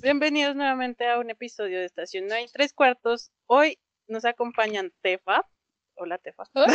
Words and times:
bienvenidos 0.00 0.56
nuevamente 0.56 1.06
a 1.06 1.18
un 1.18 1.30
episodio 1.30 1.78
de 1.78 1.84
Estación 1.84 2.26
No 2.26 2.34
hay 2.34 2.46
tres 2.48 2.72
cuartos. 2.72 3.30
Hoy 3.46 3.78
nos 4.08 4.24
acompañan 4.24 4.92
Tefa. 5.02 5.46
Hola 5.94 6.18
Tefa. 6.18 6.44
Hola. 6.54 6.72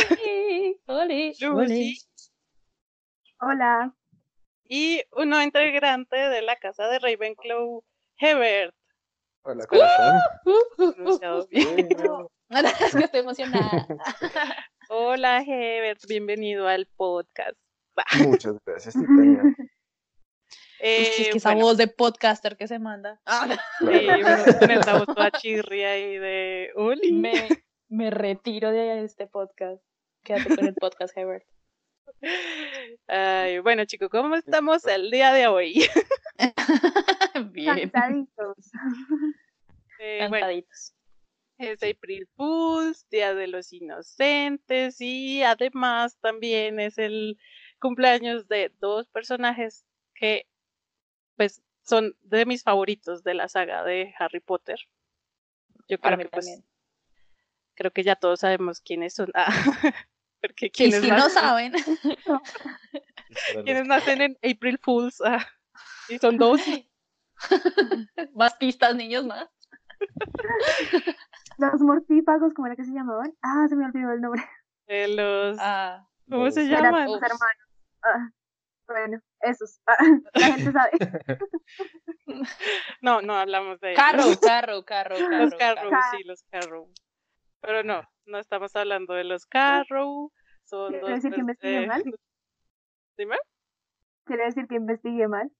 Lucy. 1.40 1.98
Hola. 3.40 3.94
Y 4.64 5.02
un 5.12 5.30
nuevo 5.30 5.44
integrante 5.44 6.16
de 6.16 6.42
la 6.42 6.56
casa 6.56 6.88
de 6.88 6.98
Ravenclaw, 6.98 7.82
Hebert. 8.18 8.74
Hola, 9.42 9.66
¿cómo 9.66 9.82
están? 9.82 11.46
Bien. 11.50 11.88
Es 12.48 12.94
que 12.94 13.04
estoy 13.04 13.20
emocionada. 13.20 13.88
Hola 14.88 15.42
Hebert, 15.42 16.00
bienvenido 16.06 16.68
al 16.68 16.86
podcast. 16.96 17.58
Muchas 18.24 18.54
gracias, 18.64 18.94
Titania. 18.94 19.42
Eh, 20.80 21.02
es 21.18 21.28
que 21.30 21.38
esa 21.38 21.50
bueno, 21.50 21.66
voz 21.66 21.76
de 21.76 21.88
podcaster 21.88 22.56
que 22.56 22.68
se 22.68 22.78
manda. 22.78 23.20
sí, 23.80 25.06
toda 25.06 25.30
chirria 25.32 25.98
y 25.98 26.18
de 26.18 26.70
Uli. 26.76 27.12
me, 27.12 27.48
me 27.88 28.10
retiro 28.10 28.70
de 28.70 29.04
este 29.04 29.26
podcast. 29.26 29.82
Quédate 30.22 30.56
con 30.56 30.66
el 30.66 30.74
podcast, 30.74 31.16
Hebert. 31.16 31.46
Ay, 33.08 33.58
bueno 33.60 33.84
chicos, 33.84 34.08
¿cómo 34.10 34.34
estamos 34.36 34.84
el 34.86 35.10
día 35.10 35.32
de 35.32 35.46
hoy? 35.46 35.86
Bien. 37.52 37.90
Cansaditos. 37.90 38.70
Eh, 39.98 40.26
bueno, 40.28 40.46
Cantaditos. 40.46 40.94
es 41.58 41.82
April 41.82 42.28
Fools, 42.36 43.08
Día 43.10 43.34
de 43.34 43.46
los 43.46 43.72
Inocentes 43.72 45.00
y 45.00 45.42
además 45.42 46.18
también 46.20 46.80
es 46.80 46.98
el 46.98 47.38
cumpleaños 47.80 48.48
de 48.48 48.72
dos 48.80 49.08
personajes 49.08 49.84
que 50.14 50.46
pues 51.36 51.62
son 51.82 52.14
de 52.22 52.46
mis 52.46 52.62
favoritos 52.62 53.22
de 53.22 53.34
la 53.34 53.48
saga 53.48 53.84
de 53.84 54.14
Harry 54.18 54.40
Potter. 54.40 54.78
Yo 55.88 55.98
Para 56.00 56.16
creo 56.16 56.18
mí 56.18 56.24
que 56.24 56.30
pues, 56.30 56.62
creo 57.74 57.90
que 57.92 58.02
ya 58.02 58.16
todos 58.16 58.40
sabemos 58.40 58.80
quiénes 58.80 59.14
son. 59.14 59.30
Ah, 59.34 59.46
porque 60.42 60.66
Y 60.66 60.70
quienes 60.70 61.02
si 61.02 61.10
no 61.10 61.28
saben, 61.28 61.72
quienes 63.64 63.86
nacen 63.86 64.20
en 64.22 64.38
April 64.42 64.78
Fools 64.82 65.20
ah, 65.24 65.46
y 66.08 66.18
son 66.18 66.36
dos. 66.38 66.60
más 68.34 68.54
pistas, 68.54 68.94
niños, 68.96 69.24
más. 69.26 69.48
Los 71.58 71.80
mortífagos, 71.80 72.52
¿cómo 72.54 72.66
era 72.66 72.76
que 72.76 72.84
se 72.84 72.92
llamaban? 72.92 73.32
Ah, 73.42 73.66
se 73.68 73.76
me 73.76 73.84
olvidó 73.86 74.12
el 74.12 74.20
nombre. 74.20 74.42
de 74.86 75.08
los 75.08 75.56
Ah, 75.60 76.06
¿cómo 76.28 76.50
se 76.50 76.62
Los- 76.64 76.70
llaman? 76.70 77.08
Uf. 77.08 77.22
hermanos. 77.22 77.68
Ah, 78.02 78.30
bueno, 78.86 79.20
esos. 79.40 79.80
Ah, 79.86 79.96
la 80.34 80.46
gente 80.46 80.72
sabe. 80.72 80.90
No, 83.00 83.22
no 83.22 83.34
hablamos 83.34 83.80
de 83.80 83.92
ellos. 83.92 84.02
Carro, 84.02 84.24
carro, 84.40 84.84
carro, 84.84 85.16
carro. 85.16 85.38
Los 85.44 85.54
Carrow, 85.54 85.90
Carrow. 85.90 86.02
sí, 86.18 86.24
los 86.24 86.42
Carrow. 86.50 86.92
Pero 87.60 87.82
no, 87.82 88.02
no 88.26 88.38
estamos 88.38 88.74
hablando 88.76 89.14
de 89.14 89.24
los 89.24 89.46
Carrow. 89.46 90.32
Son 90.64 90.90
¿Quiere 90.90 91.00
dos. 91.02 91.10
decir 91.16 91.32
que 91.32 91.40
investigué 91.40 91.76
este, 91.76 91.86
mal? 91.86 92.02
Dime. 93.18 93.36
Quiere 94.24 94.44
decir 94.44 94.66
que 94.66 94.74
investigué 94.74 95.28
mal. 95.28 95.50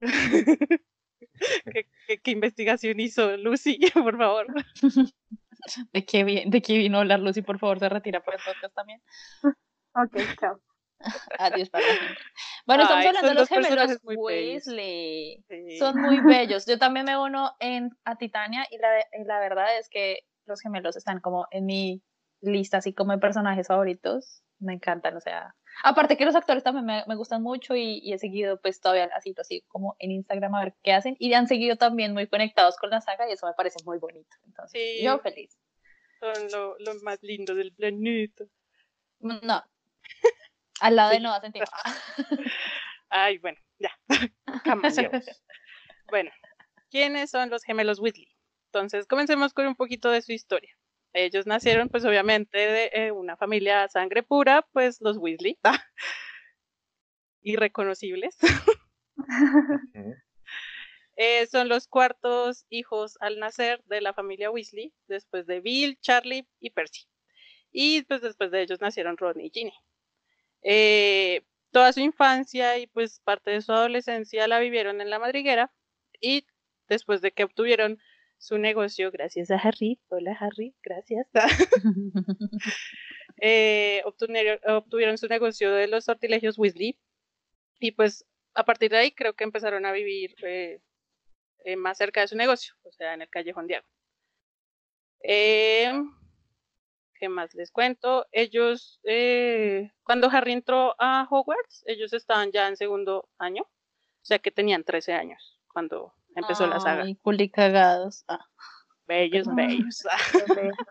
¿Qué, 0.00 1.86
qué, 2.06 2.18
qué 2.22 2.30
investigación 2.30 2.98
hizo 3.00 3.36
Lucy, 3.36 3.78
por 3.92 4.16
favor? 4.16 4.46
¿De 5.92 6.04
qué, 6.04 6.24
vi- 6.24 6.44
¿De 6.48 6.62
qué 6.62 6.78
vino 6.78 6.98
a 6.98 7.00
hablar 7.02 7.20
Lucy? 7.20 7.42
Por 7.42 7.58
favor, 7.58 7.78
se 7.78 7.88
retira 7.88 8.20
por 8.22 8.34
el 8.34 8.40
podcast 8.44 8.74
también. 8.74 9.02
Ok, 9.94 10.16
chao. 10.40 10.60
Adiós 11.38 11.70
para 11.70 11.84
siempre. 11.84 12.16
Bueno, 12.66 12.82
estamos 12.82 13.02
Ay, 13.02 13.08
hablando 13.08 13.28
de 13.28 13.34
los 13.34 13.48
gemelos. 13.48 13.98
Weasley. 14.02 15.44
Sí. 15.48 15.78
Son 15.78 16.00
muy 16.00 16.20
bellos. 16.20 16.66
Yo 16.66 16.78
también 16.78 17.06
me 17.06 17.16
uno 17.18 17.54
en, 17.60 17.90
a 18.04 18.16
Titania 18.16 18.66
y 18.70 18.78
la, 18.78 18.88
y 19.12 19.24
la 19.24 19.38
verdad 19.40 19.78
es 19.78 19.88
que 19.88 20.20
los 20.46 20.60
gemelos 20.60 20.96
están 20.96 21.20
como 21.20 21.46
en 21.50 21.66
mi 21.66 22.02
lista 22.40 22.78
así 22.78 22.92
como 22.92 23.12
de 23.12 23.18
personajes 23.18 23.66
favoritos. 23.68 24.42
Me 24.58 24.74
encantan, 24.74 25.16
o 25.16 25.20
sea. 25.20 25.54
Aparte 25.84 26.16
que 26.16 26.24
los 26.24 26.34
actores 26.34 26.64
también 26.64 26.84
me, 26.84 27.04
me 27.06 27.14
gustan 27.14 27.42
mucho 27.42 27.76
y, 27.76 28.00
y 28.02 28.12
he 28.12 28.18
seguido 28.18 28.60
pues 28.60 28.80
todavía 28.80 29.08
así, 29.14 29.32
así 29.38 29.62
como 29.68 29.94
en 30.00 30.10
Instagram 30.10 30.52
a 30.56 30.64
ver 30.64 30.74
qué 30.82 30.92
hacen 30.92 31.14
y 31.20 31.32
han 31.34 31.46
seguido 31.46 31.76
también 31.76 32.12
muy 32.12 32.26
conectados 32.26 32.76
con 32.76 32.90
la 32.90 33.00
saga 33.00 33.28
y 33.28 33.32
eso 33.32 33.46
me 33.46 33.52
parece 33.52 33.78
muy 33.84 33.98
bonito. 33.98 34.36
Entonces, 34.44 34.80
Sí. 34.80 35.04
yo 35.04 35.20
feliz. 35.20 35.56
Son 36.18 36.48
lo, 36.50 36.76
lo 36.80 37.00
más 37.02 37.22
lindo 37.22 37.54
del 37.54 37.72
planeta. 37.72 38.44
No. 39.20 39.62
Al 40.80 40.96
lado 40.96 41.10
de 41.10 41.16
Sí. 41.16 41.22
Noah 41.22 41.40
Centineo. 41.40 41.68
Ay, 43.10 43.38
bueno, 43.38 43.58
ya. 43.78 43.90
Cambiamos. 44.64 45.24
Bueno, 46.08 46.30
¿quiénes 46.90 47.30
son 47.30 47.50
los 47.50 47.64
gemelos 47.64 48.00
Weasley? 48.00 48.28
Entonces, 48.66 49.06
comencemos 49.06 49.54
con 49.54 49.66
un 49.66 49.76
poquito 49.76 50.10
de 50.10 50.22
su 50.22 50.32
historia. 50.32 50.74
Ellos 51.14 51.46
nacieron, 51.46 51.88
pues 51.88 52.04
obviamente, 52.04 52.58
de 52.58 52.90
eh, 52.92 53.12
una 53.12 53.36
familia 53.36 53.82
a 53.82 53.88
sangre 53.88 54.22
pura, 54.22 54.66
pues 54.72 55.00
los 55.00 55.16
Weasley. 55.16 55.58
Irreconocibles. 57.42 58.36
Eh, 61.16 61.46
son 61.46 61.68
los 61.68 61.88
cuartos 61.88 62.64
hijos 62.68 63.16
al 63.20 63.40
nacer 63.40 63.82
de 63.86 64.00
la 64.00 64.12
familia 64.14 64.50
Weasley, 64.50 64.94
después 65.08 65.46
de 65.46 65.60
Bill, 65.60 65.98
Charlie 66.00 66.46
y 66.60 66.70
Percy. 66.70 67.08
Y 67.72 68.02
pues 68.02 68.20
después 68.22 68.50
de 68.50 68.62
ellos 68.62 68.80
nacieron 68.80 69.16
Ron 69.16 69.40
y 69.40 69.50
Ginny. 69.50 69.72
Eh, 70.62 71.42
toda 71.70 71.92
su 71.92 72.00
infancia 72.00 72.78
y 72.78 72.86
pues 72.86 73.20
parte 73.20 73.50
de 73.50 73.62
su 73.62 73.72
adolescencia 73.72 74.48
la 74.48 74.58
vivieron 74.58 75.00
en 75.00 75.10
la 75.10 75.18
madriguera 75.18 75.72
y 76.20 76.46
después 76.88 77.20
de 77.20 77.32
que 77.32 77.44
obtuvieron 77.44 77.98
su 78.38 78.58
negocio, 78.58 79.10
gracias 79.10 79.50
a 79.50 79.56
Harry, 79.56 80.00
hola 80.08 80.36
Harry, 80.40 80.74
gracias, 80.82 81.26
eh, 83.40 84.02
obtuvieron, 84.04 85.18
su 85.18 85.26
negocio 85.26 85.72
de 85.72 85.88
los 85.88 86.04
sortilegios 86.04 86.58
Weasley 86.58 86.98
y 87.80 87.92
pues 87.92 88.24
a 88.54 88.64
partir 88.64 88.90
de 88.90 88.98
ahí 88.98 89.12
creo 89.12 89.34
que 89.34 89.44
empezaron 89.44 89.86
a 89.86 89.92
vivir 89.92 90.34
eh, 90.44 90.80
más 91.76 91.98
cerca 91.98 92.20
de 92.20 92.28
su 92.28 92.36
negocio, 92.36 92.74
o 92.82 92.92
sea, 92.92 93.14
en 93.14 93.22
el 93.22 93.28
callejón 93.28 93.66
Diago. 93.66 93.86
¿Qué 97.18 97.28
más 97.28 97.54
les 97.54 97.70
cuento? 97.72 98.26
Ellos, 98.32 99.00
eh, 99.04 99.90
cuando 100.04 100.28
Harry 100.30 100.52
entró 100.52 100.94
a 100.98 101.26
Hogwarts, 101.28 101.82
ellos 101.86 102.12
estaban 102.12 102.52
ya 102.52 102.68
en 102.68 102.76
segundo 102.76 103.28
año, 103.38 103.62
o 103.62 104.24
sea 104.24 104.38
que 104.38 104.50
tenían 104.52 104.84
13 104.84 105.12
años 105.14 105.58
cuando 105.66 106.14
empezó 106.36 106.66
la 106.66 106.78
saga. 106.80 107.02
Ay, 107.04 107.16
culicagados. 107.16 108.24
Ah. 108.28 108.44
Bellos, 109.06 109.48
Ah. 109.48 109.54
bellos. 109.56 110.02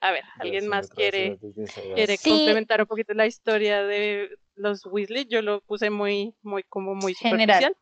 A 0.00 0.12
ver, 0.12 0.22
¿alguien 0.38 0.68
más 0.68 0.88
quiere, 0.90 1.38
quiere 1.94 2.16
Sí. 2.16 2.30
complementar 2.30 2.80
un 2.80 2.86
poquito 2.86 3.14
la 3.14 3.26
historia 3.26 3.82
de 3.82 4.30
los 4.54 4.86
Weasley? 4.86 5.26
Yo 5.26 5.42
lo 5.42 5.60
puse 5.62 5.90
muy, 5.90 6.36
muy, 6.42 6.62
como 6.62 6.94
muy 6.94 7.14
General. 7.14 7.62
superficial. 7.62 7.76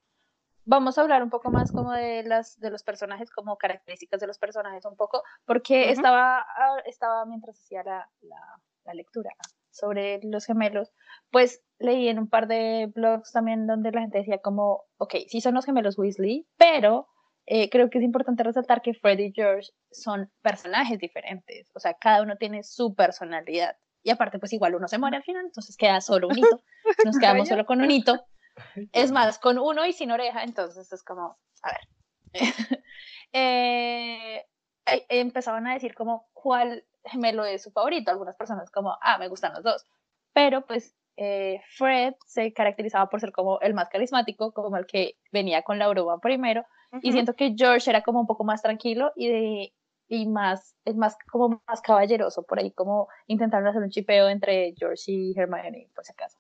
Vamos 0.66 0.99
a 0.99 1.03
hablar 1.03 1.22
un 1.22 1.31
poco 1.31 1.50
más 1.50 1.71
como 1.72 1.93
de 1.93 2.22
las 2.25 2.59
de 2.59 2.71
los 2.71 2.82
personajes, 2.82 3.31
como 3.31 3.56
características 3.56 4.21
de 4.21 4.27
los 4.27 4.38
personajes 4.38 4.84
un 4.84 4.97
poco, 4.97 5.22
porque 5.44 5.91
estaba, 5.93 6.41
ah, 6.41 6.77
estaba 6.87 7.25
mientras 7.25 7.59
hacía 7.59 7.82
la, 7.84 8.10
la- 8.21 8.60
la 8.84 8.94
lectura 8.94 9.31
sobre 9.71 10.21
los 10.22 10.44
gemelos, 10.47 10.93
pues 11.31 11.62
leí 11.78 12.09
en 12.09 12.19
un 12.19 12.28
par 12.28 12.47
de 12.49 12.91
blogs 12.94 13.32
también 13.32 13.66
donde 13.66 13.91
la 13.93 14.00
gente 14.00 14.19
decía 14.19 14.38
como, 14.38 14.84
ok, 14.99 15.15
sí 15.28 15.41
son 15.41 15.54
los 15.54 15.65
gemelos 15.65 15.99
Weasley, 15.99 16.47
pero 16.56 17.09
eh, 17.47 17.69
creo 17.71 17.88
que 17.91 17.98
es 17.98 18.04
importante 18.04 18.43
resaltar 18.43 18.83
que 18.83 18.94
Fred 18.94 19.19
y 19.19 19.33
George 19.33 19.71
son 19.91 20.33
personajes 20.43 20.98
diferentes, 20.98 21.71
o 21.75 21.81
sea, 21.81 21.94
cada 21.94 22.22
uno 22.22 22.37
tiene 22.37 22.62
su 22.62 22.94
personalidad. 22.94 23.77
Y 24.03 24.10
aparte, 24.10 24.38
pues 24.38 24.53
igual 24.53 24.75
uno 24.77 24.87
se 24.88 24.98
muere 24.98 25.16
al 25.16 25.25
final, 25.25 25.44
entonces 25.47 25.77
queda 25.77 26.00
solo 26.00 26.28
un 26.28 26.38
hito. 26.38 26.62
Nos 27.04 27.19
quedamos 27.21 27.48
solo 27.48 27.66
con 27.66 27.81
un 27.81 27.91
hito. 27.91 28.25
Es 28.93 29.12
más, 29.12 29.39
con 29.39 29.59
uno 29.59 29.87
y 29.87 29.93
sin 29.93 30.11
oreja, 30.11 30.43
entonces 30.43 30.93
es 30.93 31.03
como, 31.03 31.39
a 31.62 31.72
ver. 31.72 32.33
Eh, 33.33 34.47
eh, 34.86 35.07
empezaban 35.10 35.66
a 35.66 35.75
decir 35.75 35.95
como 35.95 36.28
cuál 36.33 36.84
gemelo 37.04 37.45
es 37.45 37.65
su 37.65 37.71
favorito. 37.71 38.10
Algunas 38.10 38.36
personas 38.36 38.71
como, 38.71 38.97
ah, 39.03 39.19
me 39.19 39.28
gustan 39.28 39.53
los 39.53 39.63
dos. 39.63 39.84
Pero 40.33 40.65
pues 40.65 40.95
eh, 41.16 41.60
Fred 41.77 42.15
se 42.27 42.53
caracterizaba 42.53 43.10
por 43.10 43.21
ser 43.21 43.33
como 43.33 43.60
el 43.60 43.75
más 43.75 43.89
carismático, 43.89 44.53
como 44.53 44.77
el 44.77 44.86
que 44.86 45.16
venía 45.33 45.63
con 45.63 45.78
la 45.78 45.89
broma 45.89 46.19
primero. 46.19 46.65
Y 47.03 47.13
siento 47.13 47.34
que 47.34 47.54
George 47.59 47.91
era 47.91 48.03
como 48.03 48.21
un 48.21 48.27
poco 48.27 48.45
más 48.45 48.63
tranquilo 48.63 49.13
y 49.16 49.28
de 49.28 49.72
y 50.09 50.27
más, 50.27 50.77
es 50.84 50.95
más 50.95 51.16
como 51.31 51.60
más 51.66 51.83
caballeroso, 51.83 52.45
por 52.45 52.60
ahí 52.60 52.71
como 52.71 53.09
intentaron 53.27 53.66
hacer 53.66 53.83
un 53.83 53.91
chipeo 53.91 54.28
entre 54.28 54.72
George 54.78 55.10
y 55.10 55.34
Hermione, 55.36 55.91
por 55.95 56.04
si 56.04 56.13
acaso. 56.13 56.39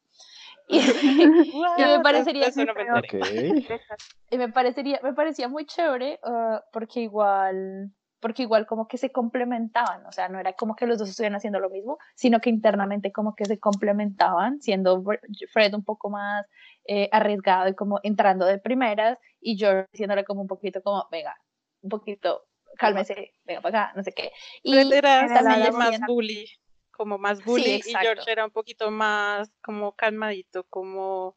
Y, 1.78 1.82
y 1.82 1.84
me 1.84 2.00
parecería 2.00 2.48
Eso 2.48 2.64
no 2.64 2.74
me 2.74 2.82
enteré. 2.82 3.50
Ok. 3.50 3.90
y 4.30 4.38
me 4.38 4.48
parecería, 4.48 5.00
me 5.02 5.12
parecía 5.12 5.48
muy 5.48 5.64
chévere, 5.66 6.18
ah, 6.24 6.64
porque 6.72 7.00
igual 7.00 7.92
porque 8.20 8.42
igual 8.42 8.66
como 8.66 8.88
que 8.88 8.98
se 8.98 9.12
complementaban, 9.12 10.04
o 10.06 10.10
sea, 10.10 10.28
no 10.28 10.40
era 10.40 10.54
como 10.54 10.74
que 10.74 10.86
los 10.86 10.98
dos 10.98 11.08
estuvieran 11.08 11.36
haciendo 11.36 11.60
lo 11.60 11.70
mismo, 11.70 11.98
sino 12.14 12.40
que 12.40 12.50
internamente 12.50 13.12
como 13.12 13.34
que 13.34 13.44
se 13.44 13.60
complementaban, 13.60 14.60
siendo 14.60 15.04
Fred 15.52 15.74
un 15.74 15.84
poco 15.84 16.10
más 16.10 16.44
eh, 16.86 17.08
arriesgado 17.12 17.68
y 17.68 17.74
como 17.74 18.00
entrando 18.02 18.46
de 18.46 18.58
primeras 18.58 19.18
y 19.40 19.56
George 19.56 19.86
diciéndole 19.92 20.24
como 20.24 20.40
un 20.40 20.48
poquito 20.48 20.82
como, 20.82 21.06
venga, 21.10 21.36
un 21.82 21.90
poquito, 21.90 22.46
cálmese, 22.78 23.34
venga 23.44 23.60
para 23.60 23.84
acá, 23.84 23.92
no 23.94 24.02
sé 24.02 24.12
qué. 24.12 24.32
Y 24.62 24.72
Fred 24.72 24.92
era 24.92 25.28
también 25.28 25.76
más 25.76 26.00
bully, 26.06 26.46
como 26.96 27.18
más 27.18 27.44
bully, 27.44 27.82
y 27.84 27.94
George 27.94 28.30
era 28.30 28.44
un 28.44 28.50
poquito 28.50 28.90
más 28.90 29.52
como 29.62 29.92
calmadito, 29.92 30.64
como 30.64 31.36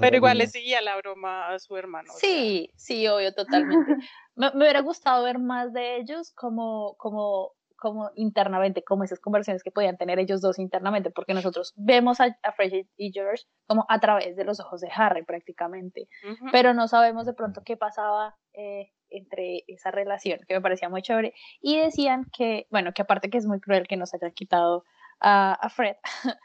pero 0.00 0.16
igual 0.16 0.38
le 0.38 0.46
seguía 0.46 0.80
la 0.80 0.96
broma 0.96 1.48
a 1.48 1.58
su 1.58 1.76
hermano. 1.76 2.12
Sí, 2.16 2.70
sí, 2.76 3.06
obvio, 3.08 3.32
totalmente. 3.34 3.96
me, 4.36 4.50
me, 4.52 4.58
hubiera 4.58 4.80
gustado 4.80 5.24
ver 5.24 5.38
más 5.38 5.72
de 5.72 5.96
ellos 5.96 6.32
como, 6.34 6.94
como, 6.98 7.52
como 7.76 8.10
internamente, 8.14 8.84
como 8.84 9.04
esas 9.04 9.20
conversaciones 9.20 9.62
que 9.62 9.70
podían 9.70 9.96
tener 9.96 10.18
ellos 10.18 10.40
dos 10.40 10.58
internamente, 10.58 11.10
porque 11.10 11.34
nosotros 11.34 11.72
vemos 11.76 12.20
a, 12.20 12.24
a 12.24 12.54
y 12.96 13.12
George 13.12 13.44
como 13.66 13.86
a 13.88 13.98
través 14.00 14.36
de 14.36 14.44
los 14.44 14.60
ojos 14.60 14.80
de 14.80 14.90
Harry 14.94 15.24
prácticamente, 15.24 16.08
pero 16.52 16.74
no 16.74 16.88
sabemos 16.88 17.26
de 17.26 17.34
pronto 17.34 17.62
qué 17.64 17.76
pasaba 17.76 18.36
eh, 18.52 18.92
entre 19.10 19.64
esa 19.66 19.90
relación, 19.90 20.40
que 20.46 20.54
me 20.54 20.60
parecía 20.60 20.88
muy 20.88 21.02
chévere. 21.02 21.34
Y 21.60 21.78
decían 21.78 22.26
que, 22.36 22.66
bueno, 22.70 22.92
que 22.92 23.02
aparte 23.02 23.30
que 23.30 23.38
es 23.38 23.46
muy 23.46 23.60
cruel 23.60 23.88
que 23.88 23.96
nos 23.96 24.14
hayan 24.14 24.32
quitado 24.32 24.84
a, 25.20 25.52
a 25.54 25.68
Fred. 25.68 25.96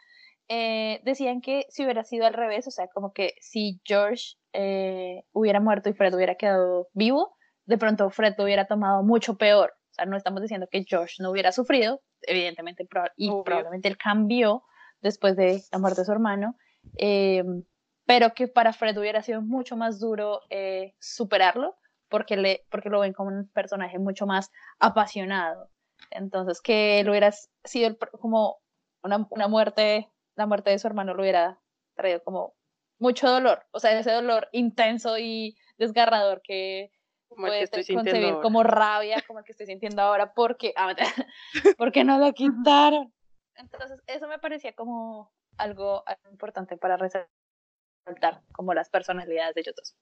Eh, 0.49 0.99
decían 1.03 1.39
que 1.41 1.65
si 1.69 1.83
hubiera 1.83 2.03
sido 2.03 2.25
al 2.25 2.33
revés, 2.33 2.67
o 2.67 2.71
sea, 2.71 2.87
como 2.89 3.13
que 3.13 3.33
si 3.39 3.79
George 3.85 4.35
eh, 4.51 5.23
hubiera 5.31 5.59
muerto 5.61 5.89
y 5.89 5.93
Fred 5.93 6.13
hubiera 6.13 6.35
quedado 6.35 6.89
vivo, 6.93 7.37
de 7.65 7.77
pronto 7.77 8.09
Fred 8.09 8.35
lo 8.37 8.43
hubiera 8.43 8.67
tomado 8.67 9.03
mucho 9.03 9.37
peor. 9.37 9.73
O 9.91 9.93
sea, 9.93 10.05
no 10.05 10.17
estamos 10.17 10.41
diciendo 10.41 10.67
que 10.69 10.83
George 10.83 11.15
no 11.19 11.31
hubiera 11.31 11.51
sufrido, 11.51 12.01
evidentemente, 12.23 12.87
y 13.15 13.29
probablemente 13.43 13.87
él 13.87 13.97
cambió 13.97 14.63
después 15.01 15.35
de 15.35 15.61
la 15.71 15.79
muerte 15.79 16.01
de 16.01 16.05
su 16.05 16.11
hermano, 16.11 16.55
em, 16.97 17.63
pero 18.05 18.33
que 18.33 18.47
para 18.47 18.73
Fred 18.73 18.97
hubiera 18.97 19.21
sido 19.21 19.41
mucho 19.41 19.77
más 19.77 19.99
duro 19.99 20.41
eh, 20.49 20.93
superarlo, 20.99 21.77
porque, 22.13 22.37
le, 22.37 22.63
porque 22.69 22.91
lo 22.91 22.99
ven 22.99 23.11
como 23.11 23.29
un 23.29 23.49
personaje 23.49 23.97
mucho 23.97 24.27
más 24.27 24.51
apasionado. 24.77 25.71
Entonces, 26.11 26.61
que 26.61 26.99
él 26.99 27.09
hubiera 27.09 27.31
sido 27.63 27.97
como 28.19 28.59
una, 29.01 29.25
una 29.31 29.47
muerte 29.47 30.13
la 30.35 30.45
muerte 30.45 30.69
de 30.69 30.77
su 30.77 30.85
hermano 30.85 31.15
lo 31.15 31.23
hubiera 31.23 31.59
traído 31.95 32.23
como 32.23 32.53
mucho 32.99 33.27
dolor, 33.27 33.65
o 33.71 33.79
sea, 33.79 33.97
ese 33.97 34.11
dolor 34.11 34.47
intenso 34.51 35.17
y 35.17 35.57
desgarrador 35.79 36.43
que 36.43 36.91
como 37.29 37.47
puede 37.47 37.67
concebir 37.67 38.35
como 38.43 38.61
rabia, 38.61 39.23
como 39.25 39.39
el 39.39 39.45
que 39.45 39.53
estoy 39.53 39.65
sintiendo 39.65 40.03
ahora, 40.03 40.35
porque, 40.35 40.71
ah, 40.77 40.93
porque 41.79 42.03
no 42.03 42.19
lo 42.19 42.31
quitaron. 42.33 43.11
Entonces, 43.55 44.03
eso 44.05 44.27
me 44.27 44.37
parecía 44.37 44.73
como 44.73 45.31
algo, 45.57 46.03
importante 46.29 46.77
para 46.77 46.97
resaltar, 46.97 48.43
como 48.53 48.75
las 48.75 48.89
personalidades 48.89 49.55
de 49.55 49.61
ellos 49.61 49.75
dos. 49.75 49.95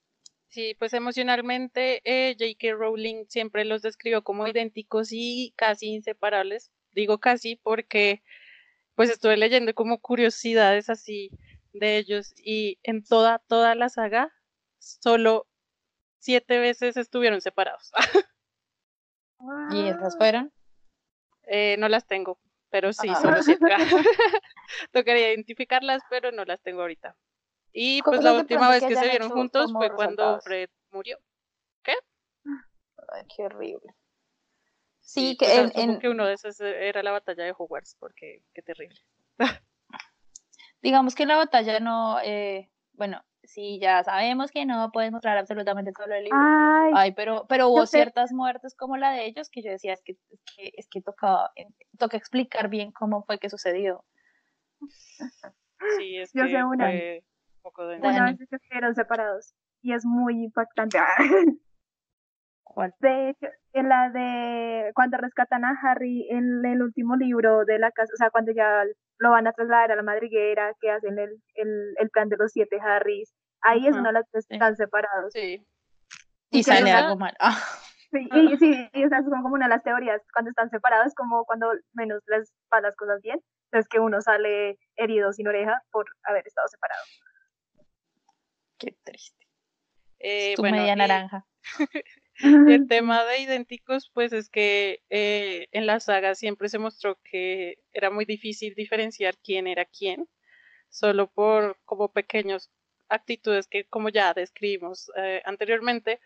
Sí, 0.52 0.76
pues 0.78 0.94
emocionalmente 0.94 2.02
eh, 2.04 2.36
J.K. 2.38 2.76
Rowling 2.76 3.26
siempre 3.30 3.64
los 3.64 3.82
describió 3.82 4.22
como 4.22 4.46
idénticos 4.48 5.10
y 5.12 5.54
casi 5.56 5.88
inseparables. 5.88 6.72
Digo 6.92 7.20
casi 7.20 7.56
porque 7.56 8.22
pues 8.96 9.10
estuve 9.10 9.38
leyendo 9.38 9.74
como 9.74 10.00
curiosidades 10.00 10.90
así 10.90 11.32
de 11.72 11.98
ellos 11.98 12.34
y 12.38 12.80
en 12.84 13.02
toda, 13.02 13.40
toda 13.48 13.76
la 13.76 13.88
saga 13.88 14.34
solo 14.78 15.48
siete 16.20 16.60
veces 16.60 16.98
estuvieron 16.98 17.40
separados. 17.40 17.90
¿Y 19.72 19.88
esas 19.88 20.18
fueron? 20.18 20.52
Eh, 21.44 21.78
no 21.80 21.88
las 21.88 22.06
tengo, 22.08 22.42
pero 22.70 22.92
sí, 22.92 23.08
ah. 23.10 23.16
solo 23.16 23.42
siete. 23.42 23.66
Tocaría 24.92 25.32
identificarlas, 25.32 26.02
pero 26.10 26.34
no 26.34 26.44
las 26.44 26.62
tengo 26.62 26.82
ahorita. 26.82 27.16
Y 27.74 28.02
pues 28.02 28.24
la 28.24 28.34
última 28.34 28.70
vez 28.70 28.84
que 28.84 28.96
se 28.96 29.08
vieron 29.10 29.30
juntos 29.30 29.72
fue 29.72 29.92
cuando 29.92 30.40
Fred 30.42 30.70
murió. 30.92 31.18
¿Qué? 31.84 31.94
Ay, 32.46 33.24
qué 33.36 33.44
horrible. 33.44 33.96
Sí, 35.00 35.36
que, 35.38 35.56
en, 35.56 35.72
en... 35.76 36.00
que 36.00 36.10
uno 36.10 36.26
de 36.26 36.34
esos 36.34 36.60
era 36.62 37.04
la 37.04 37.12
batalla 37.12 37.44
de 37.44 37.54
Hogwarts, 37.58 37.96
porque 38.00 38.44
qué 38.54 38.62
terrible. 38.62 39.00
Digamos 40.82 41.16
que 41.16 41.26
la 41.26 41.36
batalla 41.36 41.80
no, 41.80 42.20
eh, 42.22 42.70
bueno, 42.94 43.24
sí, 43.44 43.80
ya 43.80 44.04
sabemos 44.04 44.52
que 44.52 44.66
no 44.66 44.92
puedes 44.92 45.12
mostrar 45.12 45.38
absolutamente 45.38 45.92
todo 45.92 46.14
el 46.14 46.24
libro. 46.24 46.40
Ay, 46.94 47.12
pero, 47.14 47.46
pero 47.48 47.70
hubo 47.70 47.86
ciertas 47.86 48.32
muertes 48.32 48.76
como 48.76 48.98
la 48.98 49.12
de 49.12 49.26
ellos 49.26 49.50
que 49.50 49.62
yo 49.62 49.72
decía, 49.72 49.94
es 49.94 50.02
que, 50.02 50.14
es 50.30 50.42
que, 50.56 50.72
es 50.76 50.88
que 50.88 51.02
tocaba, 51.02 51.52
eh, 51.56 51.68
toca 51.98 52.18
explicar 52.18 52.70
bien 52.70 52.92
cómo 52.92 53.24
fue 53.24 53.38
que 53.40 53.50
sucedió. 53.50 54.06
Sí, 55.98 56.18
es 56.18 56.32
yo 56.34 56.44
que 56.44 56.52
sé 56.52 56.64
una, 56.64 56.86
fue 56.86 57.24
poco 57.62 57.88
de... 57.88 57.98
Una 57.98 58.26
vez 58.26 58.38
que 58.50 58.56
estuvieron 58.56 58.96
separados 58.96 59.54
y 59.82 59.94
es 59.94 60.06
muy 60.06 60.44
impactante. 60.44 61.00
De 63.00 63.30
hecho, 63.30 63.48
en 63.74 63.90
la 63.90 64.10
de 64.10 64.92
cuando 64.94 65.18
rescatan 65.18 65.66
a 65.66 65.78
Harry 65.84 66.28
en 66.30 66.66
el 66.66 66.82
último 66.82 67.16
libro 67.16 67.66
de 67.66 67.80
la 67.80 67.92
casa, 67.92 68.12
o 68.14 68.18
sea, 68.18 68.30
cuando 68.30 68.54
ya 68.54 68.84
lo 69.18 69.32
van 69.32 69.46
a 69.46 69.52
trasladar 69.52 69.92
a 69.92 69.96
la 69.96 70.04
madriguera, 70.04 70.74
que 70.80 70.90
hacen 70.90 71.20
el, 71.20 71.42
el, 71.56 71.94
el 71.98 72.10
plan 72.10 72.30
de 72.30 72.38
los 72.38 72.52
siete 72.52 72.80
Harrys, 72.80 73.34
ahí 73.62 73.88
es 73.88 73.96
una 73.96 74.10
de 74.10 74.14
las 74.14 74.30
que 74.32 74.40
están 74.40 74.76
separados. 74.76 75.34
Sí. 75.34 75.66
Y, 76.50 76.64
sale 76.64 76.92
algo 76.92 77.18
mal. 77.18 77.36
Ah. 77.40 77.58
Sí, 78.12 78.28
y, 78.30 78.58
sí, 78.58 78.90
y 78.92 79.04
esas 79.04 79.24
son 79.24 79.42
como 79.42 79.56
una 79.56 79.68
de 79.68 79.76
las 79.76 79.84
teorías, 79.84 80.22
cuando 80.34 80.50
están 80.50 80.70
separados, 80.70 81.14
como 81.16 81.46
cuando 81.46 81.72
menos 81.94 82.22
les 82.28 82.54
van 82.70 82.84
las 82.84 82.96
cosas 82.98 83.22
bien, 83.22 83.40
es 83.72 83.88
que 83.88 84.00
uno 84.00 84.20
sale 84.20 84.78
herido 84.98 85.32
sin 85.32 85.48
oreja 85.48 85.82
por 85.92 86.06
haber 86.24 86.46
estado 86.46 86.68
separado. 86.68 87.04
Qué 88.82 88.96
triste. 89.04 89.48
Eh, 90.18 90.56
tu 90.56 90.64
media 90.64 90.96
naranja. 90.96 91.46
el 92.42 92.88
tema 92.90 93.24
de 93.26 93.40
idénticos, 93.42 94.10
pues 94.12 94.34
es 94.34 94.50
que 94.50 95.04
eh, 95.10 95.68
en 95.72 95.86
la 95.86 96.00
saga 96.00 96.34
siempre 96.34 96.68
se 96.68 96.80
mostró 96.80 97.20
que 97.24 97.78
era 97.94 98.10
muy 98.10 98.26
difícil 98.26 98.74
diferenciar 98.74 99.38
quién 99.38 99.68
era 99.68 99.86
quién, 99.86 100.28
solo 100.90 101.28
por 101.32 101.80
como 101.86 102.12
pequeños 102.12 102.72
actitudes 103.08 103.68
que 103.68 103.86
como 103.86 104.10
ya 104.10 104.34
describimos 104.34 105.12
eh, 105.16 105.44
anteriormente. 105.46 106.20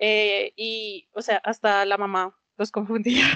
Eh, 0.00 0.54
y, 0.56 1.08
o 1.12 1.20
sea, 1.20 1.36
hasta 1.44 1.84
la 1.84 1.98
mamá 1.98 2.34
los 2.56 2.70
confundía. 2.72 3.26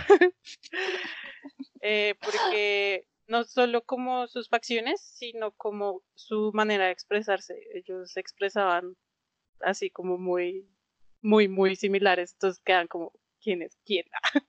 porque 2.20 3.06
no 3.28 3.44
solo 3.44 3.84
como 3.84 4.26
sus 4.26 4.48
facciones, 4.48 5.00
sino 5.00 5.52
como 5.52 6.02
su 6.14 6.50
manera 6.54 6.86
de 6.86 6.92
expresarse. 6.92 7.60
Ellos 7.74 8.12
se 8.12 8.20
expresaban 8.20 8.96
así 9.60 9.90
como 9.90 10.18
muy 10.18 10.68
muy, 11.22 11.48
muy 11.48 11.76
similares, 11.76 12.32
entonces 12.32 12.62
quedan 12.64 12.88
como, 12.88 13.12
¿quién 13.40 13.62
es 13.62 13.76
quién? 13.84 14.04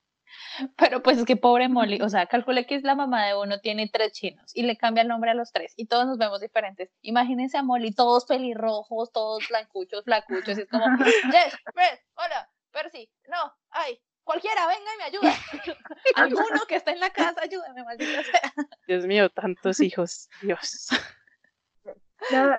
Pero 0.78 1.02
pues 1.02 1.18
es 1.18 1.26
que 1.26 1.36
pobre 1.36 1.70
Molly, 1.70 2.02
o 2.02 2.10
sea, 2.10 2.28
calcule 2.28 2.66
que 2.66 2.76
es 2.76 2.84
la 2.84 2.96
mamá 2.96 3.26
de 3.26 3.36
uno, 3.36 3.60
tiene 3.60 3.90
tres 3.92 4.14
chinos 4.14 4.56
y 4.56 4.64
le 4.64 4.78
cambia 4.78 5.02
el 5.02 5.08
nombre 5.08 5.32
a 5.32 5.34
los 5.34 5.52
tres 5.52 5.74
y 5.76 5.88
todos 5.88 6.06
nos 6.06 6.18
vemos 6.18 6.42
diferentes. 6.42 6.92
Imagínense 7.02 7.58
a 7.58 7.64
Molly, 7.64 7.92
todos 7.92 8.26
pelirrojos, 8.26 9.12
todos 9.12 9.48
blancuchos, 9.50 10.04
flacuchos, 10.04 10.58
y 10.58 10.62
es 10.62 10.70
como, 10.70 10.86
Jess, 11.32 11.58
Fred, 11.74 12.00
hola, 12.16 12.50
Percy, 12.72 13.10
no, 13.28 13.54
ay, 13.72 14.00
cualquiera, 14.30 14.68
venga 14.68 14.92
y 14.94 14.98
me 14.98 15.04
ayuda. 15.06 15.34
Alguno 16.16 16.62
que 16.68 16.76
esté 16.76 16.92
en 16.92 17.00
la 17.00 17.10
casa, 17.10 17.42
ayúdame, 17.42 17.84
maldita 17.84 18.22
sea. 18.24 18.54
Dios 18.88 19.08
mío, 19.08 19.28
tantos 19.32 19.80
hijos, 19.80 20.30
Dios. 20.44 20.90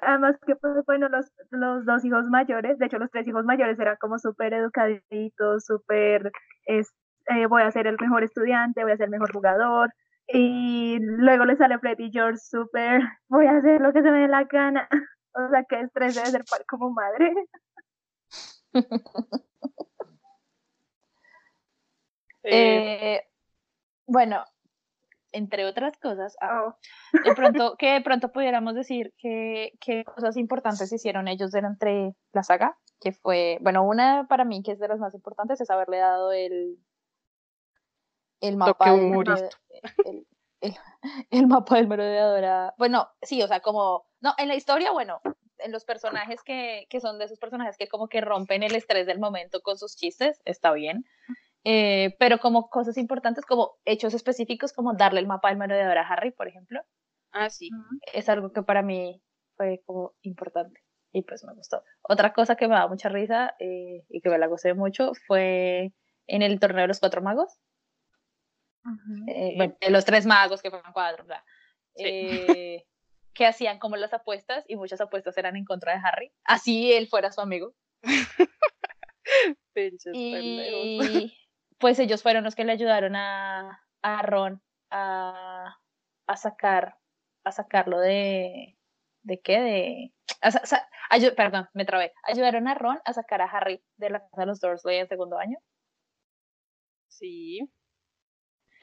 además 0.02 0.34
que, 0.44 0.56
pues, 0.56 0.84
bueno, 0.84 1.08
los, 1.08 1.26
los 1.50 1.84
dos 1.84 2.04
hijos 2.04 2.24
mayores, 2.24 2.76
de 2.78 2.86
hecho 2.86 2.98
los 2.98 3.10
tres 3.12 3.28
hijos 3.28 3.44
mayores 3.44 3.78
eran 3.78 3.96
como 4.00 4.18
súper 4.18 4.52
educaditos, 4.52 5.64
súper, 5.64 6.32
eh, 6.66 6.82
voy 7.48 7.62
a 7.62 7.70
ser 7.70 7.86
el 7.86 7.96
mejor 8.00 8.24
estudiante, 8.24 8.82
voy 8.82 8.92
a 8.92 8.96
ser 8.96 9.04
el 9.04 9.12
mejor 9.12 9.32
jugador, 9.32 9.94
y 10.26 10.98
luego 11.00 11.44
le 11.44 11.56
sale 11.56 11.78
Freddy 11.78 12.10
George 12.10 12.38
súper, 12.38 13.00
voy 13.28 13.46
a 13.46 13.58
hacer 13.58 13.80
lo 13.80 13.92
que 13.92 14.02
se 14.02 14.10
me 14.10 14.22
dé 14.22 14.28
la 14.28 14.42
gana, 14.42 14.88
o 15.34 15.48
sea, 15.50 15.62
que 15.68 15.82
estrés 15.82 16.16
debe 16.16 16.30
ser 16.30 16.44
como 16.66 16.90
madre. 16.90 17.32
eh, 22.42 23.22
bueno, 24.06 24.44
entre 25.32 25.64
otras 25.66 25.96
cosas, 25.98 26.36
ah, 26.40 26.64
oh. 26.66 26.76
de 27.24 27.34
pronto, 27.34 27.76
que 27.78 27.92
de 27.92 28.00
pronto 28.00 28.32
pudiéramos 28.32 28.74
decir 28.74 29.12
que, 29.18 29.72
cosas 30.04 30.36
importantes 30.36 30.92
hicieron 30.92 31.28
ellos 31.28 31.52
durante 31.52 32.14
la 32.32 32.42
saga, 32.42 32.76
que 33.00 33.12
fue, 33.12 33.58
bueno, 33.60 33.82
una 33.84 34.26
para 34.28 34.44
mí 34.44 34.62
que 34.62 34.72
es 34.72 34.78
de 34.78 34.88
las 34.88 34.98
más 34.98 35.14
importantes 35.14 35.60
es 35.60 35.70
haberle 35.70 35.98
dado 35.98 36.32
el, 36.32 36.78
el 38.40 38.56
mapa 38.56 38.92
del, 38.92 39.48
el, 41.30 41.46
mapa 41.46 41.76
del 41.76 41.88
merodeador 41.88 42.74
bueno, 42.76 43.08
sí, 43.22 43.42
o 43.42 43.48
sea, 43.48 43.60
como, 43.60 44.06
no, 44.20 44.34
en 44.38 44.48
la 44.48 44.56
historia, 44.56 44.92
bueno, 44.92 45.20
en 45.58 45.72
los 45.72 45.84
personajes 45.84 46.42
que, 46.42 46.86
que 46.90 47.00
son 47.00 47.18
de 47.18 47.26
esos 47.26 47.38
personajes 47.38 47.76
que 47.76 47.88
como 47.88 48.08
que 48.08 48.20
rompen 48.20 48.62
el 48.62 48.74
estrés 48.74 49.06
del 49.06 49.18
momento 49.18 49.60
con 49.62 49.78
sus 49.78 49.96
chistes, 49.96 50.40
está 50.44 50.72
bien. 50.72 51.04
Eh, 51.64 52.16
pero 52.18 52.38
como 52.38 52.70
cosas 52.70 52.96
importantes, 52.96 53.44
como 53.44 53.78
hechos 53.84 54.14
específicos, 54.14 54.72
como 54.72 54.94
darle 54.94 55.20
el 55.20 55.26
mapa 55.26 55.48
del 55.48 55.58
merodeador 55.58 55.98
a 55.98 56.08
Harry, 56.08 56.30
por 56.32 56.48
ejemplo, 56.48 56.80
Ah, 57.32 57.50
sí. 57.50 57.70
es 58.12 58.28
algo 58.28 58.52
que 58.52 58.62
para 58.62 58.82
mí 58.82 59.22
fue 59.56 59.82
como 59.84 60.14
importante 60.22 60.80
y 61.12 61.22
pues 61.22 61.44
me 61.44 61.54
gustó. 61.54 61.84
Otra 62.02 62.32
cosa 62.32 62.56
que 62.56 62.66
me 62.66 62.74
da 62.74 62.88
mucha 62.88 63.08
risa 63.08 63.54
eh, 63.58 64.04
y 64.08 64.20
que 64.20 64.30
me 64.30 64.38
la 64.38 64.46
gocé 64.46 64.74
mucho 64.74 65.12
fue 65.26 65.92
en 66.26 66.42
el 66.42 66.58
torneo 66.58 66.82
de 66.82 66.88
los 66.88 67.00
cuatro 67.00 67.20
magos, 67.22 67.58
Ujú. 68.84 69.24
eh, 69.28 69.54
bueno, 69.56 69.76
de 69.80 69.90
los 69.90 70.04
tres 70.04 70.24
magos 70.26 70.62
que 70.62 70.70
fueron 70.70 70.92
cuatro, 70.92 71.24
bla, 71.24 71.44
Sí. 71.94 72.04
eh, 72.06 72.86
que 73.34 73.46
hacían 73.46 73.78
como 73.78 73.96
las 73.96 74.12
apuestas 74.14 74.64
y 74.66 74.76
muchas 74.76 75.00
apuestas 75.00 75.36
eran 75.36 75.56
en 75.56 75.64
contra 75.64 75.92
de 75.92 76.00
Harry, 76.04 76.32
así 76.44 76.92
él 76.92 77.08
fuera 77.08 77.30
su 77.32 77.40
amigo. 77.40 77.74
Pinches 79.74 80.16
pendejos. 80.16 80.86
Y 80.86 81.36
pues 81.80 81.98
ellos 82.00 82.22
fueron 82.22 82.44
los 82.44 82.54
que 82.56 82.64
le 82.64 82.72
ayudaron 82.72 83.16
a, 83.16 83.82
a 84.02 84.22
Ron 84.22 84.62
a, 84.90 85.78
a 86.26 86.36
sacar, 86.36 86.98
a 87.44 87.52
sacarlo 87.52 87.98
de, 88.00 88.78
¿de 89.22 89.40
qué? 89.40 89.60
De, 89.60 90.14
a 90.42 90.50
sa- 90.52 90.66
sa- 90.66 90.88
ayu- 91.10 91.34
perdón, 91.36 91.68
me 91.74 91.84
trabé. 91.86 92.12
Ayudaron 92.24 92.68
a 92.68 92.74
Ron 92.74 93.00
a 93.04 93.12
sacar 93.14 93.42
a 93.42 93.46
Harry 93.46 93.84
de 93.96 94.10
la 94.10 94.20
casa 94.20 94.42
de 94.42 94.46
los 94.46 94.60
Dursley 94.60 94.98
en 94.98 95.08
segundo 95.08 95.38
año. 95.38 95.58
Sí. 97.08 97.68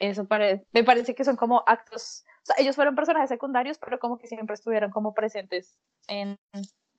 Eso 0.00 0.26
pare- 0.28 0.64
me 0.72 0.84
parece 0.84 1.14
que 1.14 1.24
son 1.24 1.34
como 1.36 1.64
actos, 1.66 2.24
o 2.42 2.46
sea, 2.46 2.56
ellos 2.58 2.76
fueron 2.76 2.94
personajes 2.94 3.28
secundarios, 3.28 3.78
pero 3.78 3.98
como 3.98 4.16
que 4.18 4.28
siempre 4.28 4.54
estuvieron 4.54 4.90
como 4.92 5.12
presentes 5.12 5.76
en, 6.06 6.38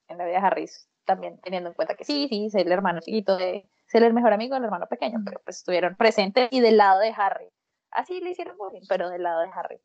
en 0.09 0.17
la 0.17 0.25
vida 0.25 0.39
de 0.41 0.45
Harry, 0.47 0.65
también 1.05 1.39
teniendo 1.41 1.69
en 1.69 1.75
cuenta 1.75 1.95
que 1.95 2.05
sí, 2.05 2.27
sí, 2.29 2.47
es 2.47 2.55
el 2.55 2.71
hermano 2.71 3.01
chiquito 3.01 3.37
de, 3.37 3.69
ser 3.89 4.03
el 4.03 4.13
mejor 4.13 4.31
amigo 4.33 4.55
del 4.55 4.63
hermano 4.65 4.87
pequeño, 4.87 5.19
pero 5.25 5.41
pues 5.43 5.57
estuvieron 5.57 5.95
presentes 5.95 6.47
y 6.51 6.61
del 6.61 6.77
lado 6.77 6.99
de 6.99 7.13
Harry. 7.17 7.49
Así 7.91 8.21
le 8.21 8.29
hicieron 8.31 8.55
bullying, 8.57 8.85
pero 8.87 9.09
del 9.09 9.23
lado 9.23 9.41
de 9.41 9.49
Harry. 9.53 9.79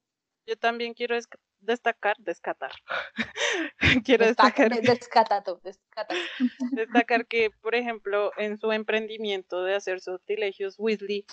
Yo 0.47 0.57
también 0.59 0.93
quiero 0.93 1.17
destacar, 1.61 2.17
descatar. 2.19 2.71
quiero 4.05 4.27
Destaca- 4.27 4.69
destacar, 4.69 4.71
de- 4.75 4.81
Descata 4.83 5.43
tú, 5.43 5.59
descata. 5.65 6.15
destacar 6.73 7.27
que, 7.27 7.51
por 7.63 7.75
ejemplo, 7.75 8.31
en 8.37 8.59
su 8.59 8.71
emprendimiento 8.73 9.65
de 9.65 9.75
hacer 9.75 10.01
sortilegios 10.01 10.75
Weasley, 10.79 11.25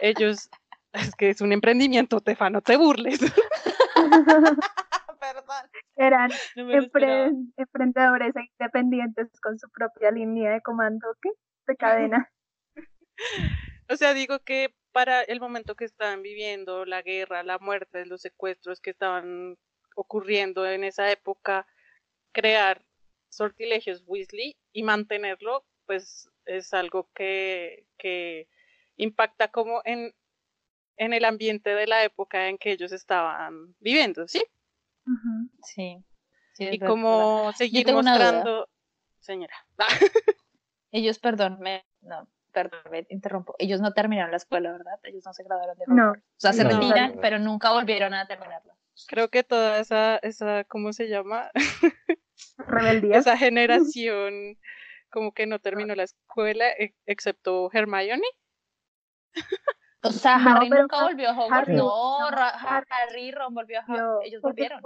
ellos, 0.00 0.48
es 0.92 1.14
que 1.16 1.30
es 1.30 1.40
un 1.40 1.52
emprendimiento, 1.52 2.20
Tefa, 2.20 2.48
no 2.48 2.60
te 2.62 2.76
burles. 2.76 3.18
Perdón. 5.20 5.70
Eran 5.96 6.30
No 6.54 6.70
empre- 6.70 7.32
emprendedores 7.56 8.36
e 8.36 8.40
independientes 8.58 9.28
con 9.40 9.58
su 9.58 9.68
propia 9.70 10.10
línea 10.12 10.52
de 10.52 10.60
comando, 10.62 11.08
¿qué? 11.20 11.30
De 11.68 11.76
cadena. 11.76 12.30
O 13.90 13.96
sea, 13.96 14.12
digo 14.12 14.40
que 14.40 14.74
para 14.92 15.22
el 15.22 15.40
momento 15.40 15.74
que 15.74 15.86
estaban 15.86 16.22
viviendo, 16.22 16.84
la 16.84 17.00
guerra, 17.00 17.42
la 17.42 17.58
muerte, 17.58 18.04
los 18.04 18.20
secuestros 18.20 18.80
que 18.80 18.90
estaban 18.90 19.56
ocurriendo 19.96 20.66
en 20.66 20.84
esa 20.84 21.10
época, 21.10 21.66
crear 22.32 22.84
sortilegios 23.30 24.02
Weasley 24.06 24.56
y 24.72 24.82
mantenerlo, 24.82 25.64
pues 25.86 26.28
es 26.44 26.74
algo 26.74 27.08
que, 27.14 27.86
que 27.96 28.48
impacta 28.96 29.48
como 29.48 29.80
en, 29.84 30.14
en 30.96 31.12
el 31.14 31.24
ambiente 31.24 31.70
de 31.70 31.86
la 31.86 32.04
época 32.04 32.48
en 32.48 32.58
que 32.58 32.72
ellos 32.72 32.92
estaban 32.92 33.74
viviendo, 33.80 34.28
¿sí? 34.28 34.44
Sí. 35.62 36.04
Y 36.58 36.78
verdad. 36.78 36.86
como 36.86 37.52
seguir 37.54 37.86
duda. 37.86 38.02
mostrando, 38.02 38.68
señora, 39.20 39.54
Ellos, 40.98 41.18
perdón, 41.18 41.58
me, 41.60 41.84
no, 42.02 42.28
perdón, 42.52 42.80
me 42.90 43.06
interrumpo. 43.08 43.54
Ellos 43.58 43.80
no 43.80 43.92
terminaron 43.92 44.30
la 44.32 44.36
escuela, 44.38 44.72
¿verdad? 44.72 44.98
Ellos 45.04 45.24
no 45.24 45.32
se 45.32 45.44
graduaron 45.44 45.76
de 45.78 45.84
No. 45.88 46.10
O 46.12 46.14
sea, 46.36 46.52
se 46.52 46.64
No. 46.64 46.70
retiran, 46.70 47.18
pero 47.20 47.38
nunca 47.38 47.70
volvieron 47.72 48.14
a 48.14 48.26
terminarla. 48.26 48.74
creo 49.06 49.28
que 49.28 49.44
toda 49.44 49.78
esa, 49.78 50.16
esa, 50.18 50.64
¿cómo 50.64 50.92
se 50.92 51.08
llama? 51.08 51.50
Rebeldía. 52.58 53.16
esa 53.18 53.36
generación 53.36 54.58
como 55.10 55.32
que 55.32 55.46
no 55.46 55.58
terminó 55.60 55.94
la 55.94 56.02
escuela, 56.02 56.68
e- 56.70 56.94
excepto 57.06 57.70
Hermione. 57.72 58.26
O 60.02 60.10
sea, 60.10 60.36
Harry 60.36 60.68
nunca 60.68 61.02
volvió 61.02 61.30
a 61.30 61.32
Hogwarts. 61.38 61.68
No, 61.70 62.26
Harry- 62.28 63.30
Ron 63.32 63.54
volvió 63.54 63.80
a 63.80 63.84
Hogwarts. 63.84 64.26
Ellos 64.26 64.42
volvieron. 64.42 64.80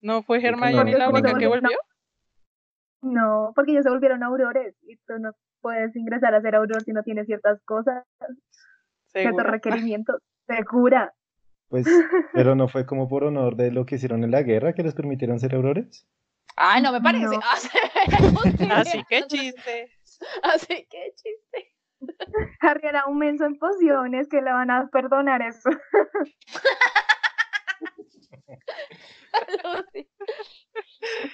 ¿No 0.00 0.22
fue. 0.22 0.44
Hermione 0.46 0.92
la 0.98 1.08
única 1.08 1.34
que 1.38 1.46
volvió? 1.46 1.78
No, 3.04 3.52
porque 3.54 3.72
ellos 3.72 3.84
se 3.84 3.90
volvieron 3.90 4.22
aurores 4.22 4.74
y 4.82 4.96
tú 5.06 5.18
no 5.18 5.32
puedes 5.60 5.94
ingresar 5.94 6.34
a 6.34 6.40
ser 6.40 6.54
auror 6.54 6.82
si 6.82 6.92
no 6.92 7.02
tienes 7.02 7.26
ciertas 7.26 7.60
cosas, 7.64 8.04
ciertos 8.18 9.36
Seguro. 9.36 9.50
requerimientos. 9.50 10.20
Segura. 10.46 11.12
Pues, 11.70 11.88
pero 12.32 12.54
no 12.54 12.68
fue 12.68 12.86
como 12.86 13.08
por 13.08 13.24
honor 13.24 13.56
de 13.56 13.72
lo 13.72 13.84
que 13.84 13.96
hicieron 13.96 14.22
en 14.22 14.30
la 14.30 14.42
guerra 14.42 14.74
que 14.74 14.84
les 14.84 14.94
permitieron 14.94 15.40
ser 15.40 15.56
aurores. 15.56 16.06
Ay, 16.54 16.82
no 16.82 16.92
me 16.92 17.00
parece. 17.00 17.24
No. 17.24 17.40
Ah, 18.70 18.84
sí, 18.84 18.98
Así 18.98 19.04
que 19.08 19.22
chiste. 19.26 19.90
Así 20.42 20.86
que 20.88 21.14
chiste. 21.16 21.74
Harry 22.60 22.86
era 22.86 23.06
un 23.06 23.18
menso 23.18 23.44
en 23.44 23.58
pociones 23.58 24.28
que 24.28 24.40
le 24.40 24.52
van 24.52 24.70
a 24.70 24.88
perdonar 24.88 25.42
eso. 25.42 25.70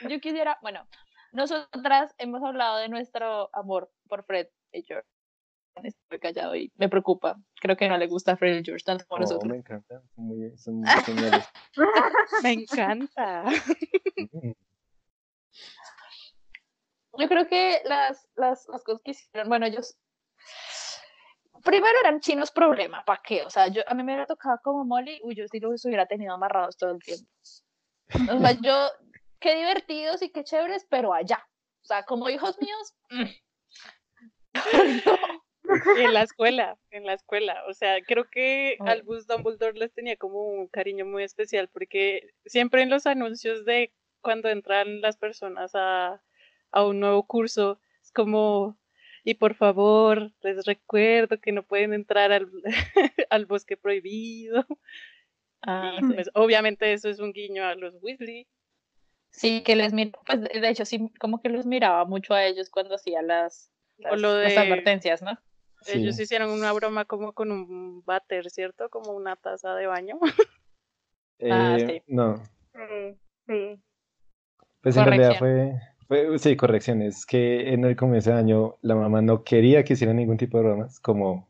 Yo 0.09 0.21
quisiera, 0.21 0.59
bueno, 0.63 0.87
nosotras 1.33 2.15
hemos 2.19 2.43
hablado 2.43 2.79
de 2.79 2.89
nuestro 2.89 3.51
amor 3.55 3.91
por 4.09 4.25
Fred 4.25 4.49
y 4.73 4.83
George. 4.83 5.09
Estoy 5.83 6.19
callado 6.19 6.55
y 6.57 6.73
me 6.77 6.89
preocupa. 6.89 7.37
Creo 7.61 7.77
que 7.77 7.89
no 7.89 7.97
le 7.97 8.07
gusta 8.09 8.33
a 8.33 8.37
Fred 8.37 8.59
y 8.59 8.65
George 8.65 8.85
tanto 8.85 9.05
como 9.07 9.21
No, 9.21 9.23
nosotros. 9.25 9.51
me 9.51 9.59
encantan, 9.59 10.03
son 10.15 10.25
muy, 10.25 10.59
son 10.59 10.75
muy 10.77 10.89
geniales. 11.05 11.49
Me 12.43 12.53
encanta. 12.53 13.45
Yo 17.19 17.29
creo 17.29 17.47
que 17.49 17.81
las, 17.85 18.29
las, 18.37 18.67
las 18.69 18.83
cosas 18.85 19.03
que 19.03 19.13
hicieron, 19.13 19.49
bueno, 19.49 19.67
ellos 19.67 19.97
primero 21.63 21.99
eran 22.01 22.21
chinos 22.21 22.51
problema, 22.51 23.05
¿para 23.05 23.21
qué? 23.25 23.43
O 23.43 23.51
sea, 23.51 23.69
yo, 23.69 23.83
a 23.87 23.95
mí 23.95 24.03
me 24.03 24.13
hubiera 24.13 24.27
tocado 24.27 24.59
como 24.63 24.85
Molly, 24.85 25.21
uy, 25.23 25.35
yo 25.35 25.47
sí 25.49 25.61
los 25.61 25.85
hubiera 25.85 26.07
tenido 26.07 26.35
amarrados 26.35 26.77
todo 26.77 26.93
el 26.93 26.99
tiempo. 27.03 27.27
O 28.33 28.39
sea, 28.41 28.53
yo, 28.61 28.89
qué 29.41 29.57
divertidos 29.57 30.23
y 30.23 30.31
qué 30.31 30.45
chéveres, 30.45 30.87
pero 30.89 31.13
allá. 31.13 31.47
O 31.83 31.87
sea, 31.87 32.05
como 32.05 32.29
hijos 32.29 32.57
míos, 32.61 32.95
mm. 33.11 33.25
En 35.99 36.15
la 36.15 36.23
escuela, 36.23 36.79
en 36.91 37.07
la 37.07 37.15
escuela. 37.15 37.63
O 37.69 37.75
sea, 37.75 38.03
creo 38.03 38.29
que 38.29 38.77
Ay. 38.81 38.89
Albus 38.89 39.27
Dumbledore 39.27 39.79
les 39.79 39.93
tenía 39.93 40.17
como 40.17 40.43
un 40.43 40.67
cariño 40.69 41.07
muy 41.07 41.23
especial 41.23 41.69
porque 41.69 42.31
siempre 42.45 42.83
en 42.83 42.91
los 42.91 43.07
anuncios 43.07 43.65
de 43.65 43.93
cuando 44.21 44.49
entran 44.49 45.01
las 45.01 45.17
personas 45.17 45.73
a, 45.75 46.23
a 46.73 46.85
un 46.85 47.01
nuevo 47.01 47.27
curso, 47.27 47.81
es 48.03 48.11
como, 48.13 48.77
y 49.25 49.35
por 49.35 49.55
favor, 49.55 50.33
les 50.43 50.67
recuerdo 50.67 51.41
que 51.41 51.53
no 51.53 51.63
pueden 51.63 51.93
entrar 51.93 52.33
al, 52.33 52.51
al 53.31 53.47
bosque 53.47 53.77
prohibido. 53.77 54.67
Ah, 55.63 55.99
Y 56.01 56.15
pues, 56.15 56.31
obviamente 56.35 56.93
eso 56.93 57.09
es 57.09 57.21
un 57.21 57.33
guiño 57.33 57.65
a 57.65 57.75
los 57.75 57.95
Weasley. 58.03 58.47
Sí, 59.31 59.63
que 59.63 59.77
les 59.77 59.93
mira, 59.93 60.19
pues 60.27 60.41
de 60.43 60.69
hecho 60.69 60.85
sí, 60.85 61.11
como 61.19 61.41
que 61.41 61.49
los 61.49 61.67
miraba 61.67 62.05
mucho 62.05 62.35
a 62.35 62.45
ellos 62.45 62.69
cuando 62.71 62.95
hacía 62.97 63.23
las, 63.23 63.71
O 63.99 64.03
las, 64.11 64.21
lo 64.21 64.39
las 64.41 64.55
de- 64.55 64.61
advertencias, 64.61 65.23
¿no? 65.23 65.39
Ellos 65.87 66.17
Sí. 66.17 66.23
hicieron 66.25 66.51
una 66.51 66.73
broma 66.73 67.05
como 67.07 67.33
con 67.33 67.51
un 67.53 68.05
váter, 68.05 68.51
¿cierto? 68.51 68.91
Como 68.91 69.13
una 69.13 69.37
taza 69.37 69.75
de 69.75 69.87
baño. 69.87 70.19
Ah, 71.43 71.77
Eh, 71.79 71.87
sí. 71.87 72.03
No, 72.07 72.43
Sí, 72.75 73.19
sí. 73.47 73.81
pues 74.83 74.95
en 74.97 75.07
realidad 75.07 75.39
fue, 75.39 75.73
fue, 76.07 76.39
sí, 76.39 76.55
correcciones, 76.55 77.25
que 77.25 77.73
en 77.73 77.83
el 77.87 77.97
comienzo 77.97 78.31
de 78.31 78.37
año 78.37 78.77
la 78.83 78.95
mamá 78.95 79.23
no 79.23 79.43
quería 79.43 79.83
que 79.83 79.95
hicieran 79.95 80.17
ningún 80.17 80.37
tipo 80.37 80.59
de 80.59 80.65
bromas, 80.65 81.01
como 81.01 81.49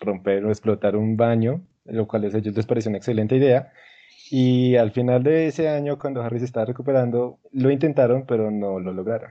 romper 0.00 0.44
o 0.44 0.50
explotar 0.50 0.96
un 0.96 1.16
baño, 1.16 1.62
lo 1.84 2.06
cual 2.06 2.24
a 2.24 2.26
ellos 2.36 2.54
les 2.54 2.66
pareció 2.66 2.90
una 2.90 2.98
excelente 2.98 3.36
idea. 3.36 3.72
Y 4.34 4.76
al 4.76 4.92
final 4.92 5.22
de 5.22 5.48
ese 5.48 5.68
año, 5.68 5.98
cuando 5.98 6.22
Harry 6.22 6.38
se 6.38 6.46
estaba 6.46 6.64
recuperando, 6.64 7.38
lo 7.50 7.70
intentaron, 7.70 8.24
pero 8.24 8.50
no 8.50 8.80
lo 8.80 8.90
lograron. 8.90 9.30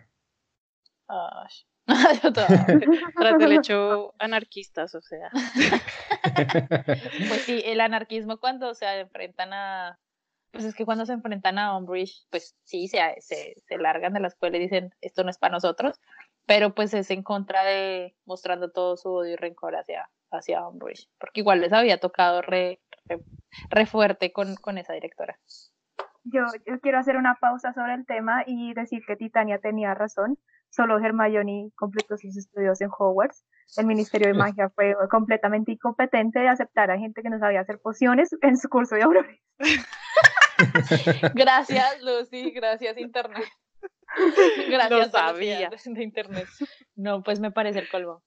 Ay. 1.07 1.49
Yo 2.23 2.31
Tras 2.31 3.39
del 3.39 3.53
hecho 3.53 4.13
anarquistas, 4.19 4.93
o 4.93 5.01
sea. 5.01 5.31
Pues 7.29 7.41
sí, 7.45 7.63
el 7.65 7.81
anarquismo 7.81 8.37
cuando 8.37 8.75
se 8.75 8.85
enfrentan 8.99 9.53
a, 9.53 9.99
pues 10.51 10.65
es 10.65 10.75
que 10.75 10.85
cuando 10.85 11.07
se 11.07 11.13
enfrentan 11.13 11.57
a 11.57 11.75
Umbridge, 11.75 12.27
pues 12.29 12.55
sí, 12.63 12.87
se, 12.87 12.99
se, 13.21 13.55
se 13.67 13.77
largan 13.79 14.13
de 14.13 14.19
la 14.19 14.27
escuela 14.27 14.57
y 14.57 14.59
dicen, 14.59 14.93
esto 15.01 15.23
no 15.23 15.31
es 15.31 15.39
para 15.39 15.53
nosotros, 15.53 15.99
pero 16.45 16.75
pues 16.75 16.93
es 16.93 17.09
en 17.09 17.23
contra 17.23 17.63
de, 17.63 18.15
mostrando 18.25 18.69
todo 18.69 18.97
su 18.97 19.09
odio 19.09 19.33
y 19.33 19.35
rencor 19.35 19.75
hacia, 19.75 20.11
hacia 20.31 20.67
Umbridge, 20.67 21.09
porque 21.19 21.41
igual 21.41 21.61
les 21.61 21.73
había 21.73 21.99
tocado 21.99 22.41
re, 22.41 22.79
re, 23.05 23.19
re 23.69 23.85
fuerte 23.85 24.31
con, 24.31 24.55
con 24.55 24.77
esa 24.77 24.93
directora. 24.93 25.37
Yo, 26.23 26.41
yo 26.67 26.79
quiero 26.79 26.99
hacer 26.99 27.17
una 27.17 27.35
pausa 27.35 27.73
sobre 27.73 27.95
el 27.95 28.05
tema 28.05 28.43
y 28.45 28.73
decir 28.73 29.01
que 29.07 29.15
Titania 29.15 29.59
tenía 29.59 29.93
razón 29.93 30.37
solo 30.71 30.97
Hermione 30.97 31.71
completó 31.75 32.17
sus 32.17 32.35
estudios 32.35 32.81
en 32.81 32.89
Hogwarts. 32.97 33.45
El 33.77 33.85
Ministerio 33.85 34.27
de 34.27 34.33
Magia 34.33 34.69
fue 34.69 34.95
completamente 35.09 35.73
incompetente 35.73 36.39
de 36.39 36.49
aceptar 36.49 36.91
a 36.91 36.97
gente 36.97 37.21
que 37.21 37.29
no 37.29 37.39
sabía 37.39 37.61
hacer 37.61 37.79
pociones 37.79 38.29
en 38.41 38.57
su 38.57 38.67
curso 38.69 38.95
de 38.95 39.03
aurores. 39.03 39.39
Gracias, 41.35 42.01
Lucy, 42.01 42.51
gracias, 42.51 42.95
Internet. 42.97 43.47
Gracias, 44.69 44.91
los 44.91 45.11
sabía. 45.11 45.69
de 45.69 46.03
Internet. 46.03 46.47
No, 46.95 47.23
pues 47.23 47.39
me 47.39 47.51
parece 47.51 47.79
el 47.79 47.89
colmo. 47.89 48.21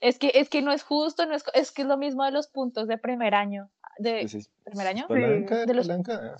Es 0.00 0.18
que, 0.18 0.32
es 0.34 0.48
que 0.48 0.62
no 0.62 0.72
es 0.72 0.82
justo, 0.82 1.26
no 1.26 1.34
es, 1.34 1.44
es 1.54 1.72
que 1.72 1.82
es 1.82 1.88
lo 1.88 1.96
mismo 1.96 2.24
de 2.24 2.30
los 2.32 2.48
puntos 2.48 2.88
de 2.88 2.98
primer 2.98 3.34
año. 3.34 3.70
¿De 3.98 4.20
Pues 4.22 4.34
es 4.34 4.50
primer 4.64 4.86
año? 4.86 5.06
palanca, 5.08 5.66
de 5.66 5.74
los- 5.74 5.86
palanca. 5.88 6.36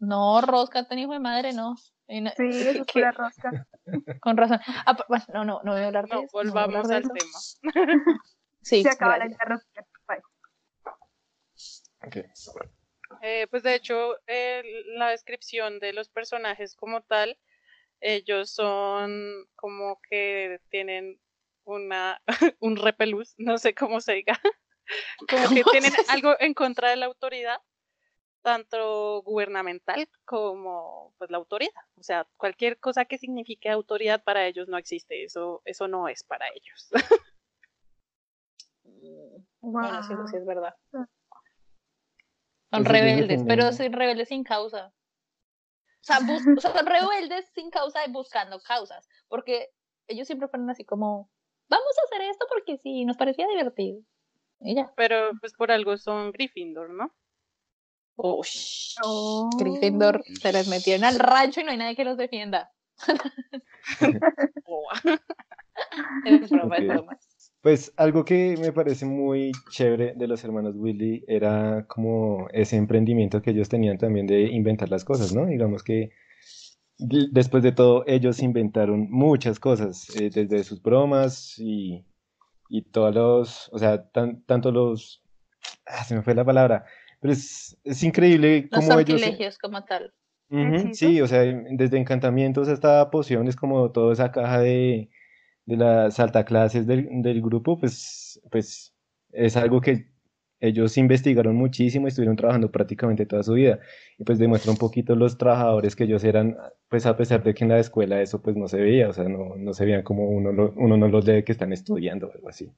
No, 0.00 0.40
Rosca, 0.40 0.86
tan 0.86 0.98
hijo 0.98 1.12
de 1.12 1.20
madre, 1.20 1.52
no. 1.52 1.76
No- 2.08 2.30
Sí, 2.36 2.42
eso 2.76 2.82
es 2.82 2.86
pura 2.92 3.12
rosca. 3.12 3.66
Con 4.20 4.36
razón. 4.36 4.60
Ah, 4.86 4.94
pero- 4.96 5.06
bueno, 5.08 5.24
no, 5.32 5.44
no, 5.44 5.60
no 5.64 5.72
voy 5.72 5.82
a 5.82 5.86
hablar 5.86 6.06
de 6.08 6.14
No, 6.14 6.22
eso. 6.22 6.42
no 6.42 6.52
voy 6.52 6.60
a 6.60 6.64
hablar 6.64 6.82
volvamos 6.82 6.88
de 6.88 6.94
al 6.96 7.02
eso. 7.02 7.12
tema. 7.14 7.38
Sí, 8.62 8.82
Se 8.82 8.88
acaba 8.88 9.18
la 9.18 9.26
interrupción. 9.26 9.84
Bye. 10.08 10.22
Ok. 12.06 12.16
Eh, 13.22 13.46
pues 13.50 13.62
de 13.62 13.74
hecho, 13.74 14.16
la 14.96 15.10
descripción 15.10 15.78
de 15.80 15.92
los 15.92 16.08
personajes 16.08 16.74
como 16.74 17.02
tal, 17.02 17.38
ellos 18.00 18.50
son 18.50 19.46
como 19.54 20.00
que 20.08 20.60
tienen 20.70 21.18
una 21.64 22.20
un 22.60 22.76
repelús, 22.76 23.34
no 23.38 23.58
sé 23.58 23.74
cómo 23.74 24.00
se 24.00 24.14
diga, 24.14 24.38
como 25.28 25.48
que 25.48 25.62
¿Cómo 25.62 25.70
tienen 25.72 25.92
algo 26.08 26.34
en 26.40 26.54
contra 26.54 26.90
de 26.90 26.96
la 26.96 27.06
autoridad, 27.06 27.58
tanto 28.42 29.22
gubernamental 29.22 30.08
como 30.24 31.14
pues 31.18 31.30
la 31.30 31.38
autoridad. 31.38 31.72
O 31.96 32.02
sea, 32.02 32.26
cualquier 32.36 32.78
cosa 32.78 33.04
que 33.06 33.16
signifique 33.18 33.70
autoridad 33.70 34.22
para 34.22 34.46
ellos 34.46 34.68
no 34.68 34.76
existe, 34.78 35.24
eso, 35.24 35.62
eso 35.64 35.88
no 35.88 36.08
es 36.08 36.22
para 36.24 36.46
ellos. 36.48 36.90
Bueno, 39.60 40.02
sí, 40.02 40.14
Wow. 40.14 40.28
sí, 40.28 40.36
es 40.36 40.44
verdad. 40.46 40.74
Son 42.70 42.84
rebeldes, 42.84 43.42
pero 43.46 43.72
son 43.72 43.92
rebeldes 43.92 44.28
sin 44.28 44.44
causa. 44.44 44.92
O 46.00 46.02
sea, 46.06 46.20
bus- 46.20 46.46
o 46.56 46.60
sea, 46.60 46.72
son 46.72 46.86
rebeldes 46.86 47.50
sin 47.54 47.70
causa 47.70 48.06
y 48.06 48.12
buscando 48.12 48.60
causas. 48.60 49.08
Porque 49.28 49.70
ellos 50.06 50.26
siempre 50.26 50.48
fueron 50.48 50.68
así 50.70 50.84
como, 50.84 51.30
vamos 51.74 51.98
a 51.98 52.04
hacer 52.04 52.30
esto 52.30 52.46
porque 52.48 52.78
sí, 52.78 53.04
nos 53.04 53.16
parecía 53.16 53.46
divertido. 53.48 54.00
Y 54.60 54.74
ya. 54.74 54.92
Pero 54.96 55.30
pues 55.40 55.52
por 55.54 55.70
algo 55.70 55.96
son 55.96 56.32
Gryffindor, 56.32 56.90
¿no? 56.90 57.12
Oh. 58.16 58.42
Gryffindor 59.58 60.22
se 60.40 60.52
les 60.52 60.68
metieron 60.68 61.04
al 61.04 61.18
rancho 61.18 61.60
y 61.60 61.64
no 61.64 61.70
hay 61.72 61.76
nadie 61.76 61.96
que 61.96 62.04
los 62.04 62.16
defienda. 62.16 62.70
Boa. 64.66 64.92
Es 66.24 66.50
broma, 66.50 66.76
es 66.76 66.84
Ok. 66.84 66.88
broma. 66.88 67.18
Pues 67.60 67.92
algo 67.96 68.24
que 68.24 68.56
me 68.60 68.72
parece 68.72 69.06
muy 69.06 69.50
chévere 69.70 70.14
de 70.14 70.28
los 70.28 70.44
hermanos 70.44 70.76
Weasley 70.76 71.24
era 71.26 71.84
como 71.88 72.46
ese 72.52 72.76
emprendimiento 72.76 73.42
que 73.42 73.50
ellos 73.50 73.68
tenían 73.68 73.98
también 73.98 74.26
de 74.26 74.42
inventar 74.42 74.88
las 74.88 75.04
cosas, 75.04 75.34
¿no? 75.34 75.46
Digamos 75.46 75.82
que 75.82 76.10
después 76.98 77.62
de 77.62 77.72
todo 77.72 78.04
ellos 78.06 78.40
inventaron 78.40 79.10
muchas 79.10 79.58
cosas, 79.60 80.08
eh, 80.16 80.30
desde 80.32 80.64
sus 80.64 80.82
bromas 80.82 81.58
y, 81.58 82.04
y 82.68 82.82
todos 82.82 83.14
los, 83.14 83.68
o 83.72 83.78
sea, 83.78 84.08
tan- 84.10 84.42
tanto 84.44 84.70
los, 84.70 85.22
ah, 85.86 86.04
se 86.04 86.14
me 86.14 86.22
fue 86.22 86.34
la 86.34 86.44
palabra, 86.44 86.84
pero 87.20 87.32
es, 87.32 87.76
es 87.84 88.02
increíble 88.02 88.68
Los 88.70 88.84
cómo 88.84 88.98
ellos... 89.00 89.20
sortilegios 89.20 89.58
como 89.58 89.84
tal. 89.84 90.12
Ujú, 90.50 90.62
¿Hechizos? 90.74 90.98
sí, 90.98 91.20
o 91.20 91.26
sea, 91.26 91.40
desde 91.42 91.98
encantamientos 91.98 92.68
hasta 92.68 93.10
pociones, 93.10 93.56
como 93.56 93.90
toda 93.90 94.12
esa 94.12 94.30
caja 94.30 94.60
de, 94.60 95.10
de 95.66 95.76
las 95.76 96.20
altaclases 96.20 96.86
del, 96.86 97.08
del 97.22 97.40
grupo, 97.42 97.78
pues, 97.78 98.40
pues 98.50 98.94
es 99.32 99.56
algo 99.56 99.80
que 99.80 100.13
ellos 100.60 100.96
investigaron 100.96 101.56
muchísimo 101.56 102.06
y 102.06 102.08
estuvieron 102.08 102.36
trabajando 102.36 102.70
prácticamente 102.70 103.26
toda 103.26 103.42
su 103.42 103.52
vida. 103.54 103.80
Y 104.18 104.24
pues 104.24 104.38
demuestra 104.38 104.70
un 104.72 104.78
poquito 104.78 105.14
los 105.16 105.36
trabajadores 105.36 105.94
que 105.96 106.04
ellos 106.04 106.24
eran, 106.24 106.56
pues 106.88 107.06
a 107.06 107.16
pesar 107.16 107.42
de 107.42 107.54
que 107.54 107.64
en 107.64 107.70
la 107.70 107.78
escuela 107.78 108.20
eso 108.20 108.40
pues 108.40 108.56
no 108.56 108.68
se 108.68 108.78
veía, 108.80 109.08
o 109.08 109.12
sea, 109.12 109.24
no, 109.24 109.56
no 109.56 109.74
se 109.74 109.84
veían 109.84 110.02
como 110.02 110.28
uno, 110.28 110.52
lo- 110.52 110.72
uno 110.76 110.96
no 110.96 111.08
los 111.08 111.24
lee 111.26 111.42
que 111.44 111.52
están 111.52 111.72
estudiando 111.72 112.28
o 112.28 112.32
algo 112.32 112.48
así. 112.48 112.70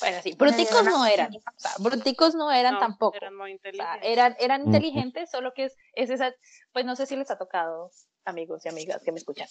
Bueno, 0.00 0.16
sí, 0.22 0.34
bruticos 0.38 0.84
no 0.84 1.04
eran. 1.04 1.34
O 1.34 1.40
sea, 1.56 1.72
bruticos 1.78 2.34
no 2.34 2.50
eran 2.50 2.74
No, 2.74 2.80
tampoco. 2.80 3.16
Eran 3.16 3.36
muy 3.36 3.52
O 3.54 3.58
sea, 3.74 3.96
inteligentes. 4.00 4.38
eran, 4.40 4.62
inteligentes, 4.66 5.30
solo 5.30 5.52
que 5.54 5.64
es, 5.64 5.76
es 5.94 6.10
esa, 6.10 6.32
pues 6.72 6.84
no 6.86 6.96
sé 6.96 7.04
si 7.06 7.14
les 7.16 7.30
ha 7.30 7.36
tocado, 7.36 7.90
amigos 8.24 8.64
y 8.64 8.68
amigas 8.68 9.02
que 9.02 9.12
me 9.12 9.18
escuchan, 9.18 9.48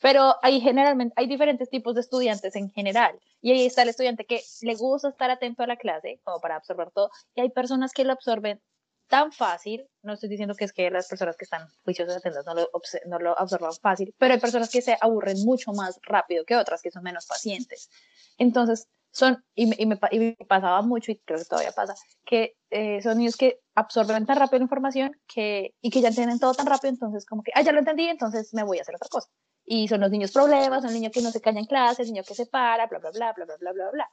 pero 0.00 0.34
hay 0.42 0.60
generalmente, 0.60 1.14
hay 1.16 1.26
diferentes 1.26 1.68
tipos 1.70 1.94
de 1.94 2.00
estudiantes 2.00 2.56
en 2.56 2.70
general, 2.70 3.18
y 3.40 3.52
ahí 3.52 3.66
está 3.66 3.82
el 3.82 3.90
estudiante 3.90 4.24
que 4.24 4.42
le 4.62 4.74
gusta 4.74 5.08
estar 5.08 5.30
atento 5.30 5.62
a 5.62 5.66
la 5.66 5.76
clase, 5.76 6.20
como 6.24 6.40
para 6.40 6.56
absorber 6.56 6.90
todo, 6.90 7.10
y 7.34 7.40
hay 7.40 7.50
personas 7.50 7.92
que 7.92 8.04
lo 8.04 8.12
absorben 8.12 8.60
tan 9.08 9.32
fácil, 9.32 9.86
no 10.02 10.14
estoy 10.14 10.28
diciendo 10.28 10.54
que 10.54 10.64
es 10.64 10.72
que 10.72 10.90
las 10.90 11.08
personas 11.08 11.36
que 11.36 11.44
están 11.44 11.68
juiciosas 11.84 12.16
atentas 12.16 12.46
no 12.46 12.54
lo, 12.54 12.70
no 13.06 13.18
lo 13.18 13.38
absorban 13.38 13.72
fácil, 13.74 14.14
pero 14.18 14.34
hay 14.34 14.40
personas 14.40 14.70
que 14.70 14.82
se 14.82 14.96
aburren 15.00 15.44
mucho 15.44 15.72
más 15.72 15.98
rápido 16.02 16.44
que 16.44 16.56
otras, 16.56 16.82
que 16.82 16.90
son 16.90 17.02
menos 17.02 17.26
pacientes. 17.26 17.90
Entonces, 18.38 18.88
son, 19.10 19.44
y 19.54 19.66
me, 19.66 19.76
y 19.78 19.86
me 19.86 19.98
y 20.10 20.18
me 20.18 20.36
pasaba 20.48 20.82
mucho, 20.82 21.12
y 21.12 21.18
creo 21.18 21.38
que 21.38 21.44
todavía 21.44 21.72
pasa, 21.72 21.94
que 22.24 22.56
eh, 22.70 23.00
son 23.02 23.18
niños 23.18 23.36
que 23.36 23.60
absorben 23.74 24.26
tan 24.26 24.38
rápido 24.38 24.58
la 24.58 24.64
información 24.64 25.16
que, 25.26 25.74
y 25.80 25.90
que 25.90 26.00
ya 26.00 26.08
entienden 26.08 26.38
todo 26.38 26.54
tan 26.54 26.66
rápido, 26.66 26.90
entonces 26.90 27.26
como 27.26 27.42
que, 27.42 27.52
ah, 27.54 27.62
ya 27.62 27.72
lo 27.72 27.80
entendí, 27.80 28.08
entonces 28.08 28.54
me 28.54 28.62
voy 28.62 28.78
a 28.78 28.82
hacer 28.82 28.94
otra 28.94 29.08
cosa. 29.08 29.28
Y 29.64 29.88
son 29.88 30.00
los 30.00 30.10
niños 30.10 30.32
problemas, 30.32 30.82
son 30.82 30.92
niños 30.92 31.12
que 31.12 31.22
no 31.22 31.30
se 31.30 31.40
callan 31.40 31.58
en 31.58 31.66
clase, 31.66 32.02
el 32.02 32.08
niño 32.08 32.22
que 32.26 32.34
se 32.34 32.46
para, 32.46 32.86
bla, 32.86 32.98
bla, 32.98 33.10
bla, 33.10 33.32
bla, 33.32 33.44
bla, 33.44 33.56
bla, 33.56 33.72
bla, 33.72 33.90
bla. 33.90 34.10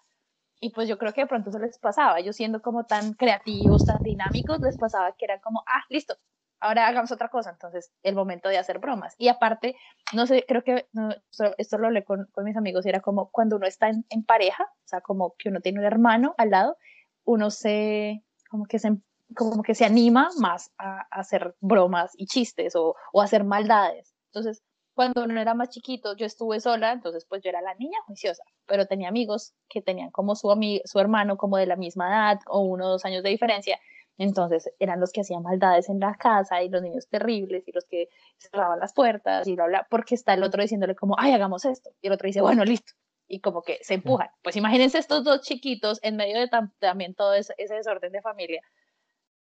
Y 0.60 0.72
pues 0.72 0.88
yo 0.88 0.98
creo 0.98 1.14
que 1.14 1.22
de 1.22 1.28
pronto 1.28 1.50
eso 1.50 1.60
les 1.60 1.78
pasaba, 1.80 2.20
ellos 2.20 2.36
siendo 2.36 2.62
como 2.62 2.86
tan 2.86 3.14
creativos, 3.14 3.86
tan 3.86 4.02
dinámicos, 4.04 4.62
les 4.62 4.78
pasaba 4.78 5.12
que 5.14 5.26
eran 5.26 5.40
como, 5.40 5.64
ah, 5.68 5.84
listo, 5.90 6.16
ahora 6.60 6.88
hagamos 6.88 7.12
otra 7.12 7.30
cosa, 7.30 7.50
entonces 7.50 7.92
el 8.04 8.16
momento 8.16 8.48
de 8.48 8.60
hacer 8.60 8.80
bromas. 8.80 9.16
Y 9.18 9.28
aparte, 9.28 9.76
no 10.14 10.28
sé, 10.28 10.46
creo 10.48 10.64
que 10.64 10.88
no, 10.94 11.12
esto, 11.12 11.56
esto 11.58 11.78
lo 11.78 11.88
hablé 11.88 12.04
con, 12.04 12.28
con 12.32 12.46
mis 12.46 12.56
amigos 12.56 12.86
y 12.86 12.90
era 12.90 13.02
como 13.02 13.32
cuando 13.32 13.56
uno 13.56 13.66
está 13.66 13.90
en, 13.90 14.06
en 14.10 14.24
pareja, 14.24 14.64
o 14.64 14.88
sea, 14.88 15.02
como 15.02 15.34
que 15.38 15.50
uno 15.50 15.62
tiene 15.62 15.80
un 15.80 15.86
hermano 15.86 16.36
al 16.38 16.52
lado, 16.52 16.78
uno 17.24 17.50
se, 17.50 18.24
como 18.50 18.66
que 18.66 18.78
se, 18.80 18.98
como 19.36 19.64
que 19.64 19.76
se 19.76 19.86
anima 19.86 20.30
más 20.40 20.72
a, 20.78 21.02
hacer 21.12 21.56
bromas 21.60 22.12
y 22.16 22.26
chistes 22.28 22.76
o, 22.76 22.96
o 23.14 23.22
hacer 23.22 23.44
maldades. 23.44 24.14
Entonces, 24.28 24.62
cuando 24.94 25.24
uno 25.24 25.40
era 25.40 25.54
más 25.54 25.70
chiquito, 25.70 26.16
yo 26.16 26.26
estuve 26.26 26.60
sola, 26.60 26.92
entonces 26.92 27.26
pues 27.26 27.42
yo 27.42 27.50
era 27.50 27.62
la 27.62 27.74
niña 27.76 27.98
juiciosa, 28.06 28.44
pero 28.66 28.86
tenía 28.88 29.08
amigos 29.08 29.54
que 29.70 29.82
tenían 29.82 30.12
como 30.12 30.36
su, 30.36 30.50
ami- 30.50 30.82
su 30.86 31.00
hermano 31.00 31.38
como 31.38 31.58
de 31.58 31.66
la 31.66 31.76
misma 31.78 32.10
edad 32.10 32.40
o 32.48 32.60
uno 32.62 32.86
o 32.86 32.90
dos 32.90 33.06
años 33.06 33.24
de 33.24 33.30
diferencia, 33.30 33.80
entonces 34.18 34.70
eran 34.80 35.00
los 35.00 35.12
que 35.12 35.22
hacían 35.22 35.44
maldades 35.44 35.90
en 35.90 36.00
la 36.00 36.16
casa 36.16 36.62
y 36.62 36.70
los 36.70 36.82
niños 36.82 37.08
terribles 37.08 37.68
y 37.68 37.72
los 37.72 37.86
que 37.86 38.10
cerraban 38.38 38.80
las 38.80 38.94
puertas 38.94 39.48
y 39.48 39.56
bla, 39.56 39.66
bla, 39.68 39.88
porque 39.90 40.14
está 40.16 40.34
el 40.34 40.44
otro 40.44 40.62
diciéndole 40.62 40.94
como, 40.96 41.16
ay, 41.18 41.32
hagamos 41.32 41.66
esto. 41.66 41.90
Y 42.02 42.08
el 42.08 42.14
otro 42.14 42.28
dice, 42.28 42.42
bueno, 42.42 42.64
listo. 42.66 42.94
Y 43.28 43.40
como 43.40 43.62
que 43.64 43.80
se 43.82 43.94
empujan. 43.94 44.30
Pues 44.44 44.58
imagínense 44.58 44.98
estos 44.98 45.24
dos 45.24 45.42
chiquitos 45.42 46.00
en 46.04 46.18
medio 46.18 46.38
de 46.38 46.50
tam- 46.50 46.74
también 46.80 47.16
todo 47.16 47.34
ese, 47.34 47.54
ese 47.58 47.76
desorden 47.76 48.12
de 48.12 48.22
familia. 48.22 48.62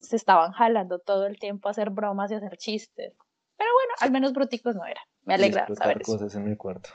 Se 0.00 0.16
estaban 0.16 0.52
jalando 0.52 0.98
todo 0.98 1.26
el 1.26 1.38
tiempo 1.38 1.68
a 1.68 1.72
hacer 1.72 1.90
bromas 1.90 2.30
y 2.30 2.34
a 2.34 2.38
hacer 2.38 2.56
chistes. 2.56 3.14
Pero 3.56 3.70
bueno, 3.74 3.92
al 4.00 4.11
menos 4.12 4.32
bruticos 4.32 4.76
no 4.76 4.84
eran. 4.84 5.02
Me 5.22 5.34
Y 5.34 5.37
alegra 5.37 5.61
explotar 5.62 5.84
saber 5.84 6.02
eso. 6.02 6.12
cosas 6.12 6.34
en 6.37 6.48
el 6.48 6.56
cuarto. 6.56 6.90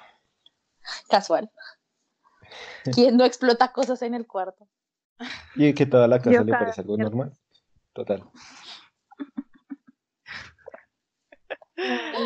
Casual. 1.10 1.50
¿Quién 2.94 3.18
no 3.18 3.26
explota 3.26 3.72
cosas 3.72 4.02
en 4.02 4.14
el 4.14 4.26
cuarto? 4.28 4.68
Y 5.56 5.74
que 5.74 5.86
toda 5.86 6.08
la 6.08 6.20
casa 6.20 6.32
Yo 6.32 6.44
le 6.44 6.52
cada 6.52 6.60
parece 6.66 6.82
algo 6.82 6.98
normal. 6.98 7.34
Total. 7.94 8.24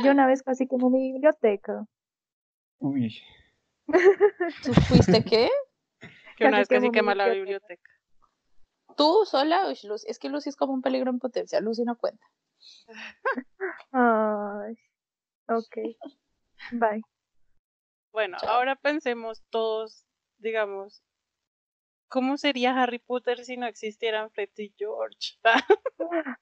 Yo 0.04 0.12
una 0.12 0.28
vez 0.28 0.44
casi 0.44 0.68
quemé 0.68 0.90
mi 0.90 1.12
biblioteca. 1.14 1.86
Uy. 2.80 3.20
¿Tú 4.64 4.74
fuiste 4.74 5.24
qué? 5.24 5.50
Que 6.38 6.46
una 6.46 6.60
vez 6.60 6.68
Casi 6.68 6.92
quema 6.92 7.16
la 7.16 7.28
biblioteca. 7.30 7.74
biblioteca. 7.74 7.92
¿Tú 8.98 9.24
sola? 9.26 9.68
Uy, 9.70 9.78
Lucy- 9.84 10.08
Es 10.10 10.20
que 10.20 10.28
Lucy 10.28 10.50
es 10.50 10.56
como 10.58 10.74
un 10.74 10.82
peligro 10.82 11.10
en 11.12 11.20
potencia. 11.20 11.62
Lucy 11.62 11.84
no 11.86 11.96
cuenta. 11.98 12.26
Ay, 13.92 14.76
ok. 15.48 15.78
Bye. 16.72 17.02
Bueno, 18.12 18.38
Chao. 18.42 18.50
ahora 18.50 18.76
pensemos 18.76 19.44
todos, 19.52 20.06
digamos, 20.40 21.04
¿cómo 22.10 22.38
sería 22.38 22.76
Harry 22.82 23.00
Potter 23.00 23.46
si 23.46 23.56
no 23.58 23.68
existieran 23.68 24.32
Fred 24.32 24.50
y 24.58 24.74
George? 24.78 25.38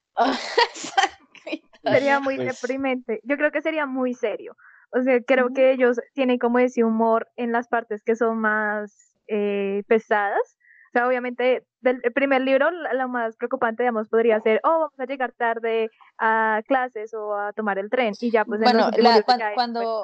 Sería 1.83 2.19
muy 2.19 2.37
Pues- 2.37 2.59
deprimente. 2.61 3.19
Yo 3.23 3.37
creo 3.37 3.51
que 3.51 3.61
sería 3.61 3.85
muy 3.85 4.13
serio. 4.13 4.55
O 4.91 5.01
sea, 5.01 5.21
creo 5.21 5.53
que 5.53 5.71
ellos 5.71 5.99
tienen 6.13 6.39
como 6.39 6.59
ese 6.59 6.83
humor 6.83 7.27
en 7.35 7.51
las 7.51 7.67
partes 7.67 8.01
que 8.03 8.15
son 8.15 8.39
más 8.39 9.13
eh, 9.27 9.83
pesadas. 9.87 10.57
O 10.95 10.97
sea, 10.97 11.07
obviamente, 11.09 11.67
del 11.81 11.99
el 12.05 12.13
primer 12.13 12.41
libro, 12.41 12.71
lo 12.71 13.09
más 13.09 13.35
preocupante, 13.35 13.83
digamos, 13.83 14.07
podría 14.07 14.39
ser, 14.39 14.61
oh, 14.63 14.69
vamos 14.79 14.97
a 14.97 15.03
llegar 15.05 15.33
tarde 15.33 15.89
a 16.17 16.61
clases 16.65 17.13
o 17.13 17.35
a 17.35 17.51
tomar 17.51 17.77
el 17.79 17.89
tren. 17.89 18.13
Y 18.21 18.31
ya, 18.31 18.45
pues, 18.45 18.61
bueno, 18.61 18.89
la- 19.03 19.15
cuando, 19.55 20.03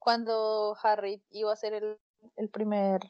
cuando 0.00 0.76
Harry 0.82 1.22
iba 1.30 1.52
a 1.52 1.56
ser 1.56 1.74
el, 1.74 1.96
el 2.34 2.48
primer, 2.48 3.00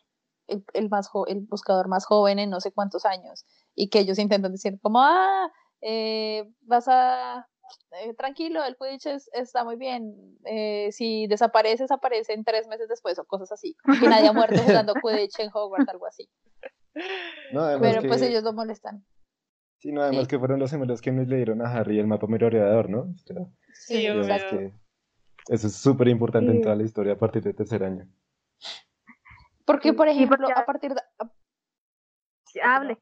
el, 0.46 0.62
el 0.74 0.90
más 0.90 1.08
jo- 1.08 1.26
el 1.26 1.40
buscador 1.40 1.88
más 1.88 2.04
joven 2.04 2.38
en 2.38 2.50
no 2.50 2.60
sé 2.60 2.70
cuántos 2.70 3.06
años, 3.06 3.46
y 3.74 3.88
que 3.88 4.00
ellos 4.00 4.18
intentan 4.18 4.52
decir 4.52 4.78
como, 4.82 5.00
ah, 5.00 5.50
eh, 5.80 6.44
vas 6.60 6.86
a, 6.88 7.48
eh, 7.92 8.14
tranquilo, 8.14 8.64
el 8.64 8.76
Quidditch 8.76 9.06
es- 9.06 9.30
está 9.32 9.64
muy 9.64 9.76
bien, 9.76 10.38
eh, 10.44 10.90
si 10.92 11.26
desapareces, 11.26 11.90
aparecen 11.90 12.44
tres 12.44 12.66
meses 12.68 12.88
después, 12.88 13.18
o 13.18 13.24
cosas 13.24 13.52
así, 13.52 13.76
que 14.00 14.08
nadie 14.08 14.28
ha 14.28 14.32
muerto 14.32 14.60
jugando 14.62 14.94
Quidditch 15.02 15.38
en 15.40 15.50
Hogwarts, 15.52 15.88
algo 15.88 16.06
así, 16.06 16.28
No, 17.52 17.78
pero 17.80 18.02
pues 18.02 18.22
ellos 18.22 18.42
lo 18.42 18.52
molestan. 18.52 19.04
Sí, 19.78 19.92
no, 19.92 20.00
además 20.02 20.22
Sí. 20.24 20.28
que 20.30 20.38
fueron 20.38 20.58
los 20.58 20.70
gemelos 20.70 21.00
quienes 21.02 21.28
le 21.28 21.36
dieron 21.36 21.60
a 21.60 21.70
Harry 21.72 21.98
el 21.98 22.06
mapa 22.06 22.26
merodeador, 22.26 22.88
¿no? 22.88 23.00
O 23.02 23.14
sea, 23.18 23.36
Sí, 23.74 24.06
exacto. 24.06 24.58
que 24.58 24.72
eso 25.48 25.66
es 25.66 25.76
súper 25.76 26.08
importante 26.08 26.50
en 26.50 26.62
toda 26.62 26.74
la 26.74 26.82
historia 26.82 27.12
a 27.12 27.18
partir 27.18 27.42
del 27.42 27.54
tercer 27.54 27.84
año. 27.84 28.08
Porque, 29.66 29.92
por 29.92 30.08
ejemplo, 30.08 30.38
porque- 30.38 30.52
a 30.60 30.64
partir 30.64 30.94
de... 30.94 31.00
a- 31.18 31.30
Hable. 32.76 32.98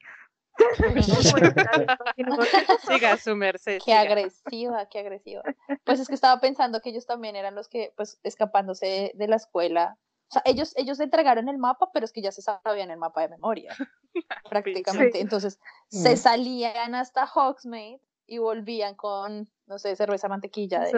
Siga 2.88 3.16
su 3.16 3.36
merced. 3.36 3.78
Qué 3.78 3.84
siga. 3.92 4.00
agresiva, 4.00 4.86
qué 4.88 5.00
agresiva. 5.00 5.42
Pues 5.84 6.00
es 6.00 6.08
que 6.08 6.14
estaba 6.14 6.40
pensando 6.40 6.80
que 6.80 6.90
ellos 6.90 7.06
también 7.06 7.36
eran 7.36 7.54
los 7.54 7.68
que, 7.68 7.92
pues, 7.96 8.18
escapándose 8.22 8.86
de, 8.86 9.12
de 9.14 9.28
la 9.28 9.36
escuela. 9.36 9.98
O 10.28 10.32
sea, 10.32 10.42
ellos, 10.44 10.72
ellos 10.76 11.00
entregaron 11.00 11.48
el 11.48 11.58
mapa, 11.58 11.90
pero 11.92 12.04
es 12.04 12.12
que 12.12 12.22
ya 12.22 12.32
se 12.32 12.42
sabían 12.42 12.90
el 12.90 12.98
mapa 12.98 13.22
de 13.22 13.28
memoria, 13.28 13.76
prácticamente. 14.50 15.18
Sí. 15.18 15.22
Entonces, 15.22 15.60
se 15.88 16.14
Mm. 16.14 16.16
salían 16.16 16.94
hasta 16.94 17.26
Hogsmeade 17.26 18.00
y 18.26 18.38
volvían 18.38 18.94
con, 18.94 19.50
no 19.66 19.78
sé, 19.78 19.94
cerveza 19.96 20.28
mantequilla 20.28 20.80
de, 20.80 20.92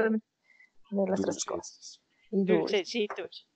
de 0.91 1.11
las 1.11 1.21
tres 1.23 1.45
cosas. 1.45 2.01
Dulcecitos. 2.31 3.49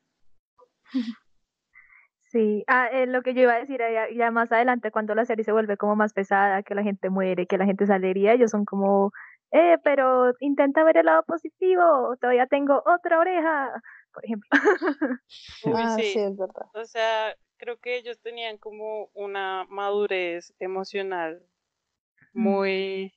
Sí, 2.31 2.63
ah, 2.69 2.87
eh, 2.93 3.07
lo 3.07 3.23
que 3.23 3.35
yo 3.35 3.43
iba 3.43 3.55
a 3.55 3.59
decir 3.59 3.81
era 3.83 4.09
ya, 4.09 4.15
ya 4.15 4.31
más 4.31 4.53
adelante, 4.53 4.93
cuando 4.93 5.17
la 5.17 5.25
serie 5.25 5.45
se 5.45 5.51
vuelve 5.51 5.77
como 5.77 5.97
más 5.97 6.13
pesada, 6.13 6.63
que 6.63 6.77
la 6.77 6.85
gente 6.85 7.11
muere, 7.11 7.47
que 7.47 7.59
la 7.59 7.65
gente 7.67 7.87
sale 7.87 8.09
herida, 8.09 8.33
ellos 8.35 8.53
son 8.53 8.65
como, 8.65 9.11
eh, 9.51 9.79
pero 9.83 10.33
intenta 10.39 10.85
ver 10.85 10.99
el 10.99 11.07
lado 11.07 11.25
positivo, 11.25 12.17
todavía 12.21 12.47
tengo 12.47 12.85
otra 12.87 13.19
oreja, 13.19 13.73
por 14.15 14.25
ejemplo. 14.25 14.49
Uy, 15.67 15.73
Ah, 15.75 15.97
sí. 15.97 16.05
sí, 16.05 16.19
es 16.21 16.37
verdad. 16.37 16.67
O 16.75 16.85
sea, 16.85 17.35
creo 17.57 17.79
que 17.79 17.97
ellos 17.97 18.21
tenían 18.21 18.59
como 18.59 19.11
una 19.13 19.67
madurez 19.69 20.55
emocional 20.61 21.43
muy, 22.33 23.13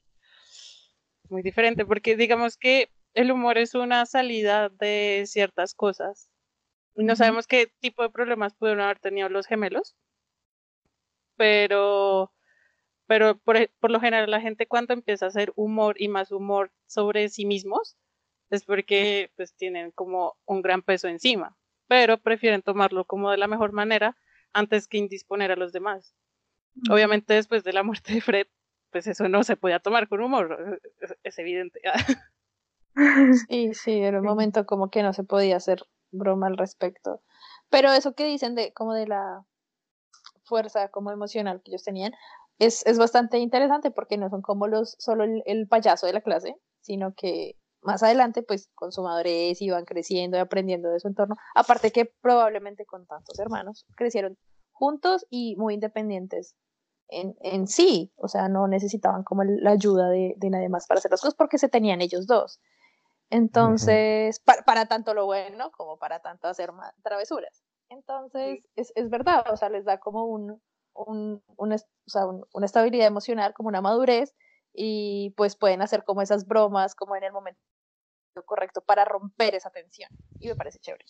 muy 1.30 1.44
diferente, 1.44 1.86
porque 1.86 2.16
digamos 2.16 2.58
que 2.58 2.90
el 3.14 3.32
humor 3.32 3.60
es 3.60 3.76
una 3.76 4.08
salida 4.08 4.70
de 4.70 5.26
ciertas 5.28 5.76
cosas. 5.76 6.32
No 6.96 7.16
sabemos 7.16 7.46
qué 7.46 7.68
tipo 7.82 8.02
de 8.02 8.10
problemas 8.10 8.56
pudieron 8.56 8.82
haber 8.82 8.98
tenido 8.98 9.30
los 9.30 9.46
gemelos, 9.46 9.96
pero, 11.36 12.32
pero 13.08 13.38
por, 13.40 13.58
e- 13.58 13.72
por 13.80 13.92
lo 13.92 14.00
general 14.00 14.32
la 14.32 14.42
gente 14.42 14.68
cuando 14.68 14.94
empieza 14.94 15.26
a 15.28 15.30
hacer 15.30 15.54
humor 15.56 15.96
y 16.02 16.08
más 16.10 16.32
humor 16.32 16.72
sobre 16.88 17.30
sí 17.30 17.46
mismos, 17.46 17.98
es 18.52 18.66
porque 18.66 19.32
pues 19.38 19.56
tienen 19.56 19.92
como 19.94 20.38
un 20.46 20.62
gran 20.64 20.82
peso 20.84 21.10
encima, 21.10 21.58
pero 21.88 22.20
prefieren 22.20 22.64
tomarlo 22.64 23.06
como 23.06 23.32
de 23.32 23.38
la 23.38 23.48
mejor 23.48 23.74
manera 23.74 24.18
antes 24.54 24.88
que 24.88 24.98
indisponer 25.00 25.52
a 25.52 25.58
los 25.58 25.74
demás. 25.74 26.16
Obviamente 26.92 27.36
después 27.36 27.64
de 27.64 27.74
la 27.74 27.84
muerte 27.84 28.14
de 28.16 28.22
Fred, 28.22 28.48
pues 28.92 29.08
eso 29.08 29.30
no 29.30 29.44
se 29.44 29.58
podía 29.58 29.80
tomar 29.80 30.08
con 30.10 30.22
humor, 30.22 30.82
es, 31.02 31.16
es 31.24 31.40
evidente. 31.40 31.82
Sí, 33.50 33.74
sí, 33.74 33.92
era 34.00 34.20
un 34.20 34.26
momento 34.26 34.66
como 34.66 34.90
que 34.90 35.04
no 35.04 35.14
se 35.14 35.24
podía 35.24 35.58
hacer 35.58 35.84
broma 36.14 36.48
al 36.48 36.58
respecto. 36.58 37.22
Pero 37.70 37.92
eso 37.92 38.14
que 38.14 38.26
dicen 38.26 38.56
de 38.56 38.74
como 38.74 38.94
de 38.94 39.08
la 39.08 39.46
fuerza 40.44 40.90
como 40.90 41.12
emocional 41.12 41.62
que 41.64 41.72
ellos 41.72 41.84
tenían 41.84 42.14
es, 42.60 42.86
es 42.86 42.98
bastante 42.98 43.40
interesante 43.40 43.92
porque 43.92 44.18
no 44.18 44.30
son 44.30 44.42
como 44.42 44.68
los 44.68 44.96
solo 45.00 45.24
el, 45.24 45.44
el 45.46 45.68
payaso 45.68 46.06
de 46.06 46.14
la 46.14 46.22
clase, 46.22 46.56
sino 46.82 47.14
que 47.14 47.58
más 47.82 48.04
adelante 48.04 48.44
pues 48.44 48.70
con 48.76 48.92
su 48.92 49.02
madurez 49.02 49.62
iban 49.62 49.86
creciendo 49.86 50.38
y 50.38 50.40
aprendiendo 50.40 50.90
de 50.90 51.00
su 51.00 51.08
entorno. 51.08 51.36
Aparte 51.56 51.92
que 51.92 52.06
probablemente 52.06 52.86
con 52.86 53.06
tantos 53.06 53.40
hermanos 53.40 53.86
crecieron 53.96 54.38
juntos 54.72 55.26
y 55.30 55.56
muy 55.58 55.74
independientes 55.76 56.56
en, 57.10 57.36
en 57.42 57.68
sí, 57.68 58.12
o 58.16 58.28
sea, 58.28 58.50
no 58.50 58.68
necesitaban 58.68 59.24
como 59.24 59.44
la 59.44 59.72
ayuda 59.72 60.10
de, 60.10 60.34
de 60.38 60.50
nadie 60.50 60.70
más 60.70 60.88
para 60.88 61.00
hacer 61.00 61.12
las 61.12 61.22
cosas 61.22 61.36
porque 61.36 61.58
se 61.58 61.70
tenían 61.70 62.02
ellos 62.02 62.28
dos. 62.28 62.60
Entonces, 63.34 64.40
pa- 64.42 64.64
para, 64.64 64.86
tanto 64.86 65.14
lo 65.16 65.26
bueno 65.26 65.72
como 65.72 65.98
para 65.98 66.20
tanto 66.20 66.48
hacer 66.48 66.70
travesuras. 67.04 67.64
Entonces, 67.90 68.64
es, 68.76 68.94
es 68.96 69.10
verdad, 69.10 69.44
o 69.52 69.58
sea, 69.58 69.70
les 69.70 69.86
da 69.86 69.98
como 70.00 70.26
un, 70.26 70.62
un, 70.94 71.44
un 71.58 71.74
o 71.74 71.78
sea, 72.06 72.28
un- 72.28 72.46
una 72.54 72.66
estabilidad 72.68 73.08
emocional, 73.08 73.54
como 73.54 73.70
una 73.70 73.82
madurez, 73.82 74.36
y 74.72 75.34
pues 75.36 75.56
pueden 75.56 75.82
hacer 75.82 76.04
como 76.04 76.22
esas 76.22 76.48
bromas 76.48 76.94
como 76.96 77.16
en 77.16 77.24
el 77.24 77.32
momento 77.32 77.60
correcto 78.46 78.82
para 78.82 79.04
romper 79.04 79.56
esa 79.56 79.72
tensión. 79.72 80.10
Y 80.40 80.48
me 80.50 80.56
parece 80.56 80.80
chévere. 80.80 81.06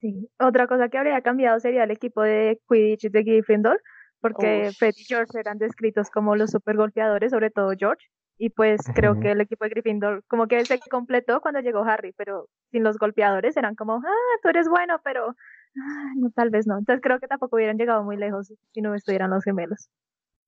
Sí. 0.00 0.30
Otra 0.38 0.66
cosa 0.66 0.88
que 0.88 0.98
habría 0.98 1.20
cambiado 1.22 1.60
sería 1.60 1.84
el 1.84 1.90
equipo 1.90 2.22
de 2.22 2.60
Quidditch 2.68 3.10
de 3.10 3.22
Gryffindor, 3.22 3.82
porque 4.20 4.68
Uf. 4.70 4.76
Fred 4.78 4.94
y 4.96 5.04
George 5.04 5.38
eran 5.38 5.58
descritos 5.58 6.10
como 6.10 6.36
los 6.36 6.50
super 6.50 6.76
golpeadores, 6.76 7.32
sobre 7.32 7.50
todo 7.50 7.72
George, 7.78 8.06
y 8.38 8.50
pues 8.50 8.80
creo 8.94 9.18
que 9.20 9.30
el 9.32 9.40
equipo 9.40 9.64
de 9.64 9.70
Gryffindor 9.70 10.22
como 10.28 10.46
que 10.46 10.64
se 10.64 10.78
completó 10.90 11.40
cuando 11.40 11.60
llegó 11.60 11.84
Harry, 11.84 12.12
pero 12.12 12.48
sin 12.70 12.82
los 12.82 12.98
golpeadores 12.98 13.56
eran 13.56 13.74
como, 13.74 13.94
ah, 14.04 14.38
tú 14.42 14.48
eres 14.48 14.68
bueno, 14.68 15.00
pero 15.04 15.28
ah, 15.30 16.12
no, 16.16 16.30
tal 16.30 16.50
vez 16.50 16.66
no. 16.66 16.78
Entonces 16.78 17.00
creo 17.02 17.18
que 17.20 17.28
tampoco 17.28 17.56
hubieran 17.56 17.78
llegado 17.78 18.02
muy 18.04 18.16
lejos 18.16 18.52
si 18.72 18.80
no 18.80 18.94
estuvieran 18.94 19.30
los 19.30 19.42
gemelos. 19.44 19.88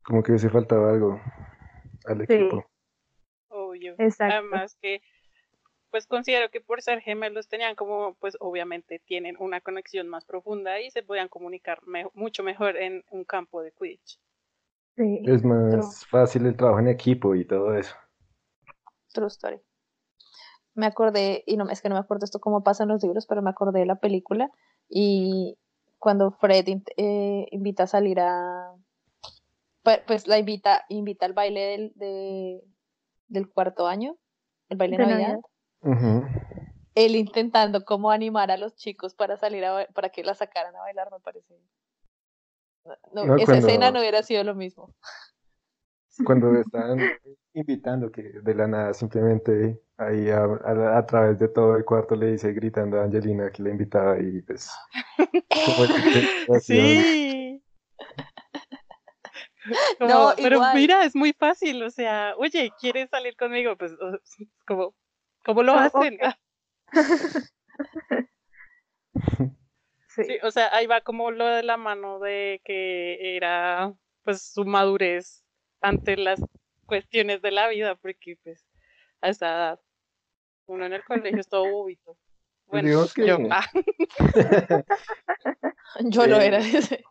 Como 0.04 0.22
que 0.22 0.32
hubiese 0.32 0.50
faltado 0.50 0.88
algo 0.88 1.20
al 2.06 2.26
Sí. 2.26 2.34
equipo. 2.34 2.64
Obvio. 3.48 3.94
Exacto. 3.98 4.34
Además 4.34 4.76
que, 4.80 5.00
pues 5.90 6.06
considero 6.06 6.50
que 6.50 6.60
por 6.60 6.82
ser 6.82 7.00
gemelos 7.00 7.48
tenían 7.48 7.74
como, 7.74 8.14
pues 8.20 8.36
obviamente 8.40 8.98
tienen 8.98 9.36
una 9.38 9.60
conexión 9.62 10.08
más 10.08 10.24
profunda 10.26 10.80
y 10.80 10.90
se 10.90 11.02
podían 11.02 11.28
comunicar 11.28 11.80
me- 11.86 12.08
mucho 12.12 12.42
mejor 12.42 12.76
en 12.76 13.04
un 13.10 13.24
campo 13.24 13.62
de 13.62 13.72
Quidditch. 13.72 14.18
Sí. 14.98 15.22
Es 15.24 15.44
más 15.44 16.04
fácil 16.06 16.44
el 16.46 16.56
trabajo 16.56 16.80
en 16.80 16.88
equipo 16.88 17.34
y 17.34 17.46
todo 17.46 17.72
eso. 17.74 17.94
True 19.14 19.28
story. 19.28 19.60
Me 20.74 20.86
acordé, 20.86 21.42
y 21.46 21.56
no 21.56 21.68
es 21.70 21.80
que 21.80 21.88
no 21.88 21.94
me 21.94 22.00
acuerdo 22.00 22.24
esto 22.24 22.40
cómo 22.40 22.62
pasa 22.62 22.82
en 22.82 22.90
los 22.90 23.02
libros, 23.02 23.26
pero 23.26 23.40
me 23.42 23.50
acordé 23.50 23.80
de 23.80 23.86
la 23.86 23.96
película 23.96 24.50
y 24.88 25.56
cuando 25.98 26.32
Fred 26.32 26.66
eh, 26.96 27.46
invita 27.50 27.84
a 27.84 27.86
salir 27.86 28.20
a 28.20 28.72
pues, 29.82 30.00
pues 30.06 30.26
la 30.28 30.38
invita, 30.38 30.84
invita 30.88 31.26
al 31.26 31.32
baile 31.32 31.60
del, 31.60 31.92
de- 31.94 32.62
del 33.28 33.48
cuarto 33.50 33.86
año, 33.86 34.16
el 34.68 34.76
baile 34.76 34.96
de 34.98 35.04
Navidad. 35.06 35.40
Él 36.94 37.16
intentando 37.16 37.84
como 37.84 38.10
animar 38.10 38.50
a 38.50 38.56
los 38.56 38.74
chicos 38.74 39.14
para 39.14 39.36
salir 39.36 39.64
a 39.64 39.86
para 39.94 40.10
que 40.10 40.24
la 40.24 40.34
sacaran 40.34 40.74
a 40.76 40.80
bailar, 40.80 41.08
me 41.12 41.20
parece. 41.20 41.54
No, 43.12 43.24
No, 43.26 43.36
esa 43.36 43.44
cuando- 43.46 43.66
escena 43.66 43.90
no 43.90 44.00
hubiera 44.00 44.22
sido 44.22 44.44
lo 44.44 44.54
mismo. 44.54 44.94
Cuando 46.24 46.52
estaban 46.56 46.98
invitando, 47.54 48.10
que 48.10 48.22
de 48.22 48.54
la 48.54 48.66
nada 48.66 48.92
simplemente 48.94 49.80
ahí 49.98 50.28
a, 50.30 50.42
a- 50.44 50.98
a 50.98 51.06
través 51.06 51.38
de 51.38 51.46
todo 51.48 51.76
el 51.76 51.84
cuarto 51.84 52.16
le 52.16 52.32
dice 52.32 52.52
gritando 52.52 53.00
a 53.00 53.04
Angelina 53.04 53.50
que 53.52 53.62
la 53.62 53.70
invitaba 53.70 54.18
y 54.18 54.42
pues 54.42 54.68
como. 55.16 55.86
Sí. 56.60 57.62
Como, 59.98 60.10
No, 60.10 60.32
pero 60.36 60.56
igual. 60.56 60.74
mira, 60.76 61.04
es 61.04 61.14
muy 61.14 61.32
fácil, 61.34 61.82
o 61.82 61.90
sea, 61.90 62.34
oye, 62.38 62.72
¿quieres 62.80 63.10
salir 63.10 63.36
conmigo? 63.36 63.76
Pues, 63.76 63.92
como, 64.66 64.94
¿cómo 65.44 65.62
lo 65.62 65.72
Ah, 65.74 65.84
hacen? 65.84 66.18
Sí. 70.18 70.24
Sí, 70.24 70.38
o 70.42 70.50
sea, 70.50 70.68
ahí 70.74 70.86
va 70.86 71.00
como 71.00 71.30
lo 71.30 71.46
de 71.46 71.62
la 71.62 71.76
mano 71.76 72.18
de 72.18 72.60
que 72.64 73.36
era, 73.36 73.92
pues, 74.24 74.42
su 74.42 74.64
madurez 74.64 75.44
ante 75.80 76.16
las 76.16 76.40
cuestiones 76.86 77.40
de 77.40 77.50
la 77.52 77.68
vida, 77.68 77.94
porque, 77.96 78.36
pues, 78.42 78.66
a 79.20 79.28
esa 79.28 79.46
edad, 79.46 79.80
uno 80.66 80.86
en 80.86 80.92
el 80.94 81.04
colegio 81.04 81.40
es 81.40 81.48
todo 81.48 81.70
bobito. 81.70 82.16
Pues 82.66 82.82
Bueno, 82.82 83.06
que- 83.14 83.26
yo, 83.26 83.38
ah, 83.50 83.64
Yo 86.04 86.26
lo 86.26 86.36
Eh, 86.40 86.46
era. 86.48 86.58
dice. 86.58 87.02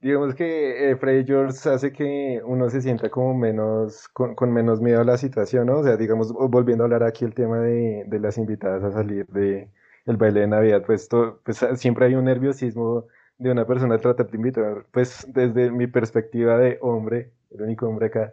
Digamos 0.00 0.34
que 0.34 0.90
eh, 0.90 0.96
Freddy 0.96 1.24
George 1.24 1.68
hace 1.68 1.92
que 1.92 2.40
uno 2.44 2.68
se 2.70 2.80
sienta 2.82 3.08
como 3.08 3.34
menos, 3.34 4.08
con, 4.08 4.34
con 4.34 4.52
menos 4.52 4.80
miedo 4.80 5.00
a 5.00 5.04
la 5.04 5.16
situación, 5.16 5.66
¿no? 5.66 5.78
O 5.78 5.84
sea, 5.84 5.96
digamos, 5.96 6.32
volviendo 6.32 6.82
a 6.82 6.86
hablar 6.86 7.04
aquí 7.04 7.24
el 7.24 7.34
tema 7.34 7.60
de, 7.60 8.02
de 8.06 8.18
las 8.18 8.36
invitadas 8.36 8.82
a 8.82 8.90
salir 8.90 9.26
de 9.28 9.70
el 10.06 10.16
baile 10.16 10.40
de 10.40 10.46
Navidad, 10.48 10.82
pues, 10.86 11.08
to- 11.08 11.40
pues 11.44 11.62
ah, 11.62 11.76
siempre 11.76 12.06
hay 12.06 12.14
un 12.14 12.24
nerviosismo 12.24 13.06
de 13.38 13.50
una 13.50 13.66
persona 13.66 13.98
tratar 13.98 14.28
de 14.30 14.36
invitar, 14.36 14.86
pues 14.92 15.26
desde 15.28 15.70
mi 15.70 15.86
perspectiva 15.86 16.58
de 16.58 16.78
hombre, 16.80 17.32
el 17.50 17.62
único 17.62 17.86
hombre 17.88 18.06
acá, 18.06 18.32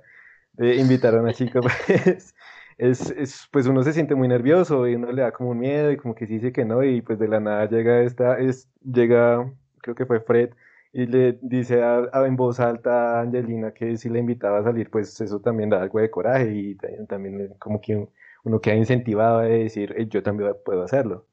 de 0.54 0.76
invitar 0.76 1.16
a 1.16 1.22
una 1.22 1.34
chica, 1.34 1.62
pues 1.88 2.36
es, 2.78 3.12
es, 3.12 3.48
pues 3.52 3.68
uno 3.68 3.84
se 3.84 3.94
siente 3.94 4.16
muy 4.16 4.28
nervioso 4.28 4.88
y 4.88 4.96
uno 4.96 5.12
le 5.12 5.22
da 5.24 5.32
como 5.32 5.52
un 5.52 5.60
miedo 5.60 5.92
y 5.92 5.98
como 5.98 6.16
que 6.16 6.28
sí 6.28 6.36
dice 6.36 6.52
que 6.52 6.66
no 6.66 6.84
y 6.84 7.02
pues 7.02 7.20
de 7.20 7.28
la 7.28 7.40
nada 7.40 7.68
llega 7.70 8.02
esta, 8.02 8.40
es, 8.40 8.70
llega, 8.84 9.52
creo 9.82 9.96
que 9.96 10.06
fue 10.06 10.20
Fred 10.22 10.52
y 10.92 11.06
le 11.06 11.38
dice 11.42 11.84
a, 11.84 12.10
en 12.26 12.36
voz 12.36 12.60
alta 12.60 13.20
a 13.20 13.22
Angelina 13.22 13.74
que 13.74 13.98
si 13.98 14.10
la 14.10 14.20
invitaba 14.20 14.60
a 14.60 14.64
salir, 14.64 14.90
pues 14.90 15.20
eso 15.22 15.40
también 15.40 15.70
da 15.70 15.82
algo 15.82 16.00
de 16.00 16.10
coraje 16.12 16.52
y 16.54 16.76
también, 16.76 17.08
también 17.08 17.54
como 17.60 17.80
que 17.82 18.08
uno 18.44 18.60
queda 18.62 18.76
incentivado 18.76 19.40
a 19.40 19.44
decir, 19.44 19.94
"Eh, 19.98 20.08
yo 20.08 20.24
también 20.24 20.56
puedo 20.66 20.84
hacerlo. 20.84 21.28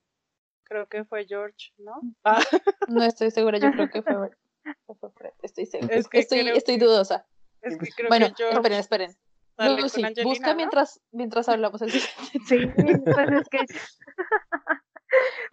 Creo 0.68 0.87
que 0.88 1.05
fue 1.05 1.24
George, 1.26 1.72
¿no? 1.79 2.00
Ah, 2.24 2.42
No 2.88 3.02
estoy 3.05 3.31
segura, 3.31 3.59
yo 3.59 3.70
creo 3.72 3.88
que 3.88 4.02
fue, 4.02 4.14
fue 4.98 5.11
Fred, 5.12 5.31
Estoy 5.42 5.66
segura. 5.66 5.94
Es 5.94 6.09
que 6.09 6.18
estoy, 6.18 6.40
creo 6.42 6.57
estoy 6.57 6.79
que- 6.79 6.85
dudosa. 6.85 7.24
es 7.62 7.79
que 7.79 7.88
creo 7.96 8.09
Bueno, 8.09 8.26
que 8.29 8.35
George 8.37 8.57
esperen, 8.59 8.79
esperen. 8.81 9.16
Lucy, 9.81 10.05
Angelina, 10.05 10.29
busca 10.29 10.50
¿no? 10.50 10.57
mientras, 10.57 11.00
mientras 11.12 11.48
hablamos 11.48 11.81
el 11.83 11.90
Sí, 12.46 12.66
pues 12.76 13.31
es 13.33 13.48
que, 13.48 13.59
pues 13.66 14.76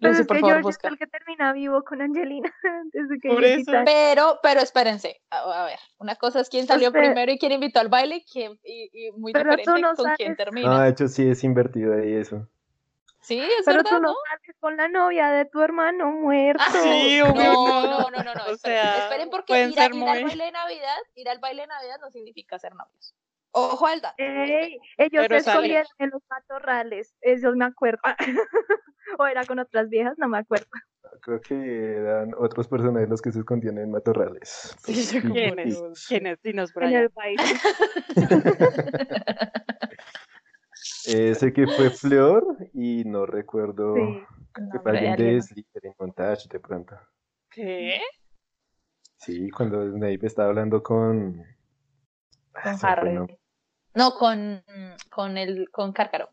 Lucy, 0.00 0.20
es 0.22 0.26
por 0.26 0.36
que 0.36 0.40
favor, 0.40 0.54
George 0.56 0.58
es 0.58 0.62
busca. 0.64 0.88
el 0.88 0.98
que 0.98 1.06
termina 1.06 1.52
vivo 1.54 1.82
con 1.84 2.02
Angelina. 2.02 2.52
Desde 2.92 3.18
que 3.20 3.28
Por 3.28 3.44
eso. 3.44 3.72
Pero, 3.84 4.38
pero 4.42 4.60
espérense, 4.60 5.22
a, 5.30 5.62
a 5.62 5.64
ver, 5.64 5.78
una 5.98 6.16
cosa 6.16 6.40
es 6.40 6.50
quién 6.50 6.66
salió 6.66 6.92
primero 6.92 7.32
y 7.32 7.38
quién 7.38 7.52
invitó 7.52 7.80
al 7.80 7.88
baile 7.88 8.16
y, 8.16 8.24
quién, 8.24 8.58
y, 8.64 8.90
y 8.92 9.10
muy 9.12 9.32
Pero 9.32 9.50
diferente 9.56 9.80
no 9.80 9.94
con 9.94 10.12
quién 10.16 10.36
termina. 10.36 10.68
No, 10.68 10.80
de 10.80 10.90
hecho 10.90 11.08
sí 11.08 11.26
es 11.28 11.42
invertido 11.44 11.94
ahí 11.94 12.12
eso. 12.14 12.46
Sí, 13.24 13.40
es 13.40 13.64
Pero 13.66 13.78
verdad, 13.78 13.90
tú 13.90 14.02
no 14.02 14.08
¿no? 14.10 14.14
sales 14.28 14.56
con 14.60 14.76
la 14.76 14.88
novia 14.88 15.30
de 15.30 15.44
tu 15.46 15.60
hermano 15.60 16.10
muerto. 16.12 16.62
Ah, 16.64 16.70
Sí, 16.82 17.18
no, 17.18 17.32
no, 17.34 18.10
no. 18.10 18.10
no, 18.10 18.22
no, 18.24 18.30
O 18.46 18.52
esperen, 18.52 18.56
sea, 18.58 18.98
esperen 18.98 19.30
porque 19.30 19.52
pueden 19.54 19.72
ir, 19.72 19.80
a- 19.80 19.86
ir 19.86 20.08
al 20.08 20.22
baile 20.24 20.44
de 20.44 20.52
Navidad, 20.52 20.96
ir 21.14 21.28
al 21.28 21.38
baile 21.38 21.62
de 21.62 21.68
Navidad 21.68 21.96
no 22.00 22.10
significa 22.10 22.58
ser 22.58 22.74
novios. 22.74 23.14
Ojo 23.52 23.86
al 23.86 24.00
dato. 24.00 24.16
Ey, 24.18 24.78
ellos 24.96 25.26
Pero 25.28 25.40
se 25.40 25.48
escondieron 25.50 25.86
en 25.98 26.10
los 26.10 26.22
matorrales, 26.28 27.14
eso 27.20 27.54
me 27.54 27.64
acuerdo. 27.64 28.00
o 29.18 29.26
era 29.26 29.44
con 29.46 29.58
otras 29.58 29.88
viejas, 29.88 30.14
no 30.18 30.28
me 30.28 30.38
acuerdo. 30.38 30.66
Creo 31.20 31.40
que 31.40 31.54
eran 31.54 32.34
otros 32.36 32.66
personajes 32.66 33.08
los 33.08 33.22
que 33.22 33.30
se 33.30 33.38
escondían 33.38 33.78
en 33.78 33.90
matorrales. 33.92 34.76
Sí, 34.84 34.94
sí, 34.94 35.20
como 35.20 35.34
¿Quién 35.34 35.50
por. 35.50 35.56
Dinos, 36.42 36.72
En 36.76 36.96
el 36.96 37.08
baile. 37.10 37.44
Ese 41.06 41.52
que 41.52 41.66
fue 41.66 41.90
Flor 41.90 42.56
y 42.72 43.04
no 43.04 43.26
recuerdo 43.26 43.94
Sí. 43.94 44.24
que 44.72 44.78
fue 44.80 44.92
alguien 44.92 45.16
de 45.16 45.42
Slytherin 45.42 45.94
Montage 45.98 46.48
de 46.48 46.60
pronto. 46.60 46.94
¿Qué? 47.50 48.00
Sí, 49.16 49.50
cuando 49.50 49.84
Snape 49.90 50.26
estaba 50.26 50.48
hablando 50.48 50.82
con... 50.82 51.42
Ah, 52.54 52.76
Con 52.80 52.90
Harry. 52.90 53.12
nombre. 53.14 53.38
No, 53.94 54.12
con, 54.14 54.62
con 55.10 55.36
el 55.38 55.70
con 55.70 55.92
Cárcaro. 55.92 56.30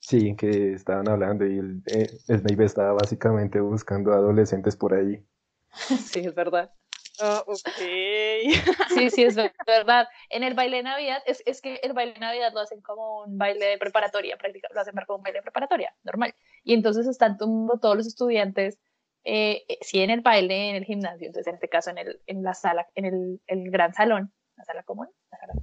Sí, 0.00 0.34
que 0.36 0.72
estaban 0.72 1.08
hablando 1.08 1.44
y 1.46 1.58
el, 1.58 1.82
eh, 1.86 2.08
Snape 2.26 2.64
estaba 2.64 2.92
básicamente 2.94 3.60
buscando 3.60 4.12
adolescentes 4.12 4.76
por 4.76 4.94
ahí. 4.94 5.24
Sí, 6.10 6.20
es 6.20 6.34
verdad. 6.34 6.72
Oh, 7.20 7.44
ok. 7.46 7.68
Sí, 8.94 9.10
sí, 9.10 9.24
es 9.24 9.36
ver- 9.36 9.52
verdad. 9.66 10.08
En 10.30 10.42
el 10.42 10.54
baile 10.54 10.78
de 10.78 10.82
Navidad, 10.82 11.22
es, 11.26 11.42
es 11.46 11.60
que 11.62 11.76
el 11.82 11.92
baile 11.92 12.14
de 12.14 12.20
Navidad 12.20 12.52
lo 12.52 12.60
hacen 12.60 12.80
como 12.82 13.22
un 13.24 13.38
baile 13.38 13.64
de 13.66 13.78
preparatoria, 13.78 14.36
prácticamente, 14.36 14.74
lo 14.74 14.80
hacen 14.80 14.94
como 15.06 15.18
un 15.18 15.22
baile 15.22 15.38
de 15.38 15.42
preparatoria, 15.42 15.94
normal. 16.04 16.34
Y 16.62 16.74
entonces 16.74 17.06
están 17.06 17.36
todo- 17.38 17.78
todos 17.80 17.96
los 17.96 18.06
estudiantes, 18.06 18.78
eh, 19.24 19.64
eh, 19.68 19.78
sí 19.80 20.00
en 20.00 20.10
el 20.10 20.20
baile, 20.20 20.70
en 20.70 20.76
el 20.76 20.84
gimnasio, 20.84 21.26
entonces 21.26 21.48
en 21.48 21.54
este 21.54 21.68
caso 21.68 21.90
en, 21.90 21.98
el, 21.98 22.20
en 22.26 22.42
la 22.42 22.54
sala, 22.54 22.86
en 22.94 23.04
el, 23.06 23.40
el 23.46 23.70
gran 23.70 23.92
salón, 23.94 24.32
la 24.56 24.64
sala 24.64 24.82
común, 24.82 25.08
la 25.30 25.38
sala- 25.38 25.54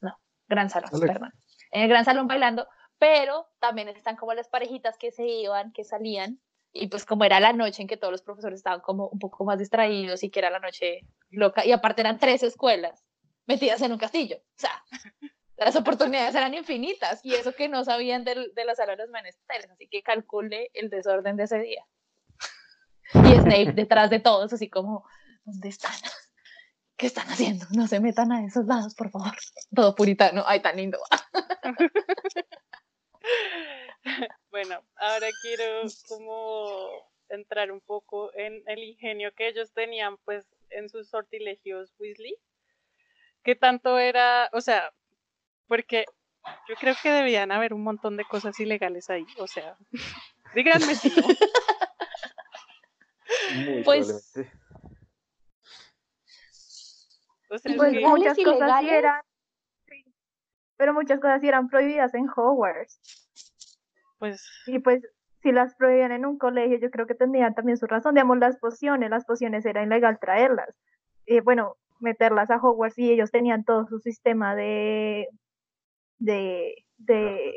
no, 0.00 0.18
gran 0.48 0.70
salón, 0.70 0.90
Sala- 0.90 1.12
perdón. 1.12 1.32
En 1.72 1.82
el 1.82 1.88
gran 1.88 2.04
salón 2.04 2.26
bailando, 2.26 2.66
pero 2.98 3.48
también 3.60 3.88
están 3.88 4.16
como 4.16 4.34
las 4.34 4.48
parejitas 4.48 4.96
que 4.98 5.10
se 5.12 5.26
iban, 5.26 5.72
que 5.72 5.84
salían, 5.84 6.40
y 6.82 6.88
pues 6.88 7.04
como 7.04 7.24
era 7.24 7.40
la 7.40 7.52
noche 7.52 7.82
en 7.82 7.88
que 7.88 7.96
todos 7.96 8.12
los 8.12 8.22
profesores 8.22 8.58
estaban 8.58 8.80
como 8.80 9.08
un 9.08 9.18
poco 9.18 9.44
más 9.44 9.58
distraídos 9.58 10.22
y 10.22 10.30
que 10.30 10.38
era 10.40 10.50
la 10.50 10.60
noche 10.60 11.00
loca, 11.30 11.64
y 11.64 11.72
aparte 11.72 12.02
eran 12.02 12.18
tres 12.18 12.42
escuelas 12.42 13.04
metidas 13.46 13.80
en 13.82 13.92
un 13.92 13.98
castillo, 13.98 14.38
o 14.38 14.58
sea, 14.58 14.82
las 15.56 15.76
oportunidades 15.76 16.34
eran 16.34 16.54
infinitas, 16.54 17.20
y 17.24 17.34
eso 17.34 17.52
que 17.54 17.68
no 17.68 17.84
sabían 17.84 18.24
del- 18.24 18.52
de 18.54 18.64
la 18.64 18.74
sala 18.74 18.96
de 18.96 19.06
los 19.06 19.10
así 19.72 19.88
que 19.88 20.02
calcule 20.02 20.70
el 20.74 20.90
desorden 20.90 21.36
de 21.36 21.44
ese 21.44 21.58
día. 21.60 21.84
Y 23.14 23.34
Snape 23.40 23.72
detrás 23.72 24.10
de 24.10 24.20
todos, 24.20 24.52
así 24.52 24.68
como, 24.68 25.04
¿dónde 25.44 25.68
están? 25.68 25.92
¿Qué 26.96 27.06
están 27.06 27.28
haciendo? 27.28 27.66
No 27.72 27.86
se 27.86 28.00
metan 28.00 28.32
a 28.32 28.44
esos 28.44 28.66
lados, 28.66 28.94
por 28.94 29.10
favor. 29.10 29.32
Todo 29.74 29.94
puritano, 29.94 30.42
ay, 30.46 30.60
tan 30.60 30.76
lindo. 30.76 30.98
Bueno, 34.50 34.82
ahora 34.96 35.28
quiero 35.42 35.82
como 36.08 36.88
entrar 37.28 37.70
un 37.72 37.80
poco 37.80 38.30
en 38.34 38.62
el 38.66 38.78
ingenio 38.84 39.32
que 39.34 39.48
ellos 39.48 39.72
tenían 39.72 40.16
pues 40.24 40.46
en 40.70 40.88
sus 40.88 41.08
sortilegios 41.08 41.94
Weasley. 41.98 42.36
¿Qué 43.42 43.54
tanto 43.54 43.98
era, 43.98 44.48
o 44.52 44.60
sea, 44.60 44.92
porque 45.68 46.04
yo 46.68 46.74
creo 46.76 46.94
que 47.02 47.10
debían 47.10 47.52
haber 47.52 47.74
un 47.74 47.82
montón 47.82 48.16
de 48.16 48.24
cosas 48.24 48.58
ilegales 48.60 49.10
ahí, 49.10 49.26
o 49.38 49.46
sea, 49.46 49.76
díganme 50.54 50.94
si 50.94 51.10
no. 51.10 51.26
Muy 53.64 53.82
Pues-. 53.82 54.32
O 57.48 57.58
sea, 57.58 57.76
Pues 57.76 57.92
que- 57.92 57.98
¿Ilegales, 57.98 58.08
muchas 58.18 58.38
cosas 58.38 58.80
sí 58.80 58.88
eran. 58.88 59.20
sí, 59.88 60.04
Pero 60.76 60.94
muchas 60.94 61.20
cosas 61.20 61.40
sí 61.40 61.48
eran 61.48 61.68
prohibidas 61.68 62.14
en 62.14 62.28
Hogwarts. 62.28 63.25
Pues 64.18 64.46
Y 64.66 64.78
pues, 64.78 65.02
si 65.42 65.52
las 65.52 65.74
prohibían 65.76 66.12
en 66.12 66.26
un 66.26 66.38
colegio, 66.38 66.78
yo 66.78 66.90
creo 66.90 67.06
que 67.06 67.14
tendrían 67.14 67.54
también 67.54 67.76
su 67.78 67.86
razón. 67.86 68.14
Digamos, 68.14 68.38
las 68.38 68.56
pociones, 68.58 69.10
las 69.10 69.24
pociones 69.24 69.64
era 69.66 69.82
ilegal 69.82 70.18
traerlas. 70.18 70.68
Eh, 71.26 71.40
bueno, 71.40 71.76
meterlas 72.00 72.50
a 72.50 72.56
Hogwarts 72.56 72.98
y 72.98 73.10
ellos 73.12 73.30
tenían 73.30 73.64
todo 73.64 73.86
su 73.86 73.98
sistema 74.00 74.54
de. 74.54 75.28
de. 76.18 76.84
de. 76.98 77.54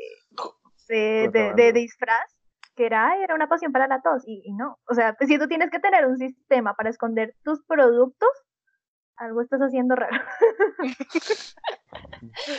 de, 0.88 0.96
de- 0.96 1.28
de 1.28 1.30
Contrabando. 1.32 1.72
disfraz, 1.72 2.36
que 2.76 2.86
era, 2.86 3.10
"Ay, 3.10 3.22
era 3.22 3.34
una 3.34 3.48
poción 3.48 3.72
para 3.72 3.86
la 3.88 4.00
tos, 4.02 4.22
y, 4.26 4.42
y 4.44 4.52
no. 4.52 4.78
O 4.88 4.94
sea, 4.94 5.14
pues, 5.14 5.28
si 5.28 5.38
tú 5.38 5.46
tienes 5.48 5.70
que 5.70 5.78
tener 5.80 6.06
un 6.06 6.16
sistema 6.18 6.74
para 6.74 6.90
esconder 6.90 7.34
tus 7.44 7.62
productos, 7.64 8.28
algo 9.16 9.40
estás 9.42 9.60
haciendo 9.60 9.94
raro. 9.96 10.16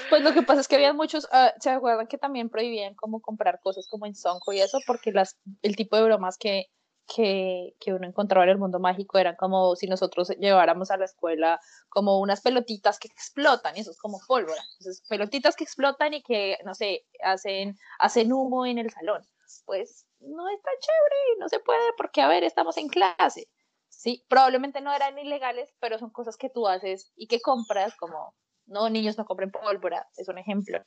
Pues 0.09 0.23
lo 0.23 0.33
que 0.33 0.41
pasa 0.41 0.61
es 0.61 0.67
que 0.67 0.75
había 0.75 0.93
muchos, 0.93 1.27
ah, 1.31 1.53
¿se 1.59 1.69
acuerdan 1.69 2.07
que 2.07 2.17
también 2.17 2.49
prohibían 2.49 2.95
como 2.95 3.21
comprar 3.21 3.59
cosas 3.61 3.87
como 3.87 4.05
en 4.05 4.15
Sonko 4.15 4.53
y 4.53 4.61
eso? 4.61 4.79
Porque 4.85 5.11
las, 5.11 5.39
el 5.61 5.75
tipo 5.75 5.95
de 5.95 6.03
bromas 6.03 6.37
que, 6.37 6.67
que, 7.13 7.75
que 7.79 7.93
uno 7.93 8.07
encontraba 8.07 8.43
en 8.45 8.51
el 8.51 8.57
mundo 8.57 8.79
mágico 8.79 9.17
eran 9.17 9.35
como 9.35 9.75
si 9.75 9.87
nosotros 9.87 10.29
lleváramos 10.39 10.91
a 10.91 10.97
la 10.97 11.05
escuela 11.05 11.59
como 11.89 12.19
unas 12.19 12.41
pelotitas 12.41 12.99
que 12.99 13.07
explotan, 13.07 13.75
y 13.77 13.81
eso 13.81 13.91
es 13.91 13.99
como 13.99 14.19
pólvora. 14.27 14.61
Entonces, 14.79 15.03
pelotitas 15.07 15.55
que 15.55 15.63
explotan 15.63 16.13
y 16.13 16.23
que, 16.23 16.57
no 16.65 16.73
sé, 16.73 17.05
hacen, 17.23 17.77
hacen 17.99 18.33
humo 18.33 18.65
en 18.65 18.77
el 18.77 18.89
salón. 18.91 19.21
Pues 19.65 20.05
no 20.19 20.47
es 20.49 20.61
tan 20.61 20.73
chévere, 20.79 21.39
no 21.39 21.49
se 21.49 21.59
puede 21.59 21.93
porque, 21.97 22.21
a 22.21 22.27
ver, 22.27 22.43
estamos 22.43 22.77
en 22.77 22.87
clase. 22.87 23.49
Sí, 23.89 24.25
probablemente 24.29 24.81
no 24.81 24.93
eran 24.93 25.19
ilegales, 25.19 25.73
pero 25.79 25.99
son 25.99 26.09
cosas 26.09 26.37
que 26.37 26.49
tú 26.49 26.67
haces 26.67 27.11
y 27.15 27.27
que 27.27 27.41
compras 27.41 27.93
como 27.97 28.33
no, 28.71 28.89
niños 28.89 29.17
no 29.17 29.25
compren 29.25 29.51
pólvora, 29.51 30.07
es 30.17 30.27
un 30.27 30.37
ejemplo. 30.37 30.83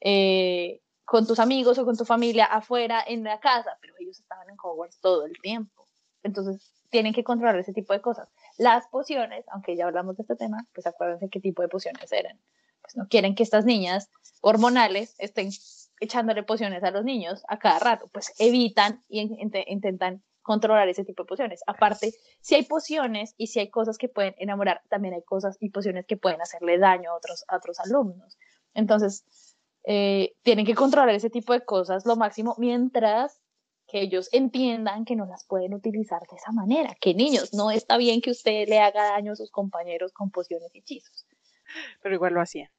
Eh, 0.00 0.80
con 1.04 1.26
tus 1.26 1.38
amigos 1.40 1.78
o 1.78 1.84
con 1.84 1.96
tu 1.96 2.04
familia 2.04 2.44
afuera 2.44 3.02
en 3.06 3.24
la 3.24 3.40
casa, 3.40 3.76
pero 3.80 3.94
ellos 3.98 4.20
estaban 4.20 4.48
en 4.48 4.56
Hogwarts 4.62 5.00
todo 5.00 5.24
el 5.26 5.32
tiempo. 5.40 5.86
Entonces, 6.22 6.72
tienen 6.90 7.12
que 7.12 7.24
controlar 7.24 7.58
ese 7.58 7.72
tipo 7.72 7.92
de 7.92 8.00
cosas. 8.00 8.28
Las 8.58 8.86
pociones, 8.88 9.44
aunque 9.48 9.76
ya 9.76 9.86
hablamos 9.86 10.16
de 10.16 10.22
este 10.22 10.36
tema, 10.36 10.66
pues 10.74 10.86
acuérdense 10.86 11.28
qué 11.28 11.40
tipo 11.40 11.62
de 11.62 11.68
pociones 11.68 12.12
eran. 12.12 12.38
Pues 12.82 12.96
no 12.96 13.08
quieren 13.08 13.34
que 13.34 13.42
estas 13.42 13.64
niñas 13.64 14.08
hormonales 14.40 15.14
estén 15.18 15.50
echándole 16.00 16.42
pociones 16.42 16.82
a 16.82 16.90
los 16.90 17.04
niños 17.04 17.42
a 17.48 17.58
cada 17.58 17.78
rato, 17.78 18.08
pues 18.12 18.32
evitan 18.38 19.02
y 19.08 19.20
int- 19.20 19.64
intentan 19.66 20.22
controlar 20.42 20.88
ese 20.88 21.04
tipo 21.04 21.22
de 21.22 21.28
pociones. 21.28 21.60
Aparte, 21.66 22.14
si 22.40 22.54
hay 22.54 22.64
pociones 22.64 23.34
y 23.36 23.48
si 23.48 23.60
hay 23.60 23.70
cosas 23.70 23.98
que 23.98 24.08
pueden 24.08 24.34
enamorar, 24.38 24.82
también 24.88 25.14
hay 25.14 25.22
cosas 25.22 25.56
y 25.60 25.70
pociones 25.70 26.06
que 26.06 26.16
pueden 26.16 26.40
hacerle 26.40 26.78
daño 26.78 27.10
a 27.10 27.16
otros, 27.16 27.44
a 27.48 27.56
otros 27.56 27.78
alumnos. 27.80 28.38
Entonces, 28.74 29.24
eh, 29.84 30.34
tienen 30.42 30.66
que 30.66 30.74
controlar 30.74 31.14
ese 31.14 31.30
tipo 31.30 31.52
de 31.52 31.64
cosas 31.64 32.04
lo 32.06 32.16
máximo 32.16 32.54
mientras 32.58 33.40
que 33.86 34.00
ellos 34.02 34.28
entiendan 34.32 35.04
que 35.04 35.16
no 35.16 35.26
las 35.26 35.44
pueden 35.44 35.74
utilizar 35.74 36.20
de 36.30 36.36
esa 36.36 36.52
manera. 36.52 36.94
Que 37.00 37.14
niños, 37.14 37.52
no 37.52 37.70
está 37.70 37.96
bien 37.96 38.20
que 38.20 38.30
usted 38.30 38.68
le 38.68 38.78
haga 38.78 39.10
daño 39.10 39.32
a 39.32 39.36
sus 39.36 39.50
compañeros 39.50 40.12
con 40.12 40.30
pociones 40.30 40.70
y 40.74 40.78
hechizos. 40.78 41.26
pero 42.00 42.14
igual 42.14 42.34
lo 42.34 42.40
hacían. 42.40 42.70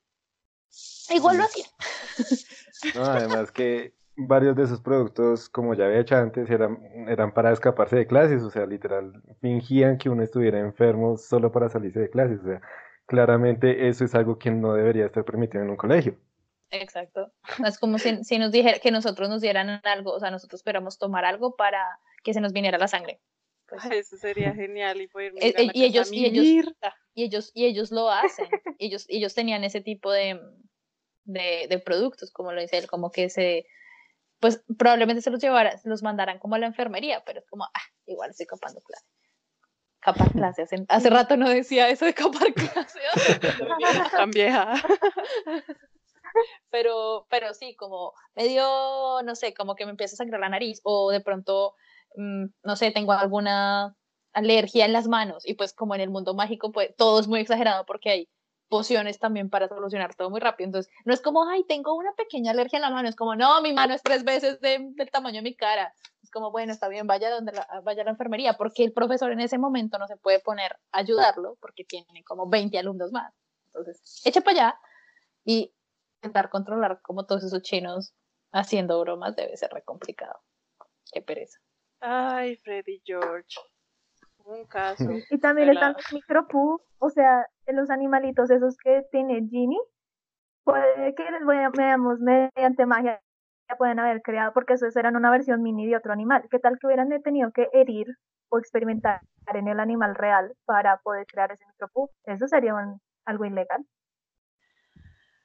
Igual 1.09 1.37
lo 1.37 1.43
hacían. 1.43 1.69
No, 2.95 3.03
además 3.03 3.51
que 3.51 3.93
varios 4.15 4.55
de 4.55 4.63
esos 4.63 4.81
productos, 4.81 5.49
como 5.49 5.73
ya 5.73 5.85
había 5.85 5.99
hecho 5.99 6.15
antes, 6.15 6.49
eran, 6.49 6.77
eran 7.07 7.33
para 7.33 7.51
escaparse 7.51 7.95
de 7.95 8.07
clases, 8.07 8.43
o 8.43 8.49
sea, 8.49 8.65
literal, 8.65 9.21
fingían 9.39 9.97
que 9.97 10.09
uno 10.09 10.23
estuviera 10.23 10.59
enfermo 10.59 11.17
solo 11.17 11.51
para 11.51 11.69
salirse 11.69 11.99
de 11.99 12.09
clases, 12.09 12.39
o 12.41 12.45
sea, 12.45 12.61
claramente 13.05 13.87
eso 13.87 14.05
es 14.05 14.15
algo 14.15 14.37
que 14.37 14.51
no 14.51 14.73
debería 14.73 15.05
estar 15.05 15.23
permitido 15.23 15.63
en 15.63 15.69
un 15.69 15.77
colegio. 15.77 16.17
Exacto. 16.71 17.31
Es 17.65 17.77
como 17.77 17.97
si, 17.99 18.23
si 18.23 18.39
nos 18.39 18.51
dijera 18.51 18.79
que 18.79 18.91
nosotros 18.91 19.29
nos 19.29 19.41
dieran 19.41 19.81
algo, 19.83 20.13
o 20.13 20.19
sea, 20.19 20.31
nosotros 20.31 20.59
esperamos 20.59 20.97
tomar 20.97 21.25
algo 21.25 21.55
para 21.55 21.99
que 22.23 22.33
se 22.33 22.41
nos 22.41 22.53
viniera 22.53 22.77
la 22.77 22.87
sangre. 22.87 23.19
Pues, 23.67 23.85
eso 23.85 24.17
sería 24.17 24.53
genial 24.53 24.99
y 24.99 25.07
poder 25.07 25.33
eh, 25.37 25.53
eh, 25.57 25.69
y, 25.73 25.85
ellos, 25.85 26.11
y 26.11 26.25
ellos 26.25 26.45
y 27.13 27.23
ellos 27.23 27.51
y 27.53 27.65
ellos 27.65 27.91
lo 27.91 28.09
hacen. 28.09 28.47
ellos 28.79 29.05
ellos 29.07 29.33
tenían 29.33 29.63
ese 29.63 29.79
tipo 29.79 30.11
de, 30.11 30.39
de, 31.23 31.67
de 31.69 31.79
productos, 31.79 32.31
como 32.31 32.51
lo 32.51 32.61
dice 32.61 32.77
él, 32.77 32.87
como 32.87 33.11
que 33.11 33.29
se 33.29 33.65
pues 34.41 34.63
probablemente 34.77 35.21
se 35.21 35.29
los 35.29 35.39
llevara, 35.39 35.79
los 35.85 36.01
mandaran 36.01 36.39
como 36.39 36.55
a 36.55 36.59
la 36.59 36.65
enfermería, 36.65 37.23
pero 37.23 37.39
es 37.39 37.47
como, 37.47 37.63
ah, 37.63 37.87
igual 38.07 38.31
estoy 38.31 38.47
copando 38.47 38.81
clase. 38.81 39.05
Capar 39.99 40.31
clase. 40.33 40.65
Hace, 40.89 41.09
rato 41.09 41.37
no 41.37 41.47
decía 41.47 41.87
eso 41.89 42.05
de 42.05 42.13
capar 42.15 42.51
clase. 42.53 42.99
Tan 44.11 44.31
vieja. 44.31 44.73
Pero, 46.71 47.27
pero 47.29 47.53
sí, 47.53 47.75
como 47.75 48.13
medio, 48.33 49.21
no 49.23 49.35
sé, 49.35 49.53
como 49.53 49.75
que 49.75 49.85
me 49.85 49.91
empieza 49.91 50.15
a 50.15 50.17
sangrar 50.17 50.41
la 50.41 50.49
nariz 50.49 50.81
o 50.83 51.11
de 51.11 51.21
pronto, 51.21 51.75
mm, 52.15 52.45
no 52.63 52.75
sé, 52.75 52.89
tengo 52.91 53.11
alguna 53.11 53.95
alergia 54.33 54.85
en 54.85 54.93
las 54.93 55.07
manos 55.07 55.47
y 55.47 55.53
pues 55.53 55.73
como 55.73 55.93
en 55.93 56.01
el 56.01 56.09
mundo 56.09 56.33
mágico, 56.33 56.71
pues 56.71 56.95
todo 56.95 57.19
es 57.19 57.27
muy 57.27 57.41
exagerado 57.41 57.85
porque 57.85 58.09
hay 58.09 58.29
pociones 58.71 59.19
también 59.19 59.49
para 59.49 59.67
solucionar 59.67 60.15
todo 60.15 60.29
muy 60.29 60.39
rápido. 60.39 60.67
Entonces, 60.67 60.91
no 61.03 61.13
es 61.13 61.21
como, 61.21 61.43
ay, 61.47 61.65
tengo 61.65 61.93
una 61.93 62.13
pequeña 62.13 62.51
alergia 62.51 62.77
en 62.77 62.83
la 62.83 62.89
mano, 62.89 63.09
es 63.09 63.17
como, 63.17 63.35
no, 63.35 63.61
mi 63.61 63.73
mano 63.73 63.93
es 63.93 64.01
tres 64.01 64.23
veces 64.23 64.61
del 64.61 65.11
tamaño 65.11 65.39
de 65.39 65.41
mi 65.41 65.55
cara. 65.55 65.93
Es 66.23 66.31
como, 66.31 66.51
bueno, 66.51 66.71
está 66.71 66.87
bien, 66.87 67.05
vaya 67.05 67.29
donde 67.29 67.51
la, 67.51 67.67
vaya 67.83 68.03
a 68.03 68.05
la 68.05 68.11
enfermería, 68.11 68.53
porque 68.53 68.85
el 68.85 68.93
profesor 68.93 69.33
en 69.33 69.41
ese 69.41 69.57
momento 69.57 69.97
no 69.97 70.07
se 70.07 70.15
puede 70.15 70.39
poner 70.39 70.71
a 70.93 70.99
ayudarlo 70.99 71.57
porque 71.59 71.83
tiene 71.83 72.23
como 72.23 72.47
20 72.47 72.79
alumnos 72.79 73.11
más. 73.11 73.33
Entonces, 73.67 74.21
echa 74.23 74.39
para 74.39 74.51
allá 74.51 74.79
y 75.43 75.75
intentar 76.21 76.49
controlar 76.49 77.01
como 77.01 77.25
todos 77.25 77.43
esos 77.43 77.61
chinos 77.63 78.13
haciendo 78.53 79.01
bromas 79.01 79.35
debe 79.35 79.57
ser 79.57 79.71
re 79.71 79.83
complicado. 79.83 80.39
Qué 81.11 81.21
pereza. 81.21 81.59
Ay, 81.99 82.55
Freddy 82.55 83.01
George. 83.05 83.59
Un 84.45 84.65
caso. 84.65 85.03
Y 85.29 85.39
también 85.39 85.69
están 85.69 85.93
los 85.93 86.13
micropú, 86.13 86.81
o 86.99 87.09
sea, 87.09 87.47
los 87.73 87.89
animalitos 87.89 88.49
esos 88.51 88.77
que 88.77 89.03
tiene 89.11 89.47
Ginny, 89.49 89.79
puede 90.63 91.15
que 91.15 91.23
les 91.23 91.71
veamos 91.75 92.19
mediante 92.19 92.85
magia 92.85 93.21
pueden 93.77 93.99
haber 93.99 94.21
creado, 94.21 94.53
porque 94.53 94.73
esos 94.73 94.95
eran 94.95 95.15
una 95.15 95.31
versión 95.31 95.61
mini 95.61 95.87
de 95.87 95.97
otro 95.97 96.13
animal. 96.13 96.43
¿Qué 96.49 96.59
tal 96.59 96.77
que 96.79 96.87
hubieran 96.87 97.09
tenido 97.23 97.51
que 97.51 97.69
herir 97.73 98.07
o 98.49 98.59
experimentar 98.59 99.21
en 99.53 99.67
el 99.67 99.79
animal 99.79 100.15
real 100.15 100.53
para 100.65 100.97
poder 100.97 101.25
crear 101.27 101.51
ese 101.51 101.65
micropú? 101.67 102.09
Eso 102.25 102.47
sería 102.47 102.73
algo 103.25 103.45
ilegal. 103.45 103.85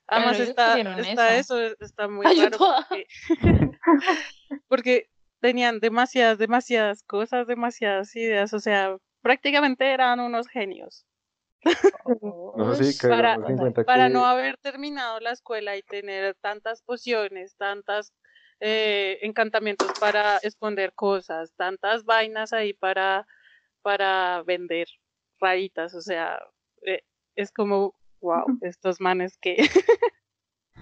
Además 0.08 0.38
está, 0.38 0.78
está 0.78 1.36
eso. 1.36 1.58
está 1.80 2.08
muy 2.08 2.26
raro 2.26 2.58
porque, 2.58 3.06
porque, 4.68 5.10
tenían 5.40 5.80
demasiadas, 5.80 6.38
demasiadas 6.38 7.02
cosas, 7.02 7.46
demasiadas 7.46 8.14
ideas, 8.14 8.54
o 8.54 8.60
sea, 8.60 8.96
prácticamente 9.20 9.92
eran 9.92 10.20
unos 10.20 10.48
genios. 10.48 11.04
para, 13.02 13.38
para 13.84 14.08
no 14.08 14.24
haber 14.26 14.56
terminado 14.58 15.20
la 15.20 15.32
escuela 15.32 15.76
y 15.76 15.82
tener 15.82 16.34
tantas 16.40 16.82
pociones, 16.82 17.56
tantas 17.56 18.12
eh, 18.60 19.18
encantamientos 19.22 19.92
para 20.00 20.38
esconder 20.38 20.94
cosas, 20.94 21.52
tantas 21.56 22.04
vainas 22.04 22.52
ahí 22.52 22.72
para, 22.72 23.26
para 23.82 24.42
vender 24.44 24.86
rayitas, 25.40 25.94
o 25.94 26.00
sea, 26.00 26.38
eh, 26.82 27.02
es 27.34 27.52
como, 27.52 27.94
wow, 28.20 28.44
estos 28.62 29.00
manes 29.00 29.36
que... 29.38 29.56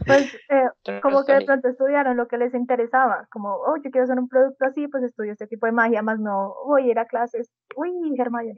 Pues 0.06 0.34
eh, 0.50 1.00
como 1.02 1.24
que 1.24 1.34
de 1.34 1.44
pronto 1.44 1.68
estudiaron 1.68 2.16
lo 2.16 2.28
que 2.28 2.38
les 2.38 2.54
interesaba, 2.54 3.26
como, 3.30 3.54
oh, 3.54 3.76
yo 3.76 3.90
quiero 3.90 4.04
hacer 4.04 4.18
un 4.18 4.28
producto 4.28 4.66
así, 4.66 4.86
pues 4.88 5.02
estudio 5.02 5.32
este 5.32 5.46
tipo 5.46 5.66
de 5.66 5.72
magia, 5.72 6.02
más 6.02 6.20
no 6.20 6.54
voy 6.66 6.88
a 6.88 6.90
ir 6.92 6.98
a 6.98 7.06
clases, 7.06 7.50
uy, 7.76 8.14
Hermione. 8.18 8.54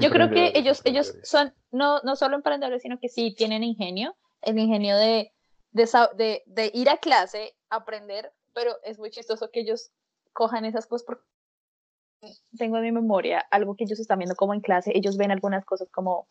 Yo 0.00 0.10
creo 0.10 0.30
que 0.30 0.52
ellos, 0.54 0.82
ellos 0.84 1.14
son 1.22 1.54
no, 1.70 2.00
no 2.02 2.16
solo 2.16 2.36
emprendedores, 2.36 2.82
sino 2.82 2.98
que 2.98 3.08
sí 3.08 3.34
tienen 3.36 3.62
ingenio, 3.62 4.16
el 4.42 4.58
ingenio 4.58 4.96
de, 4.96 5.32
de, 5.72 6.42
de 6.46 6.70
ir 6.74 6.90
a 6.90 6.98
clase, 6.98 7.54
aprender, 7.68 8.32
pero 8.54 8.76
es 8.84 8.98
muy 8.98 9.10
chistoso 9.10 9.50
que 9.50 9.60
ellos 9.60 9.90
cojan 10.32 10.64
esas 10.64 10.86
cosas 10.86 11.06
porque 11.06 11.24
tengo 12.58 12.76
en 12.76 12.82
mi 12.82 12.92
memoria 12.92 13.40
algo 13.50 13.76
que 13.76 13.84
ellos 13.84 14.00
están 14.00 14.18
viendo 14.18 14.36
como 14.36 14.54
en 14.54 14.60
clase, 14.60 14.92
ellos 14.94 15.16
ven 15.16 15.30
algunas 15.30 15.64
cosas 15.64 15.88
como 15.90 16.28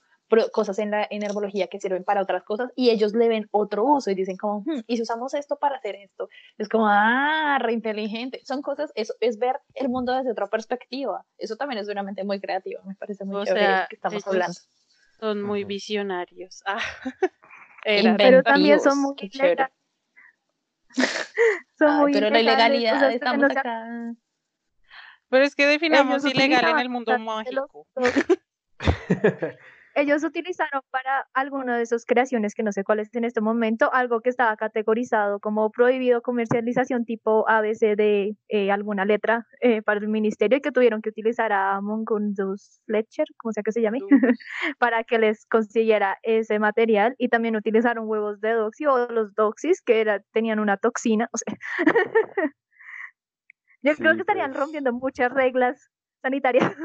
cosas 0.51 0.79
en 0.79 0.91
la 0.91 1.07
en 1.09 1.23
herbología 1.23 1.67
que 1.67 1.79
sirven 1.79 2.03
para 2.03 2.21
otras 2.21 2.43
cosas 2.43 2.71
y 2.75 2.89
ellos 2.89 3.13
le 3.13 3.27
ven 3.27 3.47
otro 3.51 3.83
uso 3.83 4.11
y 4.11 4.15
dicen 4.15 4.37
como, 4.37 4.61
hmm, 4.61 4.83
y 4.87 4.97
si 4.97 5.01
usamos 5.01 5.33
esto 5.33 5.57
para 5.57 5.77
hacer 5.77 5.95
esto, 5.95 6.29
es 6.57 6.69
como, 6.69 6.87
ah, 6.87 7.57
re 7.59 7.73
inteligente. 7.73 8.41
Son 8.45 8.61
cosas, 8.61 8.91
eso 8.95 9.13
es 9.19 9.39
ver 9.39 9.59
el 9.73 9.89
mundo 9.89 10.13
desde 10.13 10.31
otra 10.31 10.47
perspectiva. 10.47 11.25
Eso 11.37 11.55
también 11.55 11.79
es 11.79 11.87
realmente 11.87 12.23
muy 12.23 12.39
creativo, 12.39 12.81
me 12.85 12.95
parece 12.95 13.25
muy 13.25 13.45
chévere 13.45 13.87
que 13.89 13.95
estamos 13.95 14.25
hablando. 14.27 14.59
Son 15.19 15.41
muy 15.41 15.63
visionarios. 15.63 16.63
Ah, 17.85 18.15
pero 18.17 18.43
también 18.43 18.81
son 18.81 19.01
muy 19.01 19.15
son 21.77 21.97
muy 21.97 22.11
pero 22.11 22.29
la 22.29 22.41
ilegalidad, 22.41 23.09
estamos 23.13 23.45
acá. 23.45 24.13
Pero 25.29 25.45
es 25.45 25.55
que 25.55 25.65
definamos 25.65 26.25
ilegal 26.25 26.71
en 26.71 26.79
el 26.79 26.89
mundo 26.89 27.17
mágico. 27.19 27.87
ellos 29.95 30.23
utilizaron 30.23 30.81
para 30.91 31.27
alguna 31.33 31.77
de 31.77 31.85
sus 31.85 32.05
creaciones, 32.05 32.53
que 32.53 32.63
no 32.63 32.71
sé 32.71 32.83
cuál 32.83 32.99
es 32.99 33.13
en 33.13 33.23
este 33.23 33.41
momento, 33.41 33.93
algo 33.93 34.21
que 34.21 34.29
estaba 34.29 34.55
categorizado 34.55 35.39
como 35.39 35.71
prohibido 35.71 36.21
comercialización 36.21 37.05
tipo 37.05 37.47
ABC 37.49 37.95
de 37.95 38.35
eh, 38.49 38.71
alguna 38.71 39.05
letra 39.05 39.47
eh, 39.61 39.81
para 39.81 39.99
el 39.99 40.07
ministerio 40.07 40.57
y 40.57 40.61
que 40.61 40.71
tuvieron 40.71 41.01
que 41.01 41.09
utilizar 41.09 41.51
a 41.51 41.81
Mungundus 41.81 42.81
Fletcher, 42.85 43.27
como 43.37 43.51
sea 43.51 43.63
que 43.63 43.71
se 43.71 43.81
llame, 43.81 43.99
para 44.79 45.03
que 45.03 45.19
les 45.19 45.45
consiguiera 45.47 46.17
ese 46.23 46.59
material. 46.59 47.15
Y 47.17 47.29
también 47.29 47.55
utilizaron 47.55 48.07
huevos 48.07 48.39
de 48.41 48.53
doxy 48.53 48.85
o 48.85 49.07
los 49.11 49.33
doxys 49.35 49.81
que 49.81 50.01
era, 50.01 50.21
tenían 50.31 50.59
una 50.59 50.77
toxina, 50.77 51.29
o 51.31 51.37
sea, 51.37 51.53
yo 53.81 53.95
creo 53.95 54.13
que 54.13 54.21
estarían 54.21 54.51
pues. 54.51 54.59
rompiendo 54.61 54.93
muchas 54.93 55.31
reglas 55.31 55.89
sanitaria. 56.21 56.75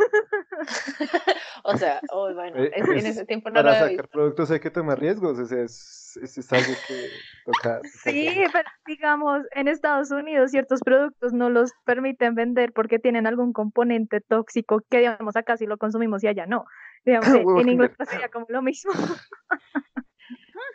o 1.65 1.77
sea, 1.77 2.01
oh, 2.11 2.33
bueno, 2.35 2.63
eh, 2.63 2.71
en 2.75 3.07
ese 3.07 3.25
tiempo 3.25 3.51
no 3.51 3.55
Para 3.55 3.89
sacar 3.89 4.09
productos 4.09 4.51
hay 4.51 4.61
que 4.61 4.71
tomar 4.71 4.99
riesgos, 4.99 5.39
o 5.39 5.47
sea, 5.47 5.63
es, 5.63 6.19
es, 6.23 6.53
algo 6.53 6.73
que 6.87 7.09
toca. 7.45 7.81
Sí, 7.85 8.45
pero 8.53 8.69
digamos, 8.87 9.43
en 9.53 9.69
Estados 9.69 10.11
Unidos 10.11 10.51
ciertos 10.51 10.81
productos 10.81 11.33
no 11.33 11.51
los 11.51 11.73
permiten 11.85 12.35
vender 12.35 12.73
porque 12.73 12.99
tienen 12.99 13.27
algún 13.27 13.53
componente 13.53 14.21
tóxico 14.21 14.81
que, 14.89 14.99
digamos, 14.99 15.37
acá 15.37 15.57
sí 15.57 15.67
lo 15.67 15.79
consumimos 15.79 16.23
y 16.25 16.29
allá 16.29 16.47
no. 16.47 16.65
Digamos, 17.05 17.29
en 17.61 17.69
Inglaterra 17.69 18.07
sería 18.07 18.29
como 18.29 18.47
lo 18.49 18.63
mismo. 18.63 18.93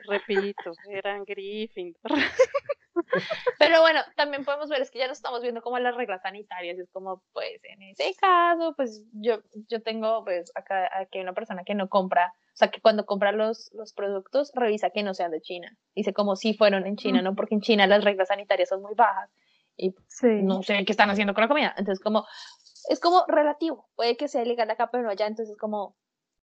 Repito, 0.10 0.72
eran 0.90 1.24
Gryffindor. 1.24 2.02
Pero 3.60 3.82
bueno, 3.82 4.02
también 4.16 4.44
podemos 4.44 4.70
ver, 4.70 4.82
es 4.82 4.92
que 4.92 5.00
ya 5.00 5.08
nos 5.08 5.18
estamos 5.18 5.42
viendo 5.42 5.62
como 5.62 5.80
las 5.80 5.96
reglas 5.96 6.22
sanitarias, 6.22 6.78
es 6.78 6.90
como, 6.92 7.24
pues, 7.34 7.62
en 7.64 7.82
ese 7.84 8.14
caso, 8.20 8.74
pues, 8.76 9.04
yo, 9.14 9.40
yo 9.68 9.82
tengo, 9.82 10.24
pues, 10.24 10.52
acá, 10.56 10.90
aquí 11.00 11.20
una 11.20 11.34
persona 11.34 11.64
que 11.64 11.76
no 11.76 11.88
compra, 11.90 12.34
o 12.54 12.58
sea, 12.60 12.70
que 12.70 12.82
cuando 12.82 13.06
compra 13.06 13.32
los, 13.32 13.70
los 13.74 13.94
productos, 13.94 14.52
revisa 14.54 14.90
que 14.90 15.04
no 15.04 15.14
sean 15.14 15.32
de 15.32 15.42
China. 15.42 15.76
Dice 15.96 16.14
como 16.14 16.36
si 16.36 16.54
fueron 16.54 16.86
en 16.86 16.98
China, 16.98 17.22
¿no? 17.22 17.36
Porque 17.36 17.56
en 17.56 17.62
China 17.62 17.88
las 17.88 18.04
reglas 18.04 18.28
sanitarias 18.28 18.70
son 18.70 18.82
muy 18.82 18.96
bajas 18.96 19.30
y 19.78 19.96
no 20.44 20.62
sé 20.62 20.84
qué 20.86 20.92
están 20.92 21.10
haciendo 21.10 21.34
con 21.34 21.44
la 21.44 21.48
comida. 21.48 21.74
Entonces, 21.78 22.04
como, 22.04 22.26
es 22.90 23.00
como 23.00 23.26
relativo, 23.28 23.90
puede 23.96 24.18
que 24.18 24.28
sea 24.28 24.44
ilegal 24.44 24.70
acá, 24.70 24.90
pero 24.92 25.10
allá, 25.10 25.28
entonces, 25.28 25.58
como, 25.58 25.96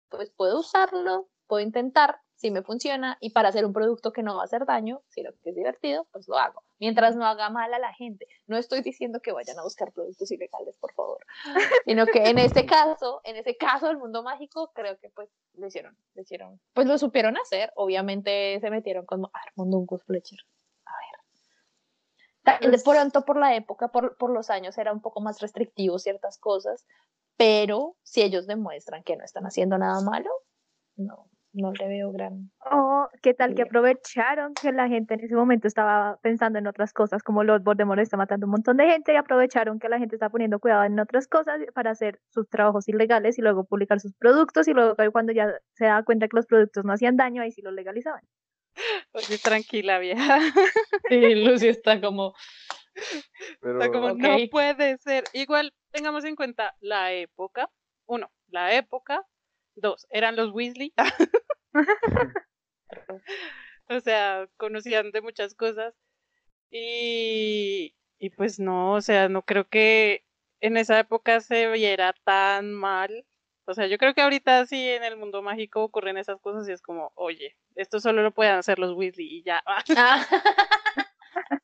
pues, 0.08 0.30
puedo 0.30 0.60
usarlo, 0.60 1.28
puedo 1.46 1.62
intentar, 1.62 2.18
si 2.36 2.50
me 2.50 2.62
funciona 2.62 3.16
y 3.20 3.30
para 3.30 3.48
hacer 3.48 3.64
un 3.64 3.72
producto 3.72 4.12
que 4.12 4.22
no 4.22 4.36
va 4.36 4.42
a 4.42 4.44
hacer 4.44 4.66
daño, 4.66 5.02
si 5.08 5.22
lo 5.22 5.32
que 5.32 5.50
es 5.50 5.56
divertido, 5.56 6.06
pues 6.12 6.28
lo 6.28 6.36
hago. 6.38 6.62
Mientras 6.78 7.16
no 7.16 7.24
haga 7.24 7.48
mal 7.48 7.72
a 7.72 7.78
la 7.78 7.94
gente. 7.94 8.26
No 8.46 8.58
estoy 8.58 8.82
diciendo 8.82 9.20
que 9.20 9.32
vayan 9.32 9.58
a 9.58 9.62
buscar 9.62 9.90
productos 9.92 10.30
ilegales, 10.30 10.76
por 10.78 10.92
favor. 10.92 11.24
Sino 11.86 12.06
que 12.06 12.28
en 12.28 12.38
este 12.38 12.66
caso, 12.66 13.22
en 13.24 13.36
ese 13.36 13.56
caso 13.56 13.86
del 13.88 13.96
mundo 13.96 14.22
mágico, 14.22 14.70
creo 14.74 14.98
que 14.98 15.08
pues 15.10 15.30
lo 15.54 15.66
hicieron, 15.66 15.96
lo 16.14 16.22
hicieron. 16.22 16.60
Pues 16.74 16.86
lo 16.86 16.98
supieron 16.98 17.38
hacer. 17.38 17.72
Obviamente 17.74 18.60
se 18.60 18.70
metieron 18.70 19.06
con 19.06 19.22
Mundungus 19.54 20.04
Fletcher. 20.04 20.38
A 20.84 22.58
ver. 22.60 22.70
De 22.70 22.78
pronto 22.78 23.24
por 23.24 23.38
la 23.38 23.56
época, 23.56 23.88
por, 23.88 24.18
por 24.18 24.30
los 24.30 24.50
años, 24.50 24.76
era 24.76 24.92
un 24.92 25.00
poco 25.00 25.22
más 25.22 25.40
restrictivo 25.40 25.98
ciertas 25.98 26.38
cosas, 26.38 26.84
pero 27.38 27.96
si 28.02 28.20
ellos 28.20 28.46
demuestran 28.46 29.02
que 29.02 29.16
no 29.16 29.24
están 29.24 29.46
haciendo 29.46 29.78
nada 29.78 30.02
malo, 30.02 30.30
no, 30.96 31.28
no 31.56 31.72
le 31.72 31.88
veo 31.88 32.12
gran. 32.12 32.50
Oh, 32.70 33.08
¿qué 33.22 33.34
tal 33.34 33.54
que 33.54 33.62
aprovecharon 33.62 34.54
que 34.54 34.72
la 34.72 34.88
gente 34.88 35.14
en 35.14 35.20
ese 35.20 35.34
momento 35.34 35.66
estaba 35.66 36.18
pensando 36.22 36.58
en 36.58 36.66
otras 36.66 36.92
cosas, 36.92 37.22
como 37.22 37.44
Lord 37.44 37.62
Voldemort 37.62 38.00
está 38.00 38.16
matando 38.16 38.46
un 38.46 38.52
montón 38.52 38.76
de 38.76 38.86
gente 38.86 39.12
y 39.12 39.16
aprovecharon 39.16 39.78
que 39.78 39.88
la 39.88 39.98
gente 39.98 40.16
está 40.16 40.28
poniendo 40.28 40.58
cuidado 40.58 40.84
en 40.84 40.98
otras 41.00 41.26
cosas 41.28 41.60
para 41.74 41.90
hacer 41.90 42.20
sus 42.30 42.48
trabajos 42.48 42.88
ilegales 42.88 43.38
y 43.38 43.42
luego 43.42 43.64
publicar 43.64 44.00
sus 44.00 44.14
productos 44.14 44.68
y 44.68 44.72
luego 44.72 44.94
cuando 45.12 45.32
ya 45.32 45.52
se 45.74 45.86
da 45.86 46.02
cuenta 46.02 46.28
que 46.28 46.36
los 46.36 46.46
productos 46.46 46.84
no 46.84 46.92
hacían 46.92 47.16
daño, 47.16 47.42
ahí 47.42 47.52
sí 47.52 47.62
los 47.62 47.72
legalizaban. 47.72 48.22
Oye, 49.12 49.38
tranquila, 49.38 49.98
vieja. 49.98 50.38
Sí, 51.08 51.34
Lucy 51.36 51.68
está 51.68 52.00
como, 52.00 52.34
Pero 53.60 53.80
Está 53.80 53.92
como, 53.92 54.14
no 54.14 54.36
puede 54.50 54.98
ser. 54.98 55.24
Igual, 55.32 55.72
tengamos 55.92 56.24
en 56.24 56.36
cuenta 56.36 56.74
la 56.80 57.12
época. 57.12 57.70
Uno, 58.06 58.30
la 58.48 58.74
época. 58.74 59.24
Dos, 59.76 60.06
eran 60.10 60.36
los 60.36 60.52
Weasley. 60.52 60.92
o 63.88 64.00
sea, 64.00 64.48
conocían 64.56 65.10
de 65.12 65.20
muchas 65.20 65.54
cosas. 65.54 65.94
Y, 66.70 67.94
y 68.18 68.30
pues 68.30 68.58
no, 68.58 68.94
o 68.94 69.00
sea, 69.00 69.28
no 69.28 69.42
creo 69.42 69.68
que 69.68 70.24
en 70.60 70.76
esa 70.76 70.98
época 70.98 71.40
se 71.40 71.70
viera 71.70 72.14
tan 72.24 72.72
mal. 72.72 73.26
O 73.66 73.74
sea, 73.74 73.86
yo 73.86 73.98
creo 73.98 74.14
que 74.14 74.22
ahorita 74.22 74.64
sí 74.66 74.88
en 74.88 75.04
el 75.04 75.16
mundo 75.16 75.42
mágico 75.42 75.82
ocurren 75.82 76.16
esas 76.16 76.40
cosas 76.40 76.68
y 76.68 76.72
es 76.72 76.82
como, 76.82 77.12
oye, 77.14 77.56
esto 77.74 78.00
solo 78.00 78.22
lo 78.22 78.32
pueden 78.32 78.54
hacer 78.54 78.78
los 78.78 78.94
Weasley 78.94 79.26
y 79.26 79.42
ya. 79.42 79.62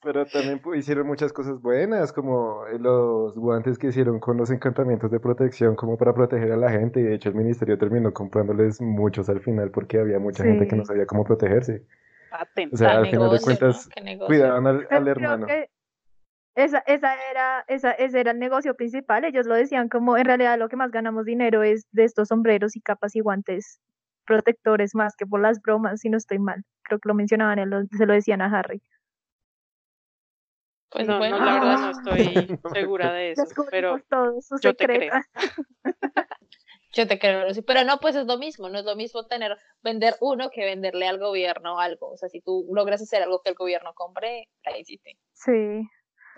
Pero 0.02 0.26
también 0.26 0.60
hicieron 0.74 1.06
muchas 1.06 1.32
cosas 1.32 1.60
buenas, 1.62 2.12
como 2.12 2.66
eh, 2.66 2.78
los 2.78 3.36
guantes 3.38 3.78
que 3.78 3.86
hicieron 3.88 4.18
con 4.18 4.36
los 4.36 4.50
encantamientos 4.50 5.10
de 5.10 5.20
protección, 5.20 5.76
como 5.76 5.96
para 5.96 6.12
proteger 6.12 6.50
a 6.52 6.56
la 6.56 6.70
gente, 6.70 7.00
y 7.00 7.04
de 7.04 7.14
hecho 7.14 7.28
el 7.28 7.36
ministerio 7.36 7.78
terminó 7.78 8.12
comprándoles 8.12 8.80
muchos 8.80 9.28
al 9.28 9.40
final 9.40 9.70
porque 9.70 10.00
había 10.00 10.18
mucha 10.18 10.44
gente 10.44 10.66
que 10.66 10.74
no 10.76 10.84
sabía 10.84 11.06
cómo 11.06 11.24
protegerse. 11.24 11.86
Atenta. 12.32 12.74
O 12.74 12.78
sea, 12.78 12.98
al 12.98 13.06
final 13.06 13.30
de 13.30 13.40
cuentas, 13.40 13.88
cuidaban 14.26 14.66
al, 14.66 14.86
al 14.90 15.06
hermano. 15.08 15.46
esa, 16.54 16.78
esa 16.86 17.14
era, 17.30 17.64
esa, 17.68 17.92
ese 17.92 18.20
era 18.20 18.32
el 18.32 18.38
negocio 18.38 18.74
principal. 18.74 19.24
Ellos 19.24 19.46
lo 19.46 19.54
decían 19.54 19.88
como 19.88 20.16
en 20.16 20.24
realidad 20.24 20.58
lo 20.58 20.68
que 20.68 20.76
más 20.76 20.90
ganamos 20.90 21.24
dinero 21.24 21.62
es 21.62 21.86
de 21.92 22.04
estos 22.04 22.28
sombreros 22.28 22.74
y 22.76 22.80
capas 22.80 23.14
y 23.16 23.20
guantes 23.20 23.80
protectores 24.26 24.94
más 24.94 25.14
que 25.16 25.26
por 25.26 25.40
las 25.40 25.60
bromas, 25.60 26.00
si 26.00 26.08
no 26.10 26.16
estoy 26.16 26.38
mal. 26.38 26.62
Creo 26.82 26.98
que 26.98 27.08
lo 27.08 27.14
mencionaban, 27.14 27.68
lo- 27.70 27.84
se 27.96 28.06
lo 28.06 28.12
decían 28.14 28.40
a 28.42 28.46
Harry. 28.58 28.82
Pues 30.92 31.08
no, 31.08 31.18
bueno, 31.18 31.38
no, 31.38 31.44
la 31.46 31.52
verdad 31.54 31.78
no 31.78 31.90
estoy 32.18 32.58
segura 32.72 33.12
de 33.12 33.32
eso, 33.32 33.44
pero 33.70 33.98
yo 34.60 34.74
te 34.74 34.86
creo. 34.86 35.12
Yo 36.94 37.06
te 37.06 37.18
creo, 37.18 37.48
Lucy, 37.48 37.62
pero 37.62 37.84
no, 37.84 37.98
pues 38.00 38.14
es 38.16 38.26
lo 38.26 38.36
mismo, 38.36 38.68
no 38.68 38.78
es 38.78 38.84
lo 38.84 38.94
mismo 38.96 39.24
tener, 39.24 39.56
vender 39.82 40.14
uno 40.20 40.50
que 40.50 40.66
venderle 40.66 41.08
al 41.08 41.18
gobierno 41.18 41.78
algo. 41.78 42.10
O 42.10 42.16
sea, 42.18 42.28
si 42.28 42.42
tú 42.42 42.66
logras 42.70 43.00
hacer 43.00 43.22
algo 43.22 43.40
que 43.40 43.48
el 43.48 43.56
gobierno 43.56 43.94
compre, 43.94 44.50
la 44.62 44.76
hiciste. 44.76 45.16
Sí. 45.32 45.88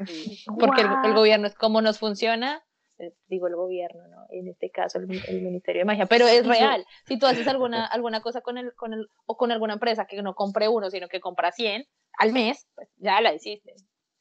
sí. 0.06 0.44
Porque 0.60 0.82
el, 0.82 1.12
gobierno 1.12 1.48
es 1.48 1.56
como 1.56 1.82
nos 1.82 1.98
funciona, 1.98 2.64
eh, 2.98 3.12
digo 3.26 3.48
el 3.48 3.56
gobierno, 3.56 4.06
¿no? 4.06 4.26
En 4.30 4.46
este 4.46 4.70
caso 4.70 4.98
el, 4.98 5.08
mi- 5.08 5.20
el 5.26 5.40
Ministerio 5.40 5.80
de 5.80 5.86
Magia, 5.86 6.06
pero 6.06 6.28
es 6.28 6.46
real. 6.46 6.86
Si 7.08 7.18
tú 7.18 7.26
haces 7.26 7.48
alguna, 7.48 7.84
alguna 7.86 8.20
cosa 8.20 8.40
con 8.40 8.56
el, 8.56 8.72
con 8.76 8.92
el, 8.92 9.08
o 9.26 9.36
con 9.36 9.50
alguna 9.50 9.72
empresa 9.72 10.06
que 10.06 10.22
no 10.22 10.36
compre 10.36 10.68
uno, 10.68 10.88
sino 10.88 11.08
que 11.08 11.18
compra 11.18 11.50
100 11.50 11.84
al 12.16 12.32
mes, 12.32 12.68
pues 12.76 12.88
ya 12.98 13.20
la 13.20 13.34
hiciste. 13.34 13.74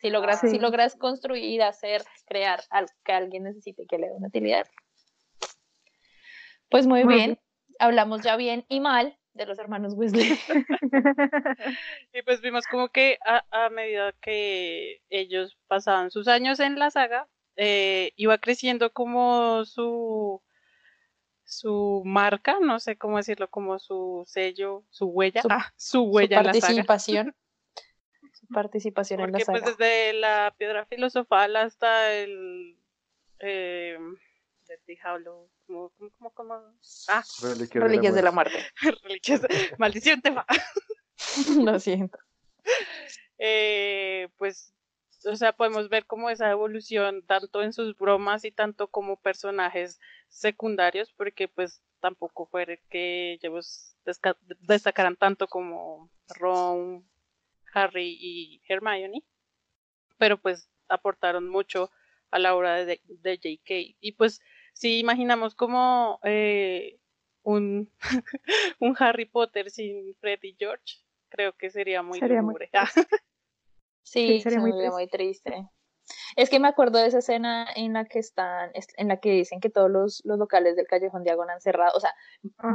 Si 0.04 0.10
logras, 0.10 0.42
Sí. 0.42 0.50
si 0.50 0.60
logras 0.60 0.96
construir, 0.98 1.64
hacer, 1.64 2.04
crear 2.26 2.60
algo 2.70 2.92
que 3.06 3.14
alguien 3.14 3.44
necesite 3.44 3.86
que 3.88 3.98
le 3.98 4.08
dé 4.10 4.14
una 4.14 4.28
utilidad. 4.28 4.68
Pues 6.70 6.86
muy, 6.88 7.06
Muy 7.06 7.14
bien. 7.16 7.26
bien. 7.32 7.40
hablamos 7.80 8.22
ya 8.22 8.36
bien 8.36 8.66
y 8.68 8.80
mal 8.82 9.18
de 9.34 9.46
los 9.46 9.58
hermanos 9.60 9.94
Weasley. 9.96 10.38
Y 12.14 12.22
pues 12.24 12.42
vimos 12.42 12.66
como 12.68 12.90
que 12.90 13.18
a, 13.26 13.46
a 13.50 13.70
medida 13.70 14.12
que 14.22 15.02
ellos 15.10 15.58
pasaban 15.68 16.12
sus 16.12 16.28
años 16.28 16.60
en 16.60 16.78
la 16.78 16.92
saga, 16.92 17.28
eh, 17.56 18.12
iba 18.18 18.38
creciendo 18.40 18.92
como 18.92 19.64
su 19.66 20.42
su 21.46 22.02
marca, 22.06 22.58
no 22.62 22.80
sé 22.80 22.98
cómo 22.98 23.18
decirlo, 23.18 23.50
como 23.50 23.78
su 23.80 24.24
sello, 24.28 24.84
su 24.90 25.06
huella, 25.06 25.42
Su- 25.44 25.48
ah, 25.52 25.72
su 25.76 25.92
Su 25.98 26.04
huella 26.04 26.40
en 26.40 26.46
la 26.48 26.54
saga. 26.56 27.36
Participación. 28.52 29.20
En 29.22 29.32
la 29.32 29.40
Porque 29.40 29.46
pues 29.46 29.62
saga. 29.62 29.76
desde 29.76 30.14
la 30.14 30.54
piedra 30.58 30.86
filosofal 30.86 31.56
hasta 31.56 32.14
el 32.14 32.78
eh, 33.40 33.98
Deathly 34.68 34.98
Hallows, 35.04 35.52
como, 35.66 35.92
como, 36.18 36.32
como, 36.32 36.54
ah, 37.10 37.24
Reliquias 37.42 37.84
Reliquias 37.84 38.16
de 38.16 38.22
la 38.22 38.32
muerte. 38.32 38.58
muerte. 38.82 39.02
reliquias, 39.04 39.42
maldición 39.80 40.22
te 40.22 40.32
va. 40.32 40.46
Lo 41.64 41.80
siento. 41.80 42.18
eh, 43.38 44.30
pues, 44.38 44.74
o 45.26 45.36
sea, 45.36 45.54
podemos 45.54 45.90
ver 45.90 46.06
como 46.06 46.30
esa 46.30 46.50
evolución 46.50 47.24
tanto 47.26 47.62
en 47.62 47.74
sus 47.74 47.96
bromas 47.98 48.46
y 48.46 48.52
tanto 48.52 48.88
como 48.88 49.18
personajes 49.18 50.00
secundarios, 50.30 51.14
porque 51.14 51.48
pues 51.48 51.82
tampoco 52.00 52.46
fue 52.48 52.82
que 52.90 53.34
ellos 53.34 53.96
destacaran 54.60 55.16
tanto 55.16 55.48
como 55.48 56.10
Ron, 56.36 57.08
Harry 57.74 58.18
y 58.20 58.62
Hermione, 58.68 59.24
pero 60.18 60.38
pues 60.38 60.70
aportaron 60.88 61.50
mucho 61.50 61.92
a 62.32 62.40
la 62.40 62.56
obra 62.56 62.86
de, 62.86 63.02
de 63.06 63.36
J.K. 63.38 63.96
Y 64.00 64.12
pues 64.14 64.42
si 64.74 65.00
imaginamos 65.00 65.56
como 65.56 66.20
eh, 66.24 67.00
un, 67.44 67.92
un 68.80 68.96
Harry 69.00 69.26
Potter 69.26 69.70
sin 69.70 70.16
Fred 70.16 70.40
y 70.44 70.56
George, 70.58 71.00
creo 71.30 71.54
que 71.54 71.70
sería 71.70 72.02
muy 72.02 72.20
Sería 72.20 72.42
muy 72.42 72.54
lúgubre. 72.54 72.70
Ah, 72.74 72.90
Sí, 74.06 74.28
Sí, 74.28 74.42
sería 74.42 74.60
muy 74.60 75.08
triste. 75.08 75.70
Es 76.36 76.50
que 76.50 76.60
me 76.60 76.68
acuerdo 76.68 77.00
de 77.00 77.08
esa 77.08 77.20
escena 77.20 77.66
en 77.76 77.94
la 77.94 78.06
que 78.06 78.20
están, 78.20 78.72
es- 78.74 78.88
en 78.98 79.08
la 79.08 79.18
que 79.18 79.32
dicen 79.32 79.60
que 79.60 79.70
todos 79.70 79.90
los, 79.90 80.22
los 80.26 80.38
locales 80.38 80.76
del 80.76 80.88
Callejón 80.88 81.24
Diagon 81.24 81.50
han 81.50 81.62
cerrado. 81.62 81.96
O 81.96 82.00
sea, 82.00 82.14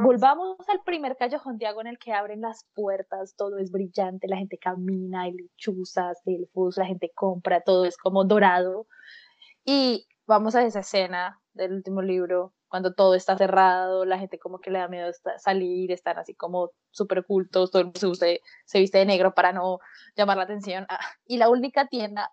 volvamos 0.03 0.57
al 0.68 0.83
primer 0.85 1.16
Callejón 1.16 1.59
Diagon 1.59 1.87
en 1.87 1.93
el 1.93 1.99
que 1.99 2.12
abren 2.12 2.41
las 2.41 2.64
puertas, 2.74 3.35
todo 3.37 3.59
es 3.59 3.70
brillante, 3.70 4.29
la 4.29 4.37
gente 4.39 4.59
camina, 4.59 5.22
hay 5.22 5.33
lechuzas, 5.33 6.20
elfos, 6.24 6.76
la 6.79 6.87
gente 6.87 7.11
compra, 7.14 7.61
todo 7.61 7.85
es 7.85 7.97
como 7.99 8.24
dorado. 8.24 8.87
Y 9.64 10.07
vamos 10.26 10.55
a 10.55 10.64
esa 10.64 10.81
escena 10.81 11.41
del 11.53 11.72
último 11.72 12.03
libro, 12.03 12.55
cuando 12.68 12.93
todo 12.95 13.14
está 13.14 13.37
cerrado, 13.37 14.05
la 14.05 14.18
gente 14.18 14.39
como 14.39 14.61
que 14.61 14.70
le 14.70 14.79
da 14.79 14.89
miedo 14.89 15.11
salir, 15.39 15.91
están 15.91 16.18
así 16.18 16.35
como 16.35 16.70
súper 16.91 17.20
ocultos, 17.20 17.70
todo 17.70 17.81
el 17.81 17.87
mundo 17.87 17.99
se, 18.01 18.07
viste- 18.09 18.41
se 18.66 18.79
viste 18.79 18.99
de 18.99 19.07
negro 19.07 19.35
para 19.35 19.53
no 19.53 19.79
llamar 20.16 20.37
la 20.37 20.43
atención. 20.45 20.87
Ah, 20.89 21.01
y 21.26 21.39
la 21.39 21.49
única 21.49 21.87
tienda 21.89 22.31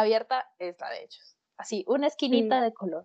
abierta 0.00 0.46
es 0.58 0.76
la 0.80 0.90
de 0.90 0.98
ellos. 1.04 1.36
Así, 1.56 1.84
una 1.88 2.06
esquinita 2.06 2.58
Sí. 2.58 2.64
de 2.64 2.72
color. 2.72 3.04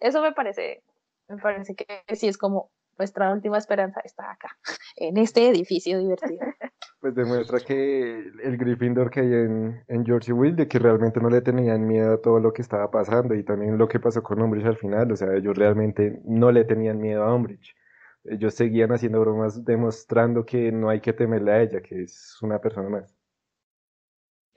Eso 0.00 0.22
me 0.22 0.32
parece, 0.32 0.82
me 1.28 1.38
parece 1.38 1.74
que 1.74 1.86
sí 2.16 2.28
es 2.28 2.38
como 2.38 2.70
nuestra 2.98 3.32
última 3.32 3.58
esperanza 3.58 4.00
está 4.04 4.30
acá, 4.32 4.56
en 4.96 5.16
este 5.18 5.48
edificio 5.48 5.98
divertido. 5.98 6.40
Pues 7.00 7.14
demuestra 7.14 7.60
que 7.60 8.18
el 8.42 8.56
Gryffindor 8.56 9.08
que 9.10 9.20
hay 9.20 9.32
en, 9.32 9.84
en 9.86 10.04
George 10.04 10.32
y 10.32 10.34
Will, 10.34 10.56
de 10.56 10.66
que 10.66 10.80
realmente 10.80 11.20
no 11.20 11.30
le 11.30 11.40
tenían 11.42 11.86
miedo 11.86 12.14
a 12.14 12.20
todo 12.20 12.40
lo 12.40 12.52
que 12.52 12.60
estaba 12.62 12.90
pasando 12.90 13.36
y 13.36 13.44
también 13.44 13.78
lo 13.78 13.86
que 13.86 14.00
pasó 14.00 14.20
con 14.20 14.42
Umbridge 14.42 14.66
al 14.66 14.76
final, 14.78 15.12
o 15.12 15.16
sea, 15.16 15.32
ellos 15.34 15.56
realmente 15.56 16.20
no 16.24 16.50
le 16.50 16.64
tenían 16.64 16.98
miedo 16.98 17.22
a 17.22 17.32
Umbridge. 17.32 17.76
Ellos 18.24 18.54
seguían 18.54 18.90
haciendo 18.90 19.20
bromas 19.20 19.64
demostrando 19.64 20.44
que 20.44 20.72
no 20.72 20.88
hay 20.90 21.00
que 21.00 21.12
temerle 21.12 21.52
a 21.52 21.62
ella, 21.62 21.80
que 21.82 22.02
es 22.02 22.36
una 22.42 22.60
persona 22.60 22.88
más. 22.88 23.17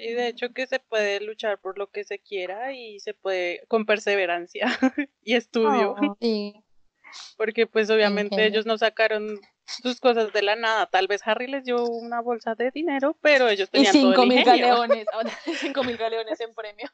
Y 0.02 0.14
de 0.14 0.28
hecho 0.28 0.52
que 0.54 0.66
se 0.68 0.80
puede 0.80 1.22
luchar 1.22 1.60
por 1.60 1.78
lo 1.78 1.88
que 1.88 2.04
se 2.04 2.20
quiera 2.20 2.74
y 2.74 2.99
se 2.99 3.14
puede 3.14 3.64
con 3.68 3.86
perseverancia 3.86 4.66
y 5.24 5.36
estudio, 5.36 5.95
Oh. 5.97 6.18
Sí, 6.20 6.56
porque 7.38 7.68
pues 7.68 7.89
obviamente 7.89 8.45
ellos 8.45 8.66
no 8.66 8.78
sacaron 8.78 9.39
sus 9.66 9.99
cosas 9.99 10.34
de 10.34 10.41
la 10.41 10.56
nada. 10.56 10.88
Tal 10.88 11.08
vez 11.08 11.22
Harry 11.26 11.47
les 11.47 11.64
dio 11.66 11.86
una 11.86 12.20
bolsa 12.22 12.56
de 12.56 12.72
dinero, 12.72 13.16
pero 13.22 13.47
ellos 13.47 13.70
y 13.70 13.72
tenían 13.72 13.93
todo 13.93 14.02
cinco 14.12 14.24
el 14.24 14.30
mil 14.30 14.39
ingenio. 14.39 14.68
galeones, 14.68 15.06
cinco 15.60 15.84
mil 15.84 15.97
galeones 15.97 16.39
en 16.41 16.54
premio. 16.54 16.89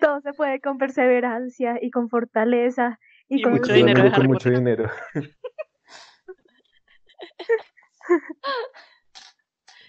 Todo 0.00 0.20
se 0.22 0.32
puede 0.32 0.60
con 0.60 0.78
perseverancia 0.78 1.78
y 1.82 1.90
con 1.90 2.08
fortaleza 2.08 2.98
y, 3.28 3.40
Y 3.40 3.42
con 3.42 3.52
mucho 3.52 3.72
dinero 3.72 4.02
de 4.04 4.10
Solamente 4.10 4.10
con 4.10 4.20
Harry 4.20 4.28
mucho 4.28 4.44
Potter. 4.50 4.58
dinero. 4.58 4.90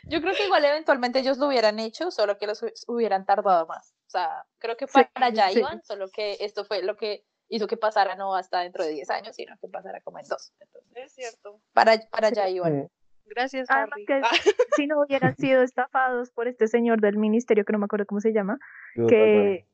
Yo 0.07 0.21
creo 0.21 0.33
que 0.35 0.45
igual 0.45 0.63
eventualmente 0.65 1.19
ellos 1.19 1.37
lo 1.37 1.47
hubieran 1.47 1.79
hecho, 1.79 2.11
solo 2.11 2.37
que 2.37 2.47
los 2.47 2.61
hu- 2.63 2.71
hubieran 2.87 3.25
tardado 3.25 3.65
más. 3.67 3.93
O 4.07 4.09
sea, 4.09 4.45
creo 4.59 4.77
que 4.77 4.87
Sí, 4.87 5.01
para 5.13 5.27
allá 5.27 5.49
sí. 5.51 5.59
iban, 5.59 5.83
solo 5.83 6.09
que 6.09 6.37
esto 6.39 6.63
fue 6.65 6.83
lo 6.83 6.95
que 6.95 7.25
hizo 7.49 7.67
que 7.67 7.77
pasara 7.77 8.15
no 8.15 8.35
hasta 8.35 8.59
dentro 8.61 8.83
de 8.83 8.91
10 8.91 9.09
años, 9.09 9.35
sino 9.35 9.55
que 9.59 9.67
pasara 9.67 10.01
como 10.01 10.19
en 10.19 10.27
dos. 10.27 10.53
Entonces, 10.59 10.91
Es 10.95 11.13
cierto. 11.13 11.59
para, 11.73 11.97
para 12.11 12.27
allá 12.27 12.49
iban. 12.49 12.87
Gracias, 13.25 13.67
Además 13.69 13.99
que 14.05 14.13
Ah, 14.23 14.29
si 14.75 14.85
no 14.87 15.01
hubieran 15.01 15.35
sido 15.37 15.63
estafados 15.63 16.29
por 16.31 16.47
este 16.47 16.67
señor 16.67 17.01
del 17.01 17.17
ministerio, 17.17 17.65
que 17.65 17.73
no 17.73 17.79
me 17.79 17.85
acuerdo 17.85 18.05
cómo 18.05 18.21
se 18.21 18.31
llama, 18.33 18.59
Dios, 18.95 19.09
que 19.09 19.67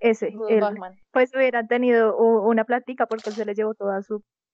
ese, 0.00 0.30
Good 0.30 0.50
él, 0.50 0.60
Batman. 0.60 0.98
pues 1.12 1.34
hubieran 1.34 1.68
tenido 1.68 2.16
una 2.16 2.64
plática 2.64 3.06
porque 3.06 3.30
él 3.30 3.36
se 3.36 3.44
les 3.44 3.56
llevó 3.56 3.74
todos 3.74 4.06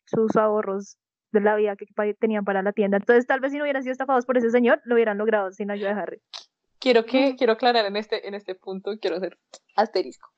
sus 0.04 0.36
ahorros 0.36 0.98
de 1.32 1.40
la 1.40 1.56
vida 1.56 1.76
que 1.76 1.86
tenían 2.14 2.44
para 2.44 2.62
la 2.62 2.72
tienda. 2.72 2.98
Entonces, 2.98 3.26
tal 3.26 3.40
vez 3.40 3.52
si 3.52 3.58
no 3.58 3.64
hubieran 3.64 3.82
sido 3.82 3.92
estafados 3.92 4.26
por 4.26 4.38
ese 4.38 4.50
señor, 4.50 4.80
lo 4.84 4.94
hubieran 4.94 5.18
logrado 5.18 5.50
sin 5.52 5.70
ayuda 5.70 5.94
de 5.94 6.00
Harry. 6.00 6.22
Quiero 6.78 7.04
que 7.04 7.36
quiero 7.36 7.52
aclarar 7.52 7.86
en 7.86 7.96
este 7.96 8.26
en 8.26 8.34
este 8.34 8.54
punto, 8.54 8.98
quiero 9.00 9.16
hacer 9.16 9.38
asterisco. 9.76 10.28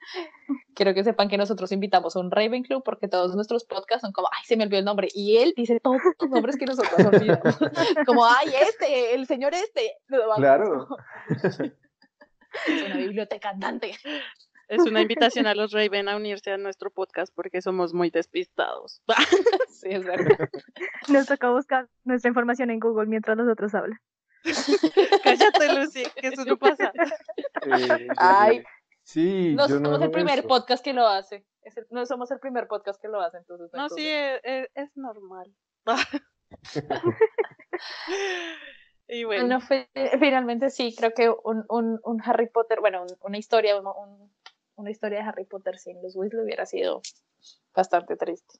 Quiero 0.74 0.94
que 0.94 1.04
sepan 1.04 1.28
que 1.28 1.36
nosotros 1.36 1.70
invitamos 1.72 2.16
a 2.16 2.20
un 2.20 2.30
Ravenclaw 2.30 2.82
porque 2.82 3.06
todos 3.06 3.34
nuestros 3.34 3.64
podcasts 3.64 4.02
son 4.02 4.12
como, 4.12 4.28
ay, 4.32 4.44
se 4.44 4.56
me 4.56 4.64
olvidó 4.64 4.78
el 4.78 4.84
nombre. 4.84 5.08
Y 5.14 5.36
él 5.36 5.52
dice 5.56 5.78
todos 5.80 6.00
los 6.18 6.30
nombres 6.30 6.56
que 6.56 6.66
nosotros 6.66 7.06
olvidamos. 7.06 7.58
como, 8.06 8.24
ay, 8.24 8.48
este, 8.62 9.14
el 9.14 9.26
señor 9.26 9.54
este. 9.54 9.96
Claro. 10.36 10.88
Es 12.66 12.82
una 12.82 12.96
biblioteca 12.96 13.50
andante. 13.50 13.94
Es 14.70 14.82
una 14.86 15.00
invitación 15.02 15.46
a 15.46 15.54
los 15.56 15.72
Raven 15.72 16.08
a 16.08 16.16
unirse 16.16 16.52
a 16.52 16.56
nuestro 16.58 16.90
podcast 16.90 17.34
porque 17.34 17.60
somos 17.60 17.92
muy 17.92 18.10
despistados. 18.10 19.02
sí, 19.68 19.88
es 19.90 20.04
verdad. 20.04 20.48
Nos 21.08 21.26
toca 21.26 21.50
buscar 21.50 21.88
nuestra 22.04 22.28
información 22.28 22.70
en 22.70 22.78
Google 22.78 23.06
mientras 23.06 23.36
los 23.36 23.48
otros 23.48 23.74
hablan. 23.74 23.98
Cállate, 25.24 25.74
Lucy, 25.74 26.04
que 26.16 26.28
eso 26.28 26.44
no 26.44 26.56
pasa. 26.56 26.92
Eh, 27.66 28.08
Ay. 28.16 28.62
sí, 29.02 29.54
No 29.54 29.68
yo 29.68 29.80
no 29.80 29.90
somos 29.90 30.02
el 30.02 30.10
primer 30.12 30.38
eso. 30.38 30.48
podcast 30.48 30.84
que 30.84 30.92
lo 30.94 31.06
hace. 31.06 31.44
Es 31.62 31.76
el- 31.76 31.86
no 31.90 32.06
somos 32.06 32.30
el 32.30 32.38
primer 32.38 32.68
podcast 32.68 33.02
que 33.02 33.08
lo 33.08 33.20
hace, 33.20 33.38
entonces. 33.38 33.70
No, 33.74 33.88
sí, 33.88 33.96
problema. 33.96 34.36
es, 34.36 34.40
es- 34.44 34.70
es 34.74 34.96
normal. 34.96 35.52
y 39.08 39.24
bueno, 39.24 39.42
Bueno, 39.42 39.60
fe- 39.60 39.90
finalmente 40.20 40.70
sí, 40.70 40.94
creo 40.96 41.12
que 41.12 41.28
un, 41.28 41.64
un, 41.68 41.98
un 42.04 42.22
Harry 42.24 42.48
Potter, 42.48 42.80
bueno, 42.80 43.02
un- 43.02 43.16
una 43.22 43.38
historia, 43.38 43.76
un- 43.78 43.86
un- 43.88 44.32
una 44.80 44.90
historia 44.90 45.18
de 45.22 45.28
Harry 45.28 45.44
Potter 45.44 45.78
sin 45.78 46.02
los 46.02 46.16
Weasley 46.16 46.42
hubiera 46.44 46.66
sido 46.66 47.02
bastante 47.74 48.16
triste. 48.16 48.58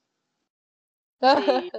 Sí. 1.19 1.71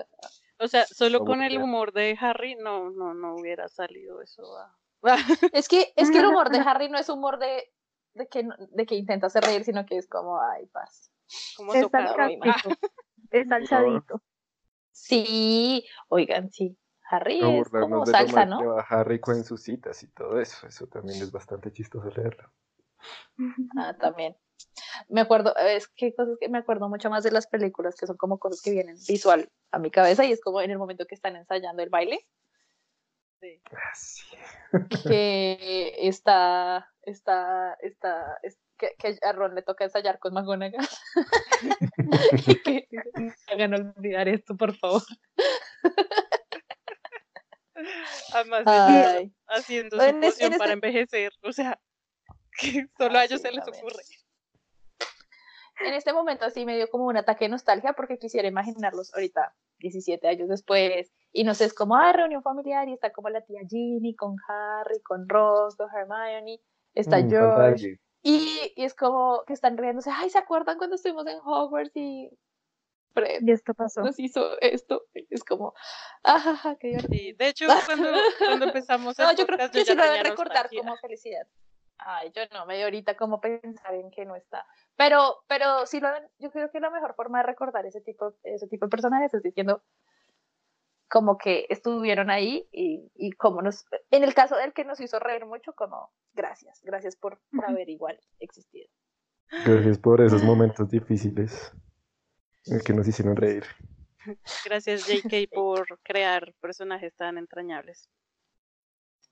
o 0.61 0.69
sea, 0.69 0.87
solo 0.87 1.25
con 1.25 1.43
el 1.43 1.59
humor 1.59 1.93
de 1.93 2.17
Harry 2.21 2.55
no, 2.55 2.91
no, 2.91 3.15
no 3.15 3.35
hubiera 3.35 3.69
salido 3.69 4.23
eso. 4.23 4.57
a- 4.57 4.77
Es 5.53 5.69
que, 5.69 5.93
es 5.97 6.11
que 6.11 6.19
el 6.19 6.27
humor 6.27 6.51
de 6.51 6.59
Harry 6.69 6.89
no 6.89 6.99
es 6.99 7.09
humor 7.09 7.39
de, 7.39 7.73
de, 8.15 8.29
que, 8.29 8.47
de 8.71 8.87
que 8.87 8.95
intenta 8.95 9.27
hacer 9.27 9.43
reír, 9.43 9.65
sino 9.65 9.85
que 9.85 9.97
es 9.97 10.07
como, 10.09 10.41
ay, 10.41 10.67
paz. 10.67 11.11
Como 11.57 11.73
Es 13.31 13.51
alzadito. 13.51 14.23
Sí, 14.93 15.87
oigan, 16.09 16.51
sí. 16.51 16.77
Harry 17.11 17.41
No 17.41 17.63
es 17.63 17.69
como 17.69 18.07
salsa, 18.07 18.47
¿no? 18.47 18.59
que 18.59 18.67
va 18.67 18.81
Harry 18.89 19.21
con 19.21 19.43
sus 19.45 19.63
citas 19.63 20.03
y 20.03 20.07
todo 20.09 20.41
eso. 20.41 20.67
Eso 20.67 20.87
también 20.87 21.21
es 21.21 21.33
bastante 21.33 21.73
chistoso 21.73 22.09
leerlo. 22.11 22.51
Ah, 23.77 23.97
también. 23.99 24.37
Me 25.09 25.21
acuerdo, 25.21 25.55
es 25.57 25.89
que 25.89 26.15
cosas 26.15 26.37
que 26.41 26.49
me 26.49 26.59
acuerdo 26.59 26.89
mucho 26.89 27.11
más 27.11 27.25
de 27.25 27.31
las 27.33 27.47
películas, 27.47 27.97
que 27.97 28.07
son 28.07 28.17
como 28.17 28.39
cosas 28.39 28.63
que 28.63 28.71
vienen 28.71 28.97
visual 29.09 29.49
a 29.71 29.79
mi 29.79 29.91
cabeza 29.91 30.25
y 30.25 30.33
es 30.33 30.41
como 30.41 30.61
en 30.61 30.71
el 30.71 30.79
momento 30.79 31.07
que 31.07 31.15
están 31.15 31.37
ensayando 31.37 31.83
el 31.83 31.91
baile, 31.91 32.21
sí. 33.41 33.61
que 35.09 35.95
está, 36.07 36.89
está, 37.03 37.77
está, 37.81 38.39
es- 38.43 38.59
que, 38.79 38.95
que 38.99 39.19
a 39.23 39.33
Ron 39.33 39.55
le 39.55 39.63
toca 39.63 39.85
ensayar 39.85 40.19
con 40.19 40.35
McGonagall. 40.35 40.89
y 42.47 42.63
que 42.63 42.87
dice, 42.91 43.11
"Me 43.15 43.33
hagan 43.53 43.75
olvidar 43.75 44.29
esto, 44.29 44.57
por 44.57 44.75
favor. 44.77 45.03
Además, 48.33 48.65
haciendo 49.49 49.97
En 49.97 50.03
su 50.03 50.07
en 50.09 50.21
poción 50.21 50.53
para 50.59 50.73
envejecer. 50.73 51.33
O 51.43 51.53
sea, 51.53 51.81
que 52.59 52.87
solo 52.99 53.19
a 53.19 53.25
ellos 53.25 53.41
sí, 53.41 53.49
se 53.49 53.53
les 53.53 53.67
ocurre. 53.67 54.03
en 55.81 55.95
este 55.95 56.13
momento 56.13 56.49
sí 56.51 56.65
me 56.65 56.77
dio 56.77 56.89
como 56.91 57.07
un 57.07 57.17
ataque 57.17 57.47
de 57.47 57.51
nostalgia 57.51 57.93
porque 57.95 58.19
quisiera 58.19 58.47
imaginarlos 58.49 59.13
ahorita, 59.15 59.55
17 59.79 60.29
años 60.29 60.49
después, 60.49 61.13
y 61.33 61.45
no 61.45 61.55
sé, 61.55 61.65
es 61.65 61.75
como, 61.75 61.97
ah, 61.97 62.13
reunión 62.13 62.43
familiar, 62.43 62.89
y 62.89 62.93
está 62.93 63.13
como 63.13 63.31
la 63.31 63.41
tía 63.41 63.61
Ginny 63.69 64.15
con 64.15 64.37
Harry, 64.47 65.01
con 65.03 65.29
Ross, 65.29 65.77
con 65.77 65.89
Hermione, 65.93 66.61
está 66.95 67.19
Mm, 67.19 67.31
George, 67.31 68.01
y, 68.23 68.73
y 68.77 68.85
es 68.85 68.95
como 68.95 69.43
que 69.47 69.55
están 69.55 69.77
riéndose, 69.77 70.11
ay, 70.13 70.31
¿se 70.31 70.39
acuerdan 70.39 70.79
cuando 70.79 70.95
estuvimos 70.97 71.27
en 71.27 71.39
Hogwarts 71.45 71.97
y 71.97 72.31
Fred 73.15 73.43
Y 73.45 73.51
esto 73.51 73.75
pasó. 73.75 74.03
nos 74.03 74.19
hizo 74.21 74.59
esto? 74.61 75.07
Es 75.31 75.43
como, 75.43 75.75
ajaja, 76.23 76.77
qué 76.77 76.89
divertido. 76.89 77.13
Sí, 77.19 77.33
de 77.33 77.49
hecho, 77.49 77.67
cuando, 77.87 78.09
cuando 78.39 78.67
empezamos 78.67 79.19
No, 79.19 79.33
yo 79.35 79.47
creo 79.47 79.59
que 79.59 79.79
yo 79.79 79.85
sí 79.85 79.95
lo 79.95 80.03
tenía 80.03 80.23
recordar 80.23 80.55
nostalgia. 80.65 80.81
como 80.81 80.97
felicidad. 80.99 81.47
Ay, 82.05 82.33
yo 82.35 82.43
no, 82.53 82.67
me 82.67 82.77
dio 82.77 82.85
ahorita 82.87 83.17
como 83.17 83.41
pensar 83.41 83.95
en 83.95 84.11
que 84.11 84.25
no 84.25 84.37
está. 84.37 84.67
Pero, 84.97 85.45
pero 85.47 85.87
sí 85.87 86.01
lo 86.01 86.09
deben- 86.09 86.29
yo 86.39 86.51
creo 86.51 86.71
que 86.71 86.81
la 86.81 86.91
mejor 86.91 87.15
forma 87.15 87.39
de 87.39 87.45
recordar 87.45 87.87
ese 87.87 88.01
tipo, 88.01 88.35
ese 88.43 88.67
tipo 88.69 88.87
de 88.87 88.91
personajes 88.91 89.33
es 89.35 89.43
diciendo 89.43 89.83
como 91.09 91.37
que 91.37 91.67
estuvieron 91.69 92.31
ahí 92.31 92.67
y, 92.73 93.11
y 93.15 93.33
como 93.33 93.61
nos, 93.61 93.85
en 94.11 94.25
el 94.25 94.35
caso 94.35 94.57
del 94.57 94.73
que 94.73 94.85
nos 94.85 94.99
hizo 95.01 95.19
reír 95.19 95.45
mucho, 95.45 95.75
como 95.75 96.11
gracias, 96.33 96.81
gracias 96.83 97.17
por, 97.17 97.39
por 97.55 97.67
haber 97.67 97.91
igual 97.91 98.19
existido. 98.41 98.89
Gracias 99.67 99.99
por 99.99 100.23
esos 100.23 100.43
momentos 100.43 100.89
difíciles 100.89 101.73
en 102.65 102.81
que 102.81 102.95
nos 102.95 103.07
hicieron 103.07 103.37
reír. 103.37 103.65
Gracias, 104.65 105.07
JK, 105.07 105.51
por 105.55 105.99
crear 106.03 106.55
personajes 106.61 107.15
tan 107.15 107.37
entrañables. 107.37 108.09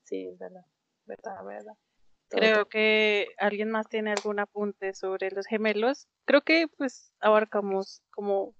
Sí, 0.04 0.26
es 0.26 0.38
verdad, 0.38 0.64
verdad, 1.06 1.44
verdad. 1.44 1.74
Creo 2.30 2.66
que 2.68 3.28
alguien 3.38 3.70
más 3.70 3.88
tiene 3.88 4.12
algún 4.12 4.38
apunte 4.38 4.94
sobre 4.94 5.30
los 5.30 5.46
gemelos. 5.46 6.08
Creo 6.24 6.42
que 6.42 6.66
pues 6.76 7.12
abarcamos 7.20 8.02
como 8.10 8.54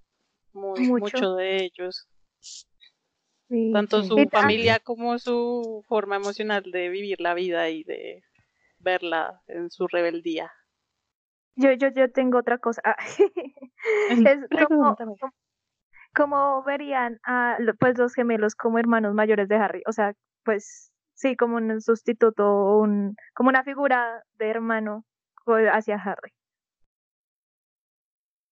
muy, 0.53 0.81
Mucho. 0.81 1.17
mucho 1.17 1.35
de 1.37 1.65
ellos. 1.65 2.09
Sí. 3.49 3.71
Tanto 3.73 4.03
su 4.03 4.29
familia 4.31 4.79
como 4.81 5.19
su 5.19 5.85
forma 5.89 6.17
emocional 6.17 6.63
de 6.71 6.89
vivir 6.89 7.21
la 7.21 7.35
vida 7.35 7.69
y 7.69 7.85
de 7.85 8.23
verla 8.79 9.43
en 9.47 9.71
su 9.71 9.87
rebeldía. 9.89 10.53
Yo, 11.57 11.73
yo, 11.73 11.89
yo 11.89 12.11
tengo 12.11 12.39
otra 12.39 12.59
cosa. 12.59 12.81
Ah, 12.85 12.97
es 14.09 14.41
como, 14.69 14.97
como- 14.97 15.17
como 16.15 16.63
verían 16.65 17.21
a 17.25 17.57
pues 17.79 17.97
los 17.99 18.15
gemelos 18.15 18.55
como 18.57 18.79
hermanos 18.79 19.15
mayores 19.15 19.49
de 19.49 19.57
Harry. 19.57 19.83
O 19.87 19.93
sea, 19.93 20.15
pues 20.45 20.90
sí, 21.21 21.37
como 21.37 21.57
un 21.57 21.81
sustituto, 21.81 22.79
un, 22.79 23.15
como 23.35 23.49
una 23.51 23.63
figura 23.63 24.23
de 24.39 24.49
hermano 24.49 25.05
hacia 25.73 25.97
Harry. 25.97 26.33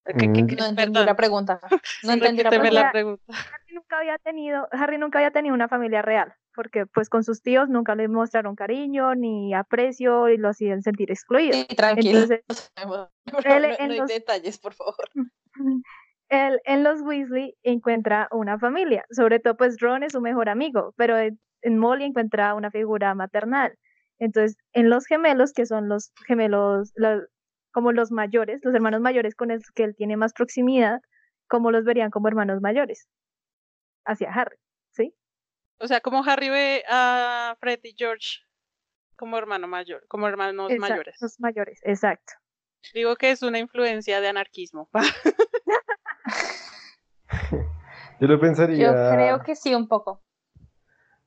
¿Qué- 0.07 0.33
qué- 0.33 0.43
Mm. 0.43 0.47
qué- 0.47 0.57
No 0.57 0.65
entendí 0.67 1.05
la 1.05 1.17
pregunta. 1.17 1.61
No 2.03 2.13
entendí 2.13 2.43
la 2.43 2.51
repíteme 2.51 2.71
pregunta. 2.71 2.83
la 2.87 2.93
pregunta. 2.93 3.25
Harry 3.55 3.75
nunca 3.75 3.99
había 3.99 4.19
tenido, 4.19 4.69
Harry 4.73 4.99
nunca 4.99 5.19
había 5.19 5.31
tenido 5.31 5.55
una 5.55 5.69
familia 5.69 6.01
real, 6.03 6.33
porque 6.55 6.87
pues 6.87 7.09
con 7.11 7.25
sus 7.25 7.43
tíos 7.43 7.69
nunca 7.69 7.95
le 7.95 8.09
mostraron 8.09 8.57
cariño 8.57 9.15
ni 9.15 9.53
aprecio 9.55 10.29
y 10.31 10.39
lo 10.39 10.49
hacían 10.49 10.83
sentir 10.83 11.11
excluido. 11.11 11.53
Sí, 11.53 11.67
tranquilo. 11.77 12.21
Entonces, 12.21 12.43
no 12.87 13.11
él 13.45 13.63
no, 13.63 13.69
en 13.79 13.87
no 13.89 13.93
hay 13.93 13.99
los- 13.99 14.09
detalles, 14.09 14.59
por 14.59 14.73
favor. 14.75 14.97
él 16.31 16.61
en 16.65 16.85
los 16.85 17.03
Weasley 17.03 17.55
encuentra 17.63 18.29
una 18.31 18.59
familia, 18.59 19.05
sobre 19.11 19.41
todo 19.41 19.57
pues 19.59 19.77
Ron 19.79 20.03
es 20.05 20.13
su 20.13 20.21
mejor 20.23 20.49
amigo, 20.49 20.95
pero 20.97 21.17
en, 21.63 21.79
Molly 21.79 22.05
encuentra 22.05 22.55
una 22.55 22.71
figura 22.71 23.15
maternal. 23.15 23.77
Entonces, 24.19 24.57
en 24.73 24.91
los 24.91 25.07
gemelos, 25.07 25.53
que 25.53 25.67
son 25.67 25.89
los 25.89 26.13
gemelos, 26.27 26.93
los- 26.97 27.25
como 27.73 27.93
los 27.93 28.11
mayores, 28.11 28.61
los 28.65 28.75
hermanos 28.75 29.01
mayores 29.01 29.35
con 29.35 29.49
los 29.49 29.71
que 29.71 29.85
él 29.85 29.95
tiene 29.97 30.17
más 30.17 30.33
proximidad, 30.33 31.01
¿cómo 31.49 31.71
los 31.71 31.85
verían 31.85 32.11
como 32.11 32.29
hermanos 32.29 32.61
mayores? 32.61 33.09
Hacia 34.05 34.33
Harry, 34.33 34.57
¿sí? 34.91 35.15
O 35.79 35.87
sea, 35.87 36.01
como 36.01 36.25
Harry 36.25 36.49
ve 36.49 36.85
a 36.89 37.57
Fred 37.61 37.81
y 37.85 37.95
George 37.97 38.41
como 39.17 39.39
hermano 39.39 39.69
mayor, 39.69 40.05
como 40.09 40.29
hermanos 40.29 40.73
Exacto, 40.73 40.93
mayores. 40.93 41.17
Los 41.21 41.41
mayores, 41.41 41.81
exacto. 41.83 42.35
Digo 42.95 43.17
que 43.17 43.31
es 43.31 43.43
una 43.43 43.59
influencia 43.59 44.21
de 44.21 44.29
anarquismo. 44.29 44.89
Yo 48.21 48.27
lo 48.27 48.41
pensaría. 48.41 48.87
Yo 48.87 48.93
creo 49.15 49.43
que 49.43 49.55
sí, 49.55 49.75
un 49.75 49.89
poco. 49.89 50.23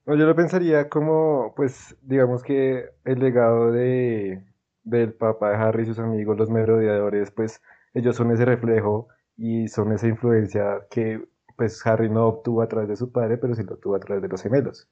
No, 0.06 0.16
yo 0.16 0.26
lo 0.26 0.36
pensaría 0.36 0.90
como, 0.90 1.54
pues, 1.56 1.96
digamos 2.02 2.44
que 2.44 2.90
el 3.06 3.20
legado 3.20 3.72
de, 3.72 4.44
del 4.84 5.14
papá 5.14 5.52
de 5.52 5.58
Harry 5.58 5.84
y 5.84 5.86
sus 5.86 6.00
amigos, 6.00 6.38
los 6.38 6.50
merodeadores, 6.50 7.32
pues, 7.32 7.62
ellos 7.94 8.16
son 8.16 8.32
ese 8.32 8.46
reflejo 8.46 9.10
y 9.38 9.68
son 9.68 9.92
esa 9.92 10.08
influencia 10.08 10.88
que, 10.90 11.24
pues, 11.56 11.86
Harry 11.86 12.10
no 12.10 12.28
obtuvo 12.28 12.64
a 12.64 12.68
través 12.68 12.90
de 12.90 12.96
su 12.96 13.12
padre, 13.12 13.38
pero 13.38 13.54
sí 13.54 13.64
lo 13.64 13.76
obtuvo 13.76 13.96
a 13.96 14.00
través 14.00 14.24
de 14.24 14.30
los 14.30 14.42
gemelos. 14.42 14.90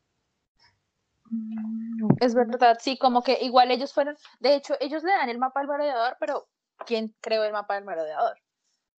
Es 2.19 2.35
verdad, 2.35 2.77
sí, 2.79 2.97
como 2.97 3.23
que 3.23 3.37
igual 3.41 3.71
ellos 3.71 3.93
fueron, 3.93 4.15
de 4.39 4.55
hecho, 4.55 4.75
ellos 4.79 5.03
le 5.03 5.11
dan 5.11 5.29
el 5.29 5.39
mapa 5.39 5.59
al 5.59 5.67
merodeador, 5.67 6.17
pero 6.19 6.47
¿quién 6.85 7.15
creó 7.21 7.43
el 7.43 7.51
mapa 7.51 7.75
del 7.75 7.85
merodeador? 7.85 8.37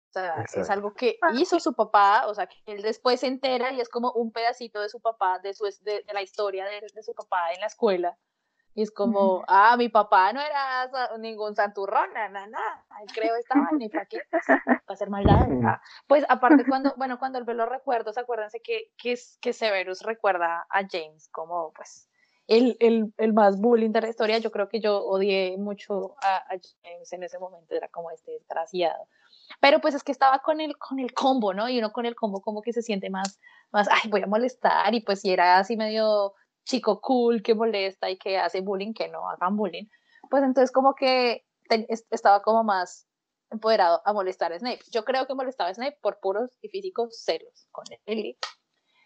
O 0.10 0.12
sea, 0.12 0.42
es 0.42 0.48
Exacto. 0.48 0.74
algo 0.74 0.94
que 0.94 1.18
Ah, 1.22 1.32
hizo 1.36 1.60
su 1.60 1.74
papá, 1.74 2.26
o 2.28 2.34
sea, 2.34 2.48
que 2.48 2.58
él 2.66 2.82
después 2.82 3.20
se 3.20 3.28
entera 3.28 3.72
y 3.72 3.80
es 3.80 3.90
como 3.90 4.12
un 4.14 4.32
pedacito 4.32 4.82
de 4.82 4.90
su 4.90 5.00
papá, 5.00 5.38
de, 5.40 5.54
su, 5.54 5.66
de, 5.82 6.04
de 6.04 6.14
la 6.14 6.22
historia 6.24 6.66
de, 6.66 6.82
de 6.94 7.04
su 7.04 7.14
papá 7.14 7.54
en 7.54 7.60
la 7.62 7.68
escuela. 7.68 8.18
Y 8.74 8.82
es 8.84 8.92
como, 8.92 9.44
ah, 9.48 9.76
mi 9.78 9.90
papá 9.90 10.32
no 10.34 10.42
era 10.42 10.90
sa- 10.92 11.18
ningún 11.18 11.56
santurrón, 11.56 12.14
nada, 12.14 12.48
nada, 12.48 12.86
él 13.02 13.08
creó 13.14 13.36
esta 13.36 13.56
vaina 13.72 13.86
y 13.86 13.90
para 13.90 14.06
qué, 14.06 14.20
para 14.32 14.94
hacer 14.96 15.10
maldad. 15.10 15.48
Ah, 15.64 15.82
Pues 16.08 16.26
aparte 16.30 16.64
cuando, 16.68 16.94
bueno, 16.98 17.20
cuando 17.20 17.38
él 17.38 17.46
ve 17.46 17.54
los 17.54 17.70
recuerdos, 17.70 18.18
acuérdense 18.18 18.62
que, 18.62 18.92
que, 18.98 19.12
es- 19.14 19.38
que 19.42 19.54
Severus 19.54 20.02
recuerda 20.02 20.66
a 20.70 20.88
James 20.90 21.30
como, 21.32 21.72
pues, 21.74 22.10
el, 22.48 22.78
el, 22.80 23.14
el, 23.18 23.34
más 23.34 23.60
bullying 23.60 23.92
de 23.92 24.02
la 24.02 24.10
historia. 24.10 24.40
Yo 24.40 24.50
creo 24.52 24.70
que 24.70 24.80
yo 24.80 25.04
odié 25.06 25.56
mucho 25.58 26.16
a, 26.24 26.38
a, 26.38 26.58
James 26.84 27.14
en 27.14 27.24
ese 27.24 27.38
momento, 27.38 27.76
era 27.76 27.88
como 27.90 28.10
este 28.12 28.32
desgraciado. 28.32 29.08
Pero 29.60 29.82
pues 29.82 29.96
es 29.96 30.04
que 30.04 30.12
estaba 30.12 30.40
con 30.40 30.62
el, 30.62 30.78
con 30.78 31.00
el 31.00 31.14
combo, 31.14 31.54
¿no? 31.54 31.70
Y 31.70 31.80
uno 31.80 31.92
con 31.92 32.06
el 32.06 32.16
combo 32.16 32.42
como 32.42 32.62
que 32.62 32.74
se 32.74 32.82
siente 32.82 33.10
más, 33.10 33.40
más, 33.72 33.88
ay, 33.90 34.10
voy 34.10 34.22
a 34.22 34.28
molestar. 34.28 34.94
Y 34.94 35.02
pues 35.02 35.22
si 35.22 35.32
era 35.32 35.58
así 35.58 35.78
medio 35.78 36.34
chico 36.66 37.02
cool 37.02 37.42
que 37.42 37.56
molesta 37.56 38.10
y 38.10 38.18
que 38.18 38.38
hace 38.38 38.62
bullying, 38.62 38.94
que 38.94 39.08
no 39.08 39.28
hagan 39.30 39.58
bullying. 39.58 39.86
Pues 40.30 40.44
entonces 40.44 40.72
como 40.72 40.96
que 40.96 41.46
estaba 42.10 42.42
como 42.42 42.64
más 42.64 43.08
empoderado 43.52 44.02
a 44.06 44.14
molestar 44.14 44.54
a 44.54 44.60
Snape. 44.60 44.82
Yo 44.92 45.04
creo 45.04 45.26
que 45.26 45.34
molestaba 45.34 45.70
a 45.70 45.74
Snape 45.74 45.98
por 46.02 46.20
puros 46.20 46.58
y 46.62 46.70
físicos 46.70 47.24
celos 47.24 47.68
con 47.72 47.86
él. 48.06 48.38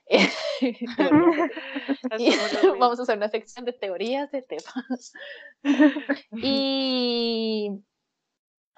vamos 2.80 3.00
a 3.00 3.04
hacer 3.04 3.18
una 3.18 3.30
sección 3.30 3.64
de 3.66 3.74
teorías 3.74 4.32
de 4.32 4.42
temas. 4.42 5.14
y, 6.32 7.70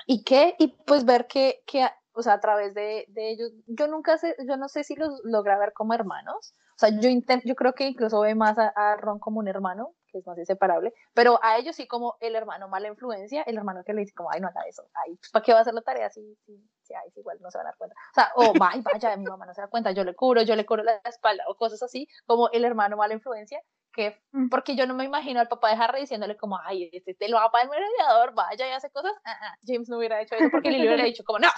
¿Y 0.05 0.23
qué? 0.23 0.55
Y 0.59 0.75
pues 0.85 1.05
ver 1.05 1.27
que, 1.27 1.63
que 1.65 1.87
o 2.13 2.21
sea, 2.21 2.33
a 2.33 2.39
través 2.39 2.73
de, 2.73 3.05
de, 3.09 3.29
ellos, 3.31 3.51
yo 3.67 3.87
nunca 3.87 4.17
sé, 4.17 4.35
yo 4.47 4.57
no 4.57 4.69
sé 4.69 4.83
si 4.83 4.95
los 4.95 5.21
logra 5.23 5.57
ver 5.57 5.73
como 5.73 5.93
hermanos. 5.93 6.53
O 6.75 6.79
sea, 6.79 6.89
yo, 6.99 7.09
intento, 7.09 7.47
yo 7.47 7.55
creo 7.55 7.73
que 7.73 7.87
incluso 7.87 8.21
ve 8.21 8.35
más 8.35 8.57
a, 8.57 8.67
a 8.75 8.95
Ron 8.97 9.19
como 9.19 9.39
un 9.39 9.47
hermano, 9.47 9.93
que 10.15 10.19
es 10.19 10.27
más 10.27 10.37
inseparable, 10.37 10.93
pero 11.13 11.39
a 11.43 11.57
ellos 11.57 11.75
sí 11.75 11.87
como 11.87 12.15
el 12.21 12.35
hermano 12.35 12.69
mala 12.69 12.87
influencia, 12.87 13.41
el 13.43 13.57
hermano 13.57 13.83
que 13.83 13.93
le 13.93 14.01
dice 14.01 14.13
como, 14.13 14.31
ay, 14.31 14.39
no 14.39 14.47
haga 14.47 14.61
eso, 14.61 14.87
ay, 14.93 15.19
¿para 15.33 15.43
qué 15.43 15.51
va 15.51 15.59
a 15.59 15.61
hacer 15.61 15.73
la 15.73 15.81
tarea 15.81 16.09
si, 16.09 16.21
si, 16.45 16.57
si 16.83 16.93
ay, 16.93 17.11
igual 17.15 17.37
no 17.41 17.51
se 17.51 17.57
van 17.57 17.67
a 17.67 17.69
dar 17.71 17.77
cuenta? 17.77 17.95
O 17.95 18.13
sea, 18.13 18.31
o 18.35 18.53
vaya, 18.57 18.81
vaya, 18.81 19.17
mi 19.17 19.25
mamá 19.25 19.45
no 19.45 19.53
se 19.53 19.61
da 19.61 19.67
cuenta, 19.67 19.91
yo 19.91 20.05
le 20.05 20.15
curo, 20.15 20.41
yo 20.43 20.55
le 20.55 20.65
curo 20.65 20.83
la 20.83 21.01
espalda, 21.03 21.43
o 21.49 21.55
cosas 21.55 21.83
así, 21.83 22.07
como 22.25 22.49
el 22.51 22.63
hermano 22.63 22.95
mala 22.95 23.13
influencia, 23.13 23.61
que, 23.91 24.21
porque 24.49 24.75
yo 24.75 24.87
no 24.87 24.93
me 24.93 25.03
imagino 25.03 25.39
al 25.41 25.47
papá 25.47 25.69
de 25.69 25.83
Harry 25.83 26.01
diciéndole 26.01 26.37
como, 26.37 26.57
ay, 26.63 26.89
este 26.93 27.13
te 27.13 27.27
lo 27.27 27.37
va 27.37 27.51
para 27.51 27.65
el 27.65 27.69
mediador, 27.69 28.33
vaya 28.33 28.67
y 28.67 28.71
hace 28.71 28.89
cosas, 28.89 29.13
ah, 29.25 29.37
ah, 29.41 29.55
James 29.65 29.89
no 29.89 29.97
hubiera 29.97 30.21
hecho 30.21 30.35
eso 30.35 30.49
porque 30.49 30.71
Lily 30.71 30.87
hubiera 30.87 31.03
dicho 31.03 31.23
como, 31.25 31.39
no. 31.39 31.49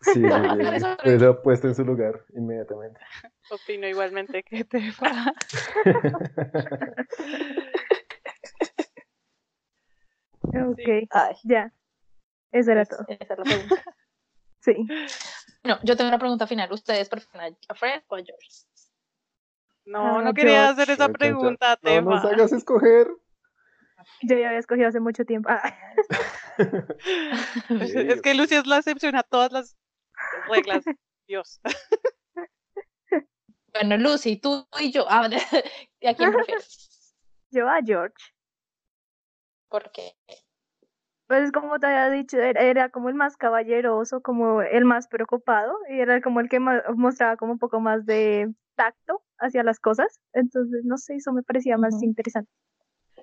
Sí, 0.00 0.20
lo 1.04 1.30
he 1.30 1.34
puesto 1.34 1.68
en 1.68 1.74
su 1.74 1.84
lugar 1.84 2.24
inmediatamente. 2.34 3.00
Opino 3.50 3.86
igualmente 3.86 4.42
que 4.42 4.64
te 4.64 4.78
va. 5.02 5.32
Ok, 10.54 11.08
ya. 11.44 11.72
Eso 12.50 12.72
era 12.72 12.84
todo. 12.84 13.04
Esa 13.08 13.32
es 13.32 13.38
la 13.38 13.44
pregunta. 13.44 13.84
sí. 14.60 14.86
No, 15.64 15.78
yo 15.82 15.96
tengo 15.96 16.08
una 16.08 16.18
pregunta 16.18 16.46
final. 16.46 16.70
¿Ustedes 16.72 17.08
prefieren 17.08 17.56
a 17.68 17.74
Fred 17.74 18.02
o 18.08 18.16
a 18.16 18.18
George? 18.18 18.66
No, 19.84 20.22
no 20.22 20.34
quería 20.34 20.68
hacer 20.68 20.90
esa 20.90 21.08
pregunta, 21.08 21.78
No 21.82 22.02
nos 22.02 22.24
hagas 22.24 22.52
escoger. 22.52 23.08
Yo 24.22 24.36
ya 24.36 24.48
había 24.48 24.58
escogido 24.58 24.88
hace 24.88 25.00
mucho 25.00 25.24
tiempo. 25.24 25.48
Ah. 25.50 25.76
es 27.80 28.22
que 28.22 28.34
Lucy 28.34 28.54
es 28.54 28.66
la 28.66 28.78
excepción 28.78 29.16
a 29.16 29.22
todas 29.22 29.52
las 29.52 29.76
reglas. 30.48 30.84
Dios. 31.26 31.60
Bueno, 33.72 33.96
Lucy, 33.96 34.36
tú 34.36 34.66
y 34.80 34.92
yo. 34.92 35.06
Ah, 35.08 35.30
¿A 36.06 36.14
quién 36.14 36.32
prefieres? 36.32 37.14
Yo 37.50 37.68
a 37.68 37.80
George. 37.84 38.14
¿Por 39.68 39.90
qué? 39.92 40.12
Pues 41.26 41.50
como 41.52 41.80
te 41.80 41.86
había 41.86 42.10
dicho, 42.10 42.38
era 42.38 42.90
como 42.90 43.08
el 43.08 43.14
más 43.14 43.38
caballeroso, 43.38 44.20
como 44.20 44.60
el 44.60 44.84
más 44.84 45.08
preocupado, 45.08 45.74
y 45.88 46.00
era 46.00 46.20
como 46.20 46.40
el 46.40 46.50
que 46.50 46.60
mostraba 46.60 47.38
como 47.38 47.52
un 47.52 47.58
poco 47.58 47.80
más 47.80 48.04
de 48.04 48.52
tacto 48.74 49.22
hacia 49.38 49.62
las 49.62 49.80
cosas. 49.80 50.20
Entonces, 50.34 50.84
no 50.84 50.98
sé, 50.98 51.14
eso 51.14 51.32
me 51.32 51.42
parecía 51.42 51.78
más 51.78 52.02
interesante. 52.02 52.50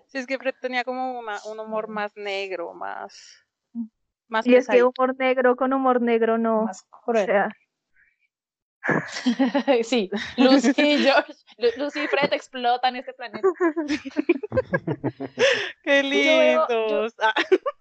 Sí, 0.10 0.18
es 0.18 0.28
que 0.28 0.38
Fred 0.38 0.55
tenía 0.60 0.84
como 0.84 1.20
un 1.20 1.60
humor 1.60 1.88
más 1.88 2.16
negro, 2.18 2.74
más... 2.74 3.45
más 4.28 4.45
y 4.45 4.55
es 4.55 4.68
que 4.68 4.84
humor 4.84 5.16
negro 5.18 5.55
con 5.55 5.72
humor 5.72 6.01
negro 6.01 6.38
no... 6.38 6.64
Más 6.64 6.86
o 7.05 7.14
sea, 7.14 7.49
sí, 9.84 10.10
Lucy 10.38 10.74
y 10.78 10.98
George, 11.04 11.34
Lucy 11.78 12.02
y 12.02 12.08
Fred 12.08 12.34
explotan 12.34 12.96
este 12.96 13.14
planeta. 13.14 13.48
Qué 15.84 16.04
lindos. 16.04 17.14
Ah. 17.20 17.34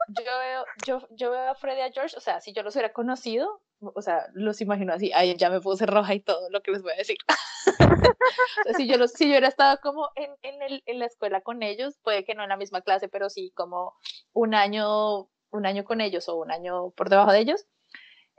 Yo 0.09 0.38
veo, 0.38 0.64
yo, 0.86 1.09
yo, 1.11 1.30
veo, 1.30 1.50
a 1.50 1.54
Fred 1.54 1.78
y 1.78 1.80
a 1.80 1.92
George, 1.92 2.16
o 2.16 2.20
sea, 2.20 2.40
si 2.40 2.52
yo 2.52 2.62
los 2.62 2.74
hubiera 2.74 2.92
conocido, 2.92 3.61
o 3.80 4.02
sea, 4.02 4.26
los 4.34 4.61
imagino 4.61 4.92
así, 4.92 5.12
ay, 5.14 5.36
ya 5.36 5.50
me 5.50 5.61
puse 5.61 5.86
roja 5.86 6.14
y 6.14 6.20
todo 6.20 6.50
lo 6.50 6.62
que 6.62 6.72
les 6.72 6.82
voy 6.82 6.92
a 6.92 6.96
decir. 6.96 7.18
si, 8.76 8.88
yo 8.88 8.96
los, 8.96 9.12
si 9.12 9.24
yo 9.24 9.30
hubiera 9.30 9.48
estado 9.48 9.78
como 9.82 10.11
en, 10.16 10.30
en, 10.42 10.62
el, 10.62 10.82
en 10.86 10.98
la 10.98 11.06
escuela 11.06 11.40
con 11.40 11.62
ellos, 11.62 11.98
puede 12.02 12.24
que 12.24 12.34
no 12.34 12.42
en 12.42 12.48
la 12.48 12.56
misma 12.56 12.80
clase, 12.80 13.09
pero 13.09 13.30
sí 13.30 13.52
como 13.54 13.94
un 14.32 14.54
año, 14.54 15.28
un 15.50 15.66
año 15.66 15.84
con 15.84 16.00
ellos 16.00 16.28
o 16.28 16.36
un 16.36 16.50
año 16.50 16.90
por 16.90 17.09
debajo 17.09 17.32
de 17.32 17.40
ellos, 17.40 17.66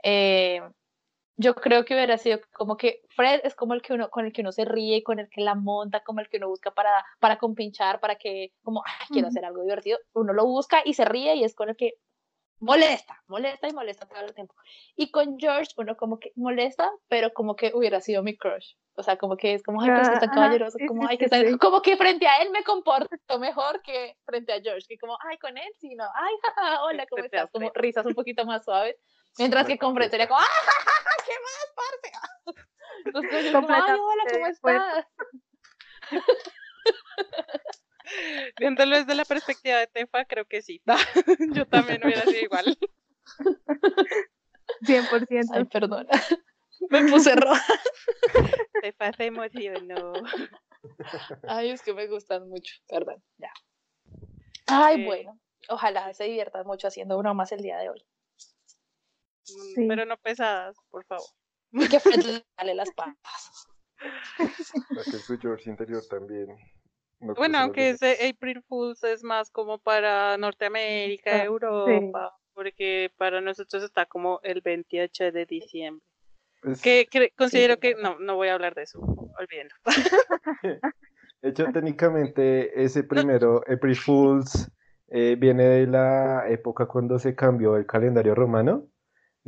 eh, 0.02 0.60
yo 1.40 1.54
creo 1.54 1.86
que 1.86 1.94
hubiera 1.94 2.18
sido 2.18 2.38
como 2.52 2.76
que 2.76 3.00
Fred 3.08 3.40
es 3.44 3.54
como 3.54 3.72
el 3.72 3.80
que 3.80 3.94
uno, 3.94 4.10
con 4.10 4.26
el 4.26 4.32
que 4.32 4.42
uno 4.42 4.52
se 4.52 4.66
ríe, 4.66 5.02
con 5.02 5.18
el 5.18 5.30
que 5.30 5.40
la 5.40 5.54
monta, 5.54 6.00
como 6.00 6.20
el 6.20 6.28
que 6.28 6.36
uno 6.36 6.48
busca 6.48 6.70
para, 6.70 7.04
para 7.18 7.38
compinchar, 7.38 7.98
para 7.98 8.16
que, 8.16 8.52
como, 8.62 8.82
quiero 9.08 9.28
hacer 9.28 9.46
algo 9.46 9.62
divertido, 9.62 9.98
uno 10.12 10.34
lo 10.34 10.44
busca 10.44 10.82
y 10.84 10.92
se 10.92 11.06
ríe 11.06 11.34
y 11.36 11.44
es 11.44 11.54
con 11.54 11.70
el 11.70 11.76
que 11.76 11.94
molesta, 12.58 13.22
molesta 13.26 13.68
y 13.68 13.72
molesta 13.72 14.06
todo 14.06 14.20
el 14.20 14.34
tiempo. 14.34 14.54
Y 14.96 15.10
con 15.10 15.38
George 15.38 15.72
uno 15.78 15.96
como 15.96 16.18
que 16.18 16.32
molesta, 16.36 16.90
pero 17.08 17.32
como 17.32 17.56
que 17.56 17.72
hubiera 17.74 18.02
sido 18.02 18.22
mi 18.22 18.36
crush. 18.36 18.74
O 18.96 19.02
sea, 19.02 19.16
como 19.16 19.38
que 19.38 19.54
es 19.54 19.62
como, 19.62 19.80
ay, 19.80 19.88
que 19.94 20.12
es 20.12 20.20
tan 20.20 20.28
caballeroso, 20.28 20.76
como, 20.86 21.08
ay, 21.08 21.16
que 21.16 21.56
como 21.58 21.80
que 21.80 21.96
frente 21.96 22.26
a 22.26 22.42
él 22.42 22.50
me 22.50 22.62
comporto 22.64 23.38
mejor 23.38 23.80
que 23.80 24.18
frente 24.26 24.52
a 24.52 24.60
George, 24.60 24.86
que 24.86 24.98
como, 24.98 25.16
ay, 25.26 25.38
con 25.38 25.56
él 25.56 25.72
sí, 25.78 25.94
no, 25.94 26.04
ay, 26.04 26.34
jaja, 26.42 26.84
hola, 26.84 27.06
¿cómo 27.08 27.24
estás? 27.24 27.50
Como 27.50 27.70
risas 27.74 28.04
un 28.04 28.14
poquito 28.14 28.44
más 28.44 28.62
suaves. 28.62 28.96
Mientras 29.38 29.66
que 29.66 29.78
con 29.78 29.94
Fred 29.94 30.10
sería 30.10 30.28
como, 30.28 30.40
¡ah, 30.40 30.44
qué 31.26 31.32
más, 31.42 31.66
parce! 31.74 32.10
Entonces 33.04 33.44
yo 33.46 33.52
como, 33.52 33.68
¡ay, 33.70 33.82
hola, 33.98 34.24
¿cómo 34.30 34.46
estás? 34.46 35.06
Viéndolo 38.58 38.96
desde 38.96 39.14
la 39.14 39.24
perspectiva 39.24 39.78
de 39.78 39.86
Tefa, 39.86 40.24
creo 40.24 40.44
que 40.44 40.62
sí. 40.62 40.82
Yo 41.54 41.66
también 41.66 42.00
hubiera 42.04 42.22
sido 42.22 42.40
igual. 42.40 42.76
100%. 44.82 45.50
Ay, 45.52 45.64
perdona. 45.64 46.10
Me 46.88 47.08
puse 47.08 47.34
roja. 47.36 47.74
Tefa 48.82 49.12
se 49.12 49.26
emocionó. 49.26 50.12
Ay, 51.46 51.70
es 51.70 51.82
que 51.82 51.92
me 51.94 52.06
gustan 52.06 52.48
mucho. 52.48 52.74
Perdón, 52.88 53.22
ya. 53.38 53.52
Ay, 54.66 55.04
bueno. 55.04 55.38
Ojalá 55.68 56.12
se 56.14 56.24
diviertan 56.24 56.66
mucho 56.66 56.88
haciendo 56.88 57.18
bromas 57.18 57.52
el 57.52 57.62
día 57.62 57.78
de 57.78 57.90
hoy. 57.90 58.04
Mm, 59.76 59.88
pero 59.88 60.04
no 60.04 60.16
pesadas, 60.18 60.76
por 60.90 61.04
favor. 61.04 61.26
Y 61.72 61.88
que 61.88 62.00
Fred 62.00 62.42
dale 62.56 62.74
las 62.74 62.90
patas. 62.92 63.68
Para 64.36 65.04
que 65.04 65.18
su 65.18 65.38
George 65.38 65.70
interior 65.70 66.02
también. 66.08 66.48
bueno, 67.20 67.58
aunque 67.58 67.90
ese 67.90 68.16
April 68.28 68.62
Fools 68.62 69.02
es 69.04 69.22
más 69.22 69.50
como 69.50 69.78
para 69.78 70.36
Norteamérica, 70.38 71.36
ah, 71.36 71.44
Europa, 71.44 72.34
porque 72.54 73.12
para 73.16 73.40
nosotros 73.40 73.82
está 73.82 74.06
como 74.06 74.40
el 74.42 74.60
28 74.62 75.32
de 75.32 75.46
diciembre. 75.46 76.04
Pues 76.62 76.82
que, 76.82 77.32
considero 77.36 77.78
que 77.78 77.94
no, 77.94 78.18
no 78.18 78.36
voy 78.36 78.48
a 78.48 78.54
hablar 78.54 78.74
de 78.74 78.82
eso, 78.82 79.00
olvídenlo. 79.00 79.74
De 81.40 81.48
hecho, 81.48 81.66
técnicamente 81.72 82.82
ese 82.82 83.02
primero, 83.38 83.62
April 83.66 83.96
Fools, 83.96 84.70
eh, 85.08 85.36
viene 85.38 85.64
de 85.64 85.86
la 85.86 86.48
época 86.48 86.86
cuando 86.86 87.18
se 87.18 87.34
cambió 87.34 87.76
el 87.76 87.86
calendario 87.86 88.34
romano 88.34 88.88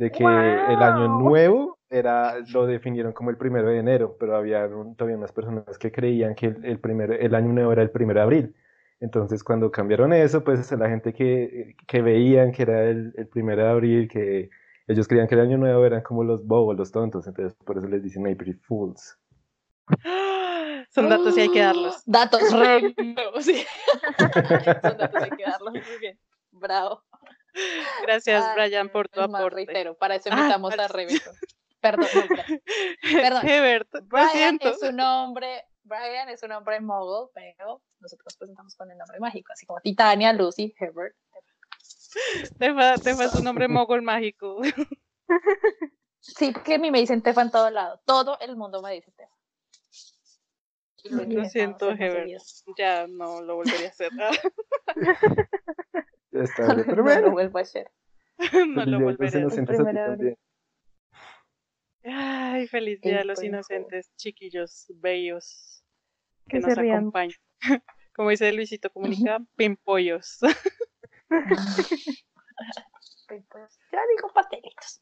de 0.03 0.11
que 0.11 0.23
el 0.23 0.83
año 0.83 1.07
nuevo 1.07 1.79
era, 1.89 2.39
lo 2.51 2.65
definieron 2.65 3.13
como 3.13 3.29
el 3.29 3.37
primero 3.37 3.69
de 3.69 3.79
enero, 3.79 4.17
pero 4.19 4.35
había 4.35 4.67
todavía 4.97 5.17
unas 5.17 5.31
personas 5.31 5.77
que 5.77 5.93
creían 5.93 6.35
que 6.35 6.47
el, 6.47 6.65
el, 6.65 7.11
el 7.19 7.35
año 7.35 7.53
nuevo 7.53 7.71
era 7.71 7.81
el 7.81 7.89
primero 7.89 8.19
de 8.19 8.23
abril. 8.23 8.55
Entonces, 8.99 9.43
cuando 9.43 9.71
cambiaron 9.71 10.11
eso, 10.11 10.43
pues 10.43 10.69
la 10.73 10.89
gente 10.89 11.13
que, 11.13 11.75
que 11.87 12.01
veían 12.01 12.51
que 12.51 12.63
era 12.63 12.83
el, 12.83 13.13
el 13.15 13.27
primero 13.27 13.63
de 13.63 13.69
abril, 13.69 14.09
que 14.09 14.49
ellos 14.87 15.07
creían 15.07 15.27
que 15.27 15.35
el 15.35 15.41
año 15.41 15.57
nuevo 15.57 15.85
eran 15.85 16.01
como 16.01 16.25
los 16.25 16.45
bobos, 16.45 16.75
los 16.77 16.91
tontos, 16.91 17.25
entonces 17.25 17.57
por 17.63 17.77
eso 17.77 17.87
les 17.87 18.03
dicen 18.03 18.27
April 18.27 18.59
Fools. 18.67 19.17
Son 20.89 21.07
datos 21.07 21.37
y 21.37 21.41
hay 21.41 21.49
que 21.49 21.61
darlos. 21.61 22.03
Datos 22.05 22.41
re 22.51 22.93
sí. 23.41 23.63
Son 24.19 24.97
datos 24.97 25.21
y 25.21 25.23
hay 25.23 25.29
que 25.31 25.43
darlos. 25.43 25.73
Muy 25.73 25.99
bien. 25.99 26.19
Bravo. 26.51 27.01
Gracias, 28.01 28.45
Brian, 28.55 28.89
por 28.89 29.09
tu 29.09 29.21
aporte. 29.21 29.55
Reitero, 29.55 29.95
para 29.95 30.15
eso 30.15 30.29
ah, 30.31 30.37
invitamos 30.37 30.77
a 30.77 30.87
Rebeca. 30.87 31.31
Perdón, 31.79 32.07
perdón. 33.01 33.47
Hebert, 33.47 33.89
Brian 34.03 34.57
es 34.61 34.81
un 34.81 34.95
nombre, 34.95 35.65
Brian 35.83 36.29
es 36.29 36.41
un 36.43 36.49
nombre 36.49 36.79
mogul, 36.79 37.29
pero 37.33 37.81
nosotros 37.99 38.37
presentamos 38.37 38.75
con 38.75 38.89
el 38.89 38.97
nombre 38.97 39.19
mágico, 39.19 39.51
así 39.51 39.65
como 39.65 39.81
Titania, 39.81 40.31
Lucy, 40.31 40.73
Hebert. 40.79 41.15
Tefa, 42.57 42.95
Tefa 42.95 43.25
es 43.25 43.35
un 43.35 43.43
nombre 43.43 43.67
mogul 43.67 44.01
mágico. 44.01 44.61
Sí, 46.25 46.53
que 46.53 46.75
a 46.75 46.77
mí 46.77 46.89
me 46.89 46.99
dicen 46.99 47.21
Tefa 47.21 47.41
en 47.41 47.51
todo 47.51 47.69
lado. 47.69 47.99
Todo 48.05 48.39
el 48.39 48.55
mundo 48.55 48.81
me 48.81 48.93
dice 48.93 49.11
Tefa. 49.11 49.33
Lo 51.03 51.45
siento, 51.45 51.91
Heber. 51.91 52.27
Ya 52.77 53.07
no 53.07 53.41
lo 53.41 53.55
volvería 53.55 53.87
a 53.87 53.89
hacer. 53.89 54.09
Ya 56.33 56.41
está 56.43 56.63
bien, 56.75 56.85
pero 56.87 57.03
No 57.03 57.03
lo 57.03 57.03
bueno. 57.03 57.31
vuelvo 57.31 57.57
a 57.59 57.61
hacer. 57.61 57.89
no 58.67 58.85
lo 58.85 58.97
día 58.97 58.97
de 58.97 58.99
los 58.99 59.17
volveré 59.17 59.43
a 59.43 59.47
hacer. 59.47 59.65
a. 59.65 60.37
Ay, 62.05 62.67
feliz 62.67 62.99
día 63.01 63.19
de 63.19 63.25
los 63.25 63.41
inocentes, 63.41 64.11
chiquillos 64.17 64.87
bellos 64.95 65.83
que 66.49 66.59
Que 66.59 66.67
nos 66.67 66.77
acompañan. 66.77 67.37
Como 68.15 68.29
dice 68.29 68.51
Luisito 68.51 68.91
Comunica, 68.91 69.39
pimpollos. 69.55 70.39
Pues, 73.27 73.79
ya 73.91 73.99
digo 74.15 74.31
pastelitos. 74.33 75.01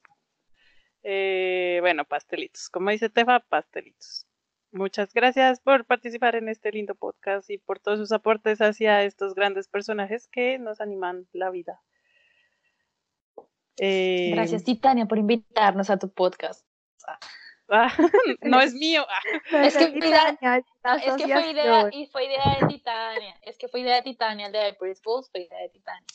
Eh, 1.04 1.80
bueno, 1.82 2.06
pastelitos. 2.06 2.70
Como 2.70 2.92
dice 2.92 3.10
Tefa, 3.10 3.40
pastelitos. 3.40 4.28
Muchas 4.72 5.14
gracias 5.14 5.60
por 5.60 5.86
participar 5.86 6.36
en 6.36 6.48
este 6.48 6.72
lindo 6.72 6.96
podcast 6.96 7.50
y 7.50 7.58
por 7.58 7.80
todos 7.80 8.00
sus 8.00 8.14
aportes 8.14 8.62
hacia 8.62 9.04
estos 9.04 9.36
grandes 9.36 9.68
personajes 9.68 10.30
que 10.30 10.60
nos 10.60 10.80
animan 10.80 11.28
la 11.34 11.50
vida. 11.50 11.82
Eh, 13.78 14.32
Gracias, 14.34 14.64
Titania, 14.64 15.08
por 15.08 15.18
invitarnos 15.18 15.90
a 15.90 15.98
tu 15.98 16.10
podcast. 16.10 16.66
ah, 17.70 17.92
no 18.42 18.62
es 18.62 18.74
mío. 18.74 19.06
ah. 19.10 19.66
Es 19.66 19.76
que 19.76 19.88
Titania, 19.88 20.64
es 21.04 21.16
que 21.16 21.24
fue 21.24 21.52
idea, 21.52 21.90
y 21.92 22.08
fue 22.08 22.26
idea 22.26 22.58
de 22.62 22.68
Titania. 22.68 23.36
Es 23.42 23.58
que 23.58 23.68
fue 23.68 23.82
idea 23.82 23.96
de 23.96 24.04
Titania, 24.04 24.46
el 24.48 24.54
de 24.54 24.70
April 24.70 24.96
Fools 25.04 25.30
fue 25.32 25.42
idea 25.42 25.60
de 25.60 25.70
Titania. 25.70 26.08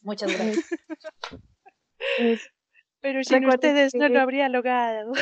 Muchas 0.00 0.32
gracias. 0.32 0.70
Pero 3.00 3.22
sin 3.24 3.42
Recuerden 3.42 3.70
ustedes 3.70 3.94
no 3.94 4.08
lo 4.08 4.20
habría 4.20 4.48
logrado. 4.48 5.12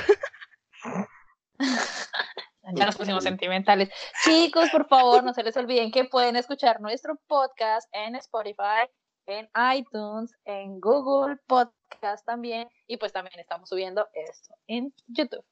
Ya 2.75 2.85
nos 2.85 2.97
pusimos 2.97 3.23
sentimentales. 3.23 3.91
Chicos, 4.25 4.71
por 4.71 4.89
favor, 4.89 5.23
no 5.23 5.33
se 5.33 5.45
les 5.45 5.57
olviden 5.57 5.93
que 5.93 6.05
pueden 6.05 6.35
escuchar 6.35 6.81
nuestro 6.81 7.15
podcast 7.29 7.89
en 7.93 8.17
Spotify, 8.17 8.91
en 9.27 9.49
iTunes, 9.73 10.35
en 10.45 10.81
Google 10.81 11.37
Podcast 11.47 12.27
también. 12.27 12.69
Y 12.89 12.97
pues 12.97 13.13
también 13.13 13.39
estamos 13.39 13.69
subiendo 13.69 14.09
esto 14.15 14.53
en 14.67 14.93
YouTube. 15.07 15.45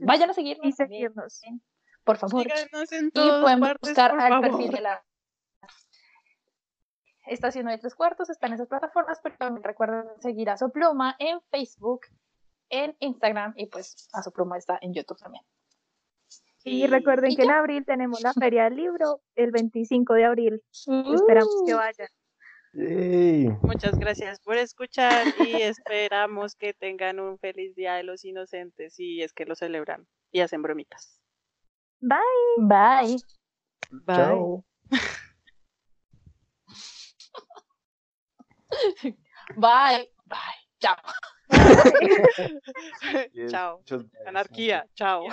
Vayan 0.00 0.30
a 0.30 0.32
seguirnos. 0.32 0.66
Y 0.66 0.72
también, 0.74 1.12
seguirnos. 1.12 1.42
Por 2.04 2.16
favor. 2.16 2.46
En 2.90 3.06
Y 3.08 3.10
pueden 3.10 3.60
partes, 3.60 3.90
buscar 3.90 4.12
al 4.18 4.28
favor. 4.30 4.50
perfil 4.50 4.70
de 4.72 4.80
la 4.80 5.04
Estación 7.26 7.66
de 7.66 7.78
Tres 7.78 7.94
Cuartos, 7.94 8.30
está 8.30 8.46
en 8.46 8.54
esas 8.54 8.68
plataformas, 8.68 9.20
pero 9.22 9.36
también 9.36 9.62
recuerden 9.62 10.06
seguir 10.20 10.50
a 10.50 10.56
su 10.56 10.70
pluma 10.70 11.14
en 11.18 11.40
Facebook, 11.50 12.00
en 12.72 12.96
Instagram 12.98 13.52
y 13.56 13.66
pues 13.66 14.08
a 14.12 14.22
su 14.22 14.32
pluma 14.32 14.58
está 14.58 14.78
en 14.80 14.94
YouTube 14.94 15.18
también. 15.18 15.44
Y 16.64 16.86
recuerden 16.86 17.32
Y 17.32 17.36
que 17.36 17.42
en 17.42 17.50
abril 17.50 17.84
tenemos 17.84 18.22
la 18.22 18.32
Feria 18.32 18.64
del 18.64 18.76
Libro, 18.76 19.20
el 19.34 19.50
25 19.50 20.14
de 20.14 20.24
abril. 20.24 20.62
Esperamos 21.14 21.62
que 21.66 21.74
vayan. 21.74 22.08
Yay. 22.74 23.48
Muchas 23.62 23.98
gracias 23.98 24.40
por 24.40 24.56
escuchar 24.56 25.26
y 25.40 25.42
esperamos 25.62 26.54
que 26.54 26.72
tengan 26.72 27.20
un 27.20 27.38
feliz 27.38 27.74
día 27.74 27.94
de 27.94 28.04
los 28.04 28.24
inocentes 28.24 28.98
y 28.98 29.22
es 29.22 29.34
que 29.34 29.44
lo 29.44 29.54
celebran 29.54 30.06
y 30.30 30.40
hacen 30.40 30.62
bromitas. 30.62 31.20
Bye. 32.00 32.18
Bye. 32.58 33.18
Chao. 34.06 34.64
Bye. 39.56 40.10
Bye. 40.24 40.38
Chao. 40.80 40.96
Chao. 43.48 43.82
Anarquía. 44.26 44.84
Chao. 44.94 45.26